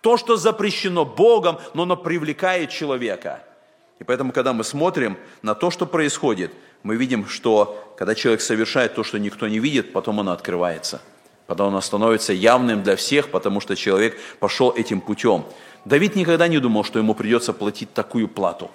То, 0.00 0.16
что 0.16 0.36
запрещено 0.36 1.04
Богом, 1.04 1.58
но 1.74 1.82
оно 1.82 1.96
привлекает 1.96 2.70
человека. 2.70 3.42
И 3.98 4.04
поэтому, 4.04 4.32
когда 4.32 4.52
мы 4.52 4.64
смотрим 4.64 5.16
на 5.42 5.54
то, 5.54 5.70
что 5.70 5.86
происходит, 5.86 6.52
мы 6.82 6.96
видим, 6.96 7.26
что 7.26 7.94
когда 7.96 8.14
человек 8.14 8.40
совершает 8.40 8.94
то, 8.94 9.04
что 9.04 9.18
никто 9.18 9.46
не 9.48 9.58
видит, 9.58 9.92
потом 9.92 10.20
оно 10.20 10.32
открывается. 10.32 11.00
Потом 11.46 11.68
оно 11.68 11.80
становится 11.80 12.32
явным 12.32 12.82
для 12.82 12.96
всех, 12.96 13.30
потому 13.30 13.60
что 13.60 13.76
человек 13.76 14.18
пошел 14.40 14.72
этим 14.74 15.00
путем. 15.00 15.44
Давид 15.84 16.16
никогда 16.16 16.48
не 16.48 16.58
думал, 16.58 16.84
что 16.84 16.98
ему 16.98 17.14
придется 17.14 17.52
платить 17.52 17.92
такую 17.92 18.28
плату. 18.28 18.70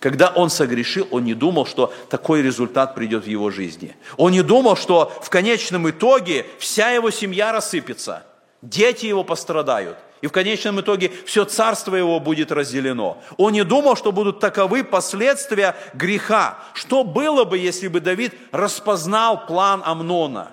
Когда 0.00 0.28
он 0.28 0.50
согрешил, 0.50 1.08
он 1.10 1.24
не 1.24 1.34
думал, 1.34 1.66
что 1.66 1.92
такой 2.10 2.42
результат 2.42 2.94
придет 2.94 3.24
в 3.24 3.28
его 3.28 3.50
жизни. 3.50 3.96
Он 4.16 4.32
не 4.32 4.42
думал, 4.42 4.76
что 4.76 5.12
в 5.22 5.30
конечном 5.30 5.88
итоге 5.88 6.46
вся 6.58 6.90
его 6.90 7.10
семья 7.10 7.52
рассыпется, 7.52 8.24
дети 8.62 9.06
его 9.06 9.24
пострадают. 9.24 9.96
И 10.22 10.28
в 10.28 10.32
конечном 10.32 10.80
итоге 10.80 11.12
все 11.26 11.44
царство 11.44 11.94
его 11.94 12.18
будет 12.20 12.50
разделено. 12.50 13.22
Он 13.36 13.52
не 13.52 13.64
думал, 13.64 13.96
что 13.96 14.12
будут 14.12 14.40
таковы 14.40 14.82
последствия 14.82 15.76
греха. 15.92 16.58
Что 16.72 17.04
было 17.04 17.44
бы, 17.44 17.58
если 17.58 17.88
бы 17.88 18.00
Давид 18.00 18.32
распознал 18.50 19.46
план 19.46 19.82
Амнона? 19.84 20.52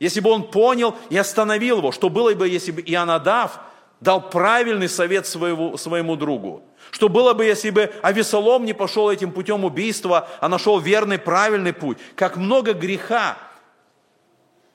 Если 0.00 0.20
бы 0.20 0.30
он 0.30 0.50
понял 0.50 0.96
и 1.10 1.16
остановил 1.16 1.78
его? 1.78 1.92
Что 1.92 2.08
было 2.08 2.34
бы, 2.34 2.48
если 2.48 2.72
бы 2.72 2.82
Ионадав 2.84 3.60
дал 4.00 4.20
правильный 4.20 4.88
совет 4.88 5.26
своему, 5.26 5.76
своему 5.76 6.16
другу? 6.16 6.62
Что 6.90 7.08
было 7.08 7.34
бы, 7.34 7.44
если 7.44 7.70
бы 7.70 7.92
Авесолом 8.02 8.64
не 8.64 8.72
пошел 8.72 9.10
этим 9.10 9.32
путем 9.32 9.64
убийства, 9.64 10.28
а 10.40 10.48
нашел 10.48 10.78
верный, 10.78 11.18
правильный 11.18 11.72
путь? 11.72 11.98
Как 12.14 12.36
много 12.36 12.72
греха 12.72 13.36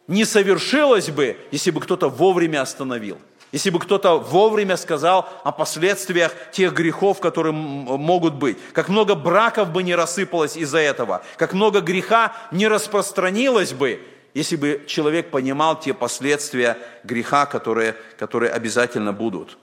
не 0.08 0.26
совершилось 0.26 1.10
бы, 1.10 1.38
если 1.52 1.72
бы 1.72 1.80
кто-то 1.80 2.10
вовремя 2.10 2.62
остановил. 2.62 3.20
Если 3.52 3.70
бы 3.70 3.80
кто-то 3.80 4.18
вовремя 4.18 4.78
сказал 4.78 5.30
о 5.44 5.52
последствиях 5.52 6.34
тех 6.52 6.74
грехов, 6.74 7.20
которые 7.20 7.54
могут 7.54 8.34
быть. 8.34 8.58
Как 8.74 8.90
много 8.90 9.14
браков 9.14 9.72
бы 9.72 9.84
не 9.84 9.94
рассыпалось 9.94 10.58
из-за 10.58 10.80
этого. 10.80 11.24
Как 11.38 11.54
много 11.54 11.80
греха 11.80 12.34
не 12.52 12.68
распространилось 12.68 13.74
бы, 13.74 14.02
если 14.34 14.56
бы 14.56 14.84
человек 14.88 15.30
понимал 15.30 15.80
те 15.80 15.94
последствия 15.94 16.78
греха, 17.04 17.46
которые, 17.46 17.96
которые 18.18 18.52
обязательно 18.52 19.14
будут. 19.14 19.58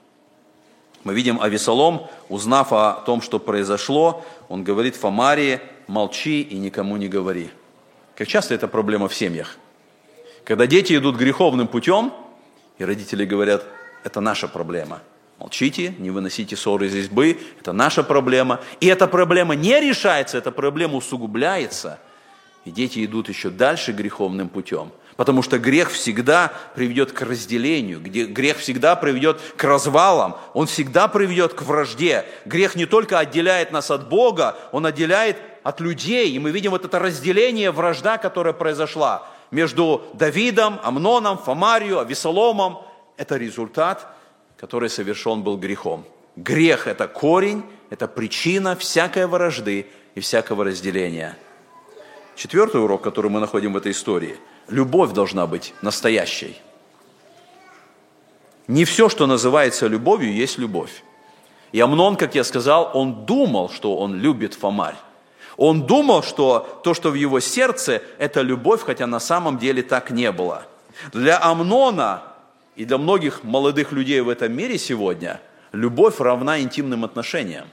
Мы 1.03 1.13
видим 1.13 1.41
Авесолом, 1.41 2.07
узнав 2.29 2.73
о 2.73 2.93
том, 3.05 3.21
что 3.21 3.39
произошло, 3.39 4.23
он 4.49 4.63
говорит 4.63 4.95
Фомарии, 4.95 5.59
молчи 5.87 6.41
и 6.41 6.57
никому 6.57 6.97
не 6.97 7.07
говори. 7.07 7.49
Как 8.15 8.27
часто 8.27 8.53
это 8.53 8.67
проблема 8.67 9.07
в 9.07 9.15
семьях. 9.15 9.57
Когда 10.43 10.67
дети 10.67 10.95
идут 10.95 11.15
греховным 11.15 11.67
путем, 11.67 12.13
и 12.77 12.85
родители 12.85 13.25
говорят, 13.25 13.65
это 14.03 14.21
наша 14.21 14.47
проблема. 14.47 15.01
Молчите, 15.39 15.95
не 15.97 16.11
выносите 16.11 16.55
ссоры 16.55 16.85
из 16.85 16.95
избы, 16.95 17.39
это 17.59 17.73
наша 17.73 18.03
проблема. 18.03 18.59
И 18.79 18.85
эта 18.85 19.07
проблема 19.07 19.55
не 19.55 19.79
решается, 19.79 20.37
эта 20.37 20.51
проблема 20.51 20.97
усугубляется. 20.97 21.99
И 22.63 22.69
дети 22.69 23.03
идут 23.03 23.27
еще 23.27 23.49
дальше 23.49 23.91
греховным 23.91 24.49
путем. 24.49 24.91
Потому 25.21 25.43
что 25.43 25.59
грех 25.59 25.91
всегда 25.91 26.51
приведет 26.73 27.11
к 27.11 27.21
разделению, 27.21 27.99
где 27.99 28.25
грех 28.25 28.57
всегда 28.57 28.95
приведет 28.95 29.39
к 29.55 29.63
развалам, 29.63 30.35
он 30.55 30.65
всегда 30.65 31.07
приведет 31.07 31.53
к 31.53 31.61
вражде. 31.61 32.25
Грех 32.45 32.75
не 32.75 32.87
только 32.87 33.19
отделяет 33.19 33.71
нас 33.71 33.91
от 33.91 34.09
Бога, 34.09 34.57
он 34.71 34.87
отделяет 34.87 35.37
от 35.61 35.79
людей. 35.79 36.31
И 36.31 36.39
мы 36.39 36.49
видим 36.49 36.71
вот 36.71 36.85
это 36.85 36.97
разделение, 36.97 37.69
вражда, 37.69 38.17
которая 38.17 38.55
произошла 38.55 39.27
между 39.51 40.01
Давидом, 40.15 40.79
Амноном, 40.81 41.37
Фомарию, 41.37 41.99
Авесоломом– 41.99 42.79
это 43.17 43.37
результат, 43.37 44.07
который 44.57 44.89
совершен 44.89 45.43
был 45.43 45.55
грехом. 45.55 46.03
Грех– 46.35 46.87
это 46.87 47.07
корень, 47.07 47.63
это 47.91 48.07
причина 48.07 48.75
всякой 48.75 49.27
вражды 49.27 49.85
и 50.15 50.19
всякого 50.19 50.63
разделения. 50.63 51.37
Четвертый 52.35 52.81
урок, 52.81 53.03
который 53.03 53.29
мы 53.29 53.39
находим 53.39 53.73
в 53.73 53.77
этой 53.77 53.91
истории– 53.91 54.35
любовь 54.71 55.11
должна 55.11 55.45
быть 55.45 55.73
настоящей. 55.81 56.57
Не 58.67 58.85
все, 58.85 59.09
что 59.09 59.27
называется 59.27 59.87
любовью, 59.87 60.33
есть 60.33 60.57
любовь. 60.57 61.03
И 61.71 61.79
Амнон, 61.79 62.15
как 62.15 62.35
я 62.35 62.43
сказал, 62.43 62.91
он 62.93 63.25
думал, 63.25 63.69
что 63.69 63.97
он 63.97 64.15
любит 64.15 64.53
Фомарь. 64.53 64.95
Он 65.57 65.85
думал, 65.85 66.23
что 66.23 66.81
то, 66.83 66.93
что 66.93 67.11
в 67.11 67.15
его 67.15 67.39
сердце, 67.39 68.01
это 68.17 68.41
любовь, 68.41 68.81
хотя 68.81 69.07
на 69.07 69.19
самом 69.19 69.57
деле 69.57 69.83
так 69.83 70.09
не 70.09 70.31
было. 70.31 70.65
Для 71.13 71.37
Амнона 71.41 72.23
и 72.75 72.85
для 72.85 72.97
многих 72.97 73.43
молодых 73.43 73.91
людей 73.91 74.21
в 74.21 74.29
этом 74.29 74.53
мире 74.53 74.77
сегодня 74.77 75.41
любовь 75.71 76.19
равна 76.19 76.61
интимным 76.61 77.03
отношениям. 77.03 77.67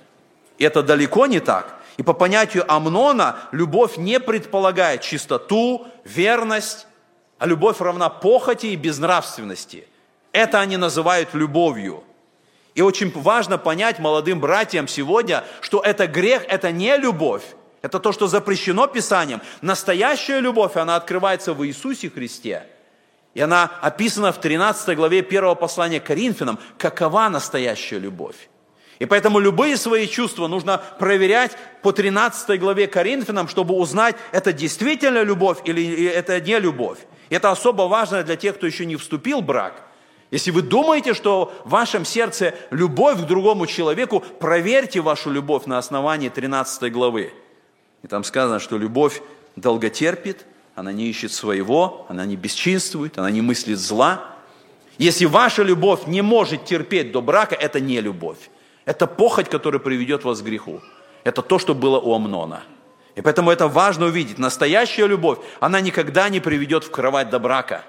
И 0.59 0.65
это 0.65 0.83
далеко 0.83 1.27
не 1.27 1.41
так. 1.41 1.77
И 1.97 2.03
по 2.03 2.13
понятию 2.13 2.65
Амнона 2.71 3.37
любовь 3.53 3.97
не 3.97 4.21
предполагает 4.21 5.03
чистоту, 5.03 5.87
верность, 6.05 6.88
а 7.39 7.47
любовь 7.47 7.81
равна 7.81 8.09
похоти 8.09 8.67
и 8.67 8.77
безнравственности. 8.77 9.87
Это 10.33 10.61
они 10.61 10.77
называют 10.77 11.35
любовью. 11.35 12.05
И 12.75 12.83
очень 12.83 13.11
важно 13.13 13.59
понять 13.59 13.99
молодым 13.99 14.41
братьям 14.41 14.87
сегодня, 14.87 15.45
что 15.61 15.81
это 15.81 16.07
грех, 16.07 16.45
это 16.49 16.71
не 16.71 16.97
любовь. 16.97 17.43
Это 17.83 17.99
то, 17.99 18.13
что 18.13 18.27
запрещено 18.27 18.87
Писанием. 18.87 19.41
Настоящая 19.61 20.41
любовь, 20.41 20.77
она 20.77 20.97
открывается 20.97 21.55
в 21.55 21.67
Иисусе 21.67 22.11
Христе– 22.11 22.67
и 23.39 23.41
она 23.41 23.71
описана 23.83 24.33
в 24.33 24.41
13 24.41 24.97
главе 24.97 25.23
первого 25.23 25.55
послания 25.55 26.01
к 26.01 26.07
Коринфянам, 26.07 26.59
какова 26.77 27.29
настоящая 27.29 28.01
любовь. 28.01 28.49
И 28.99 29.07
поэтому 29.07 29.39
любые 29.39 29.77
свои 29.77 30.09
чувства 30.09 30.49
нужно 30.49 30.83
проверять 30.99 31.53
по 31.83 31.93
13 31.93 32.59
главе 32.59 32.89
Коринфянам, 32.89 33.47
чтобы 33.47 33.75
узнать, 33.75 34.17
это 34.33 34.53
действительно 34.53 35.23
любовь 35.23 35.59
или 35.65 36.07
это 36.07 36.41
не 36.41 36.59
любовь. 36.59 36.99
Это 37.31 37.51
особо 37.51 37.83
важно 37.83 38.23
для 38.23 38.37
тех, 38.37 38.57
кто 38.57 38.67
еще 38.67 38.87
не 38.87 38.97
вступил 38.97 39.41
в 39.41 39.45
брак. 39.45 39.85
Если 40.31 40.51
вы 40.51 40.63
думаете, 40.63 41.15
что 41.15 41.53
в 41.65 41.71
вашем 41.71 42.05
сердце 42.05 42.55
любовь 42.71 43.23
к 43.23 43.27
другому 43.27 43.67
человеку, 43.67 44.21
проверьте 44.21 45.01
вашу 45.01 45.31
любовь 45.31 45.65
на 45.67 45.79
основании 45.79 46.29
13 46.29 46.93
главы. 46.93 47.33
И 48.03 48.07
там 48.07 48.25
сказано, 48.25 48.61
что 48.61 48.77
любовь 48.77 49.23
долготерпит, 49.57 50.45
она 50.75 50.93
не 50.93 51.07
ищет 51.07 51.33
своего, 51.33 52.07
она 52.09 52.27
не 52.27 52.37
бесчинствует, 52.37 53.19
она 53.19 53.31
не 53.31 53.41
мыслит 53.41 53.79
зла. 53.79 54.23
Если 54.99 55.25
ваша 55.25 55.63
любовь 55.63 56.07
не 56.07 56.23
может 56.23 56.65
терпеть 56.65 57.11
до 57.11 57.23
брака, 57.23 57.55
это 57.55 57.81
не 57.81 58.01
любовь. 58.01 58.51
Это 58.85 59.07
похоть, 59.07 59.49
которая 59.49 59.81
приведет 59.81 60.25
вас 60.25 60.41
к 60.41 60.45
греху. 60.45 60.81
Это 61.25 61.43
то, 61.43 61.59
что 61.59 61.75
было 61.75 61.99
у 61.99 62.15
Амнона. 62.15 62.63
И 63.19 63.21
поэтому 63.21 63.51
это 63.51 63.67
важно 63.67 64.07
увидеть. 64.07 64.39
Настоящая 64.39 65.09
любовь, 65.09 65.39
она 65.59 65.81
никогда 65.81 66.29
не 66.29 66.39
приведет 66.39 66.85
в 66.85 66.93
кровать 66.93 67.31
до 67.31 67.41
брака. 67.41 67.83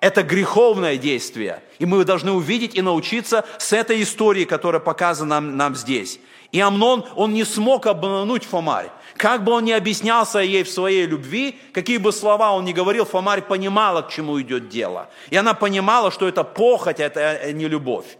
Это 0.00 0.22
греховное 0.22 0.98
действие. 0.98 1.62
И 1.78 1.86
мы 1.86 2.04
должны 2.04 2.32
увидеть 2.32 2.74
и 2.74 2.82
научиться 2.82 3.46
с 3.56 3.72
этой 3.72 4.02
истории, 4.02 4.44
которая 4.44 4.80
показана 4.80 5.40
нам, 5.40 5.56
нам 5.56 5.74
здесь. 5.74 6.20
И 6.52 6.60
Амнон, 6.60 7.06
он 7.16 7.32
не 7.32 7.44
смог 7.44 7.86
обмануть 7.86 8.44
Фомарь. 8.44 8.90
Как 9.16 9.44
бы 9.44 9.52
он 9.52 9.64
ни 9.64 9.72
объяснялся 9.72 10.40
ей 10.40 10.62
в 10.62 10.68
своей 10.68 11.06
любви, 11.06 11.58
какие 11.72 11.96
бы 11.96 12.12
слова 12.12 12.52
он 12.52 12.66
ни 12.66 12.74
говорил, 12.74 13.06
Фомарь 13.06 13.40
понимала, 13.40 14.02
к 14.02 14.10
чему 14.10 14.38
идет 14.42 14.68
дело. 14.68 15.08
И 15.30 15.36
она 15.38 15.54
понимала, 15.54 16.10
что 16.10 16.28
это 16.28 16.44
похоть, 16.44 17.00
это 17.00 17.18
э, 17.20 17.52
не 17.52 17.66
любовь. 17.66 18.18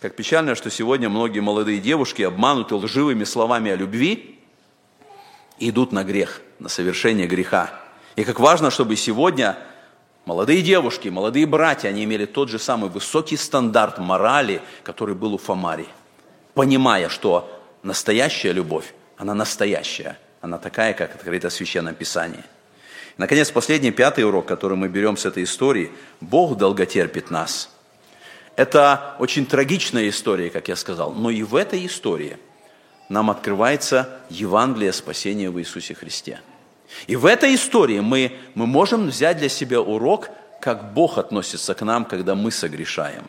Как 0.00 0.16
печально, 0.16 0.54
что 0.54 0.70
сегодня 0.70 1.10
многие 1.10 1.40
молодые 1.40 1.80
девушки 1.80 2.22
обмануты 2.22 2.76
лживыми 2.76 3.24
словами 3.24 3.72
о 3.72 3.76
любви 3.76 4.35
идут 5.58 5.92
на 5.92 6.04
грех, 6.04 6.42
на 6.58 6.68
совершение 6.68 7.26
греха. 7.26 7.70
И 8.16 8.24
как 8.24 8.40
важно, 8.40 8.70
чтобы 8.70 8.96
сегодня 8.96 9.58
молодые 10.24 10.62
девушки, 10.62 11.08
молодые 11.08 11.46
братья, 11.46 11.88
они 11.88 12.04
имели 12.04 12.26
тот 12.26 12.48
же 12.48 12.58
самый 12.58 12.90
высокий 12.90 13.36
стандарт 13.36 13.98
морали, 13.98 14.62
который 14.82 15.14
был 15.14 15.34
у 15.34 15.38
Фомари, 15.38 15.86
понимая, 16.54 17.08
что 17.08 17.50
настоящая 17.82 18.52
любовь 18.52 18.92
она 19.16 19.34
настоящая. 19.34 20.18
Она 20.40 20.58
такая, 20.58 20.92
как 20.92 21.14
открыто 21.14 21.48
в 21.48 21.52
Священном 21.52 21.94
Писании. 21.94 22.44
Наконец, 23.16 23.50
последний, 23.50 23.90
пятый 23.90 24.24
урок, 24.24 24.46
который 24.46 24.76
мы 24.76 24.88
берем 24.88 25.16
с 25.16 25.24
этой 25.24 25.44
истории. 25.44 25.90
Бог 26.20 26.56
долготерпит 26.56 27.30
нас. 27.30 27.70
Это 28.56 29.16
очень 29.18 29.46
трагичная 29.46 30.08
история, 30.08 30.50
как 30.50 30.68
я 30.68 30.76
сказал, 30.76 31.12
но 31.12 31.30
и 31.30 31.42
в 31.42 31.56
этой 31.56 31.84
истории 31.86 32.38
нам 33.08 33.30
открывается 33.30 34.08
Евангелие 34.30 34.92
спасения 34.92 35.50
в 35.50 35.58
Иисусе 35.58 35.94
Христе. 35.94 36.40
И 37.06 37.16
в 37.16 37.26
этой 37.26 37.54
истории 37.54 38.00
мы, 38.00 38.32
мы 38.54 38.66
можем 38.66 39.08
взять 39.08 39.38
для 39.38 39.48
себя 39.48 39.80
урок, 39.80 40.30
как 40.60 40.92
Бог 40.94 41.18
относится 41.18 41.74
к 41.74 41.82
нам, 41.82 42.04
когда 42.04 42.34
мы 42.34 42.50
согрешаем. 42.50 43.24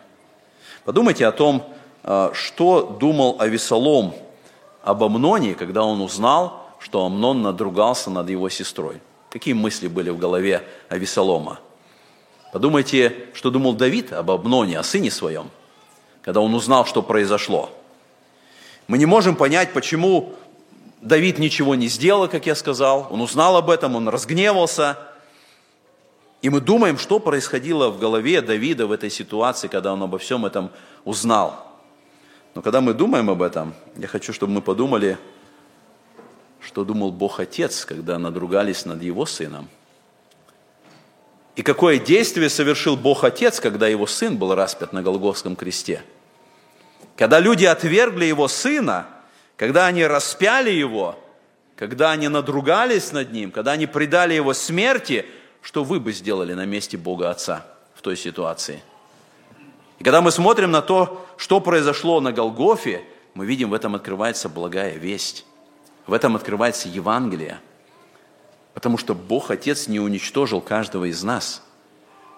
Подумайте 0.86 1.26
о 1.28 1.32
том, 1.32 1.68
э, 2.04 2.30
что 2.34 2.98
думал 3.00 3.38
Авесолом 3.40 4.16
об 4.84 5.04
Амноне, 5.04 5.54
когда 5.54 5.84
он 5.84 6.02
узнал, 6.02 6.68
что 6.80 7.06
Амнон 7.06 7.42
надругался 7.42 8.10
над 8.10 8.30
его 8.30 8.50
сестрой. 8.50 9.02
Какие 9.30 9.54
мысли 9.54 9.88
были 9.88 10.10
в 10.10 10.18
голове 10.18 10.64
Авесолома? 10.90 11.60
Подумайте, 12.54 13.28
что 13.34 13.52
думал 13.52 13.74
Давид 13.74 14.14
об 14.14 14.32
Амноне, 14.32 14.80
о 14.80 14.84
сыне 14.84 15.12
своем, 15.12 15.50
когда 16.22 16.40
он 16.40 16.54
узнал, 16.54 16.86
что 16.86 17.02
произошло. 17.02 17.70
Мы 18.88 18.98
не 18.98 19.06
можем 19.06 19.36
понять, 19.36 19.74
почему 19.74 20.34
Давид 21.02 21.40
ничего 21.40 21.76
не 21.76 21.88
сделал, 21.88 22.28
как 22.28 22.46
я 22.46 22.56
сказал. 22.56 23.08
Он 23.12 23.22
узнал 23.22 23.58
об 23.58 23.70
этом, 23.70 23.96
он 23.96 24.08
разгневался. 24.08 24.98
И 26.42 26.50
мы 26.50 26.62
думаем, 26.62 26.98
что 26.98 27.20
происходило 27.20 27.90
в 27.90 28.00
голове 28.00 28.42
Давида 28.42 28.88
в 28.88 28.92
этой 28.92 29.10
ситуации, 29.10 29.68
когда 29.68 29.94
он 29.94 30.04
обо 30.04 30.18
всем 30.18 30.46
этом 30.46 30.72
узнал. 31.04 31.68
Но 32.56 32.62
когда 32.62 32.80
мы 32.80 32.94
думаем 32.94 33.30
об 33.30 33.42
этом, 33.42 33.74
я 33.98 34.08
хочу, 34.08 34.34
чтобы 34.34 34.54
мы 34.54 34.62
подумали, 34.62 35.18
что 36.62 36.86
думал 36.86 37.12
Бог 37.12 37.40
Отец, 37.40 37.86
когда 37.86 38.18
надругались 38.18 38.86
над 38.86 39.04
его 39.04 39.26
сыном. 39.26 39.70
И 41.56 41.64
какое 41.64 41.98
действие 41.98 42.50
совершил 42.50 42.96
Бог 42.96 43.24
Отец, 43.24 43.60
когда 43.60 43.88
его 43.88 44.08
сын 44.08 44.38
был 44.38 44.56
распят 44.56 44.94
на 44.94 45.02
Голгофском 45.02 45.56
кресте. 45.56 46.04
Когда 47.16 47.40
люди 47.40 47.66
отвергли 47.66 48.26
его 48.26 48.48
сына, 48.48 49.08
когда 49.56 49.88
они 49.88 50.06
распяли 50.06 50.70
его, 50.70 51.18
когда 51.76 52.12
они 52.12 52.28
надругались 52.28 53.12
над 53.12 53.32
ним, 53.32 53.52
когда 53.52 53.72
они 53.74 53.88
предали 53.88 54.34
его 54.34 54.54
смерти, 54.54 55.26
что 55.62 55.84
вы 55.84 56.00
бы 56.00 56.14
сделали 56.14 56.54
на 56.54 56.66
месте 56.66 56.98
Бога 56.98 57.30
Отца 57.30 57.66
в 57.96 58.02
той 58.02 58.16
ситуации? 58.16 58.82
И 60.00 60.04
когда 60.04 60.22
мы 60.22 60.32
смотрим 60.32 60.72
на 60.72 60.82
то, 60.82 61.26
что 61.38 61.60
произошло 61.60 62.20
на 62.22 62.32
Голгофе, 62.32 63.04
мы 63.34 63.46
видим, 63.46 63.70
в 63.70 63.74
этом 63.74 63.96
открывается 63.96 64.50
благая 64.50 64.98
весть. 64.98 65.46
В 66.06 66.14
этом 66.14 66.36
открывается 66.36 66.88
Евангелие. 66.88 67.60
Потому 68.74 68.98
что 68.98 69.14
Бог 69.14 69.52
Отец 69.52 69.88
не 69.88 70.00
уничтожил 70.00 70.62
каждого 70.62 71.06
из 71.06 71.24
нас. 71.24 71.64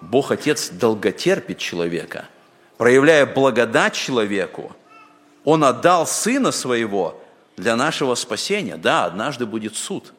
Бог 0.01 0.31
Отец 0.31 0.69
долготерпит 0.69 1.57
человека, 1.57 2.25
проявляя 2.79 3.27
благодать 3.27 3.93
человеку. 3.93 4.75
Он 5.43 5.63
отдал 5.63 6.07
Сына 6.07 6.51
Своего 6.51 7.21
для 7.57 7.75
нашего 7.75 8.15
спасения. 8.15 8.77
Да, 8.77 9.05
однажды 9.05 9.45
будет 9.45 9.75
суд. 9.75 10.13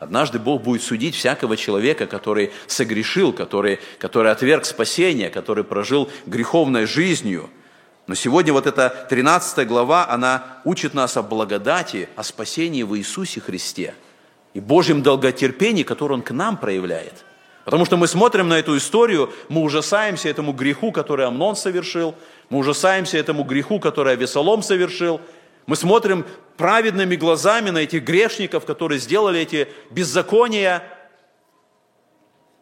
Однажды 0.00 0.40
Бог 0.40 0.62
будет 0.62 0.82
судить 0.82 1.14
всякого 1.14 1.56
человека, 1.56 2.06
который 2.06 2.52
согрешил, 2.66 3.32
который, 3.32 3.78
который 3.98 4.32
отверг 4.32 4.64
спасение, 4.64 5.30
который 5.30 5.62
прожил 5.62 6.10
греховной 6.26 6.86
жизнью– 6.86 7.50
но 8.06 8.14
сегодня 8.14 8.52
вот 8.52 8.66
эта 8.66 8.88
13 9.10 9.66
глава, 9.66 10.08
она 10.08 10.60
учит 10.64 10.94
нас 10.94 11.16
о 11.16 11.22
благодати, 11.22 12.08
о 12.14 12.22
спасении 12.22 12.84
в 12.84 12.96
Иисусе 12.96 13.40
Христе 13.40 13.94
и 14.54 14.60
Божьем 14.60 15.02
долготерпении, 15.02 15.82
которое 15.82 16.14
Он 16.14 16.22
к 16.22 16.30
нам 16.30 16.56
проявляет. 16.56 17.24
Потому 17.66 17.84
что 17.84 17.98
мы 17.98 18.06
смотрим 18.06 18.48
на 18.48 18.58
эту 18.58 18.74
историю, 18.78 19.30
мы 19.50 19.60
ужасаемся 19.60 20.30
этому 20.30 20.52
греху, 20.52 20.90
который 20.90 21.26
Амнон 21.26 21.54
совершил, 21.54 22.14
мы 22.48 22.58
ужасаемся 22.58 23.18
этому 23.18 23.42
греху, 23.44 23.78
который 23.78 24.14
Авесолом 24.14 24.62
совершил, 24.62 25.20
мы 25.66 25.76
смотрим 25.76 26.24
праведными 26.56 27.16
глазами 27.16 27.68
на 27.68 27.78
этих 27.78 28.02
грешников, 28.04 28.64
которые 28.64 28.98
сделали 28.98 29.40
эти 29.40 29.68
беззакония, 29.90 30.82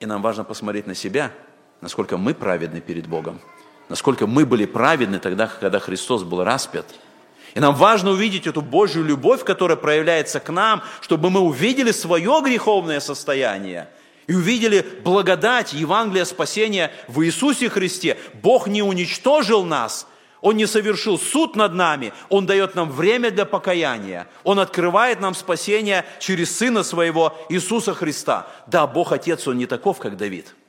и 0.01 0.07
нам 0.07 0.21
важно 0.21 0.43
посмотреть 0.43 0.89
на 0.89 0.97
себя, 0.97 1.31
насколько 1.81 2.17
мы 2.17 2.35
праведны 2.35 2.81
перед 2.81 3.07
Богом– 3.07 3.41
насколько 3.89 4.27
мы 4.27 4.47
были 4.47 4.67
праведны 4.67 5.19
тогда, 5.19 5.47
когда 5.61 5.79
Христос 5.79 6.23
был 6.23 6.45
распят. 6.45 6.87
И 7.55 7.61
нам 7.61 7.75
важно 7.75 8.11
увидеть 8.11 8.47
эту 8.47 8.63
Божью 8.63 9.05
любовь, 9.05 9.45
которая 9.45 9.77
проявляется 9.77 10.41
к 10.41 10.51
нам, 10.51 10.83
чтобы 11.01 11.31
мы 11.31 11.41
увидели 11.41 11.93
свое 11.93 12.41
греховное 12.43 13.01
состояние 13.01 13.89
и 14.27 14.35
увидели 14.35 14.85
благодать 15.05 15.72
Евангелия 15.72 16.25
спасения 16.25 16.93
в 17.09 17.22
Иисусе 17.25 17.68
Христе. 17.68 18.18
Бог 18.35 18.66
не 18.66 18.83
уничтожил 18.83 19.64
нас, 19.64 20.07
Он 20.41 20.57
не 20.57 20.66
совершил 20.66 21.18
суд 21.18 21.57
над 21.57 21.75
нами, 21.75 22.12
Он 22.29 22.47
дает 22.47 22.75
нам 22.75 22.91
время 22.91 23.31
для 23.31 23.45
покаяния. 23.45 24.27
Он 24.43 24.59
открывает 24.61 25.20
нам 25.20 25.35
спасение 25.35 26.05
через 26.20 26.57
Сына 26.57 26.83
Своего 26.83 27.37
Иисуса 27.49 27.95
Христа. 27.95 28.47
Да, 28.66 28.87
Бог 28.87 29.12
Отец, 29.12 29.47
Он 29.47 29.59
не 29.59 29.66
таков, 29.66 29.99
как 29.99 30.16
Давид– 30.16 30.55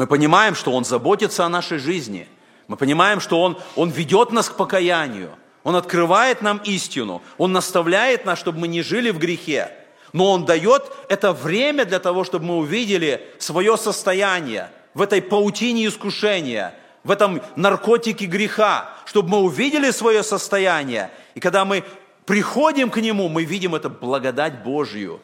мы 0.00 0.06
понимаем, 0.06 0.54
что 0.54 0.72
Он 0.72 0.86
заботится 0.86 1.44
о 1.44 1.50
нашей 1.50 1.76
жизни. 1.76 2.26
Мы 2.68 2.78
понимаем, 2.78 3.20
что 3.20 3.42
Он, 3.42 3.58
Он 3.76 3.90
ведет 3.90 4.32
нас 4.32 4.48
к 4.48 4.56
покаянию. 4.56 5.32
Он 5.62 5.76
открывает 5.76 6.40
нам 6.40 6.56
истину. 6.64 7.20
Он 7.36 7.52
наставляет 7.52 8.24
нас, 8.24 8.38
чтобы 8.38 8.60
мы 8.60 8.68
не 8.68 8.80
жили 8.80 9.10
в 9.10 9.18
грехе. 9.18 9.70
Но 10.12 10.32
Он 10.32 10.44
дает 10.44 10.84
это 11.08 11.32
время 11.32 11.84
для 11.84 11.98
того, 11.98 12.24
чтобы 12.24 12.46
мы 12.46 12.56
увидели 12.56 13.26
свое 13.38 13.76
состояние 13.76 14.70
в 14.94 15.02
этой 15.02 15.22
паутине 15.22 15.86
искушения, 15.86 16.74
в 17.04 17.10
этом 17.10 17.40
наркотике 17.56 18.26
греха, 18.26 18.90
чтобы 19.06 19.30
мы 19.30 19.38
увидели 19.38 19.90
свое 19.90 20.22
состояние. 20.22 21.10
И 21.34 21.40
когда 21.40 21.64
мы 21.64 21.84
приходим 22.26 22.90
к 22.90 22.96
Нему, 22.98 23.28
мы 23.28 23.44
видим 23.44 23.74
эту 23.74 23.90
благодать 23.90 24.62
Божью 24.62 25.20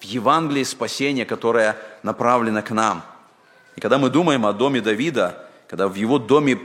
в 0.00 0.04
Евангелии 0.04 0.64
спасения, 0.64 1.24
которая 1.24 1.76
направлена 2.02 2.62
к 2.62 2.70
нам– 2.70 3.04
и 3.80 3.80
когда 3.80 3.96
мы 3.96 4.10
думаем 4.10 4.44
о 4.46 4.52
доме 4.52 4.80
Давида, 4.80 5.48
когда 5.66 5.88
в 5.88 5.94
его 5.94 6.18
доме 6.18 6.58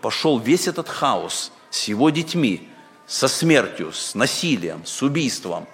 пошел 0.00 0.38
весь 0.38 0.68
этот 0.68 0.88
хаос 0.88 1.52
с 1.70 1.84
его 1.88 2.10
детьми, 2.10 2.68
со 3.06 3.26
смертью, 3.26 3.92
с 3.92 4.14
насилием, 4.14 4.86
с 4.86 5.02
убийством, 5.02 5.66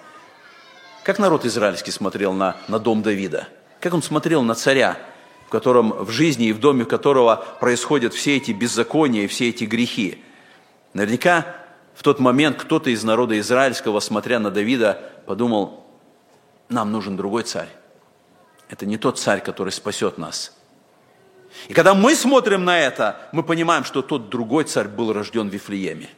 как 1.07 1.19
народ 1.19 1.45
израильский 1.45 1.91
смотрел 1.91 2.33
на, 2.33 2.57
на 2.67 2.79
дом 2.79 3.01
Давида? 3.01 3.47
Как 3.79 3.93
он 3.93 4.03
смотрел 4.03 4.43
на 4.43 4.55
царя, 4.55 4.97
в 5.45 5.49
котором 5.49 6.03
в 6.03 6.09
жизни 6.09 6.47
и 6.47 6.51
в 6.51 6.59
доме 6.59 6.83
которого 6.83 7.45
происходят 7.61 8.13
все 8.13 8.35
эти 8.35 8.51
беззакония 8.51 9.23
и 9.23 9.27
все 9.27 9.47
эти 9.47 9.63
грехи? 9.63 10.21
Наверняка 10.93 11.45
в 11.95 12.03
тот 12.03 12.19
момент 12.19 12.57
кто-то 12.57 12.89
из 12.89 13.05
народа 13.05 13.39
израильского, 13.39 14.01
смотря 14.01 14.39
на 14.39 14.51
Давида, 14.51 14.99
подумал, 15.25 15.85
нам 16.67 16.91
нужен 16.91 17.15
другой 17.15 17.43
царь. 17.43 17.69
Это 18.67 18.85
не 18.85 18.97
тот 18.97 19.17
царь, 19.17 19.39
который 19.39 19.71
спасет 19.71 20.17
нас– 20.17 20.57
и 21.69 21.73
когда 21.73 21.95
мы 21.95 22.13
смотрим 22.13 22.65
на 22.65 22.77
это, 22.77 23.17
мы 23.31 23.41
понимаем, 23.41 23.83
что 23.83 24.03
тот 24.03 24.29
другой 24.29 24.65
царь 24.65 24.87
был 24.89 25.11
рожден 25.11 25.49
в 25.49 25.53
Вифлееме. 25.53 26.09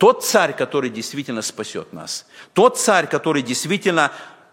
Тот 0.00 0.24
царь, 0.24 0.56
который 0.56 0.90
действительно 0.90 1.42
спасет 1.42 1.92
нас. 1.92 2.26
Тот 2.54 2.78
царь, 2.78 3.06
который 3.06 3.42
действительно, 3.42 4.10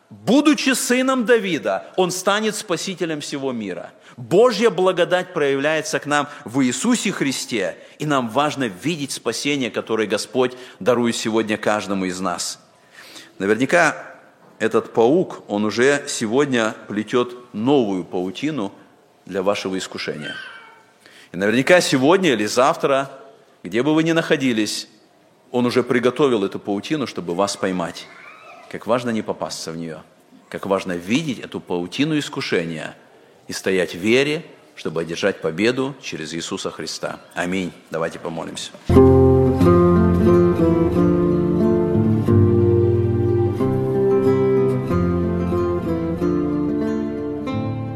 будучи 0.10 0.74
сыном 0.74 1.26
Давида, 1.26 1.88
он 1.96 2.12
станет 2.12 2.56
спасителем 2.56 3.22
всего 3.22 3.52
мира. 3.52 3.92
Божья 4.18 4.70
благодать 4.70 5.34
проявляется 5.34 6.00
к 6.00 6.06
нам 6.06 6.28
в 6.44 6.62
Иисусе 6.62 7.12
Христе, 7.12 7.78
и 7.98 8.06
нам 8.06 8.30
важно 8.30 8.66
видеть 8.66 9.14
спасение, 9.14 9.72
которое 9.72 10.08
Господь 10.08 10.58
дарует 10.80 11.16
сегодня 11.16 11.58
каждому 11.58 12.06
из 12.06 12.20
нас. 12.20 12.60
Наверняка 13.40 13.96
этот 14.60 14.94
паук, 14.94 15.44
он 15.48 15.66
уже 15.66 16.04
сегодня 16.08 16.76
плетет 16.88 17.34
новую 17.54 18.04
паутину– 18.04 18.74
для 19.28 19.44
вашего 19.44 19.78
искушения. 19.78 20.36
И 21.32 21.38
наверняка 21.38 21.82
сегодня 21.82 22.32
или 22.32 22.46
завтра, 22.46 23.12
где 23.64 23.84
бы 23.84 23.94
вы 23.94 24.04
ни 24.04 24.14
находились, 24.14 24.88
Он 25.52 25.66
уже 25.66 25.84
приготовил 25.84 26.44
эту 26.44 26.60
паутину, 26.60 27.08
чтобы 27.08 27.34
вас 27.34 27.56
поймать. 27.56 28.08
Как 28.70 28.86
важно 28.86 29.12
не 29.12 29.22
попасться 29.22 29.72
в 29.72 29.78
нее. 29.78 30.04
Как 30.50 30.66
важно 30.66 30.94
видеть 30.94 31.40
эту 31.40 31.60
паутину 31.60 32.18
искушения 32.20 32.96
и 33.48 33.54
стоять 33.54 33.96
в 33.96 34.00
вере, 34.00 34.46
чтобы 34.76 35.02
одержать 35.02 35.42
победу 35.42 35.96
через 36.02 36.34
Иисуса 36.34 36.70
Христа. 36.70 37.20
Аминь. 37.34 37.72
Давайте 37.92 38.20
помолимся. 38.20 38.72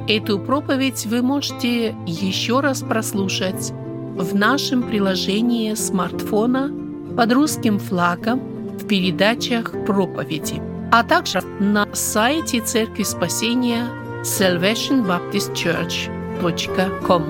Эту 0.07 0.39
проповедь 0.39 1.05
вы 1.05 1.21
можете 1.21 1.95
еще 2.05 2.59
раз 2.59 2.81
прослушать 2.81 3.71
в 3.71 4.35
нашем 4.35 4.83
приложении 4.83 5.73
смартфона 5.73 6.80
под 7.15 7.31
русским 7.33 7.79
флагом 7.79 8.39
в 8.77 8.85
передачах 8.87 9.71
проповеди, 9.85 10.61
а 10.91 11.03
также 11.03 11.41
на 11.59 11.87
сайте 11.93 12.61
Церкви 12.61 13.03
Спасения 13.03 13.85
salvationbaptistchurch.com. 14.23 17.23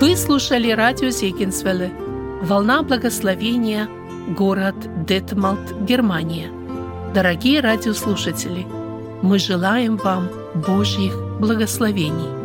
Вы 0.00 0.16
слушали 0.16 0.70
радио 0.70 1.10
Зегенсвелле 1.10 1.92
«Волна 2.42 2.82
благословения», 2.82 3.88
город 4.28 4.74
Детмалт, 5.06 5.72
Германия. 5.82 6.50
Дорогие 7.14 7.60
радиослушатели, 7.60 8.66
мы 9.22 9.38
желаем 9.38 9.96
вам 9.96 10.28
Божьих 10.54 11.16
благословений. 11.38 12.43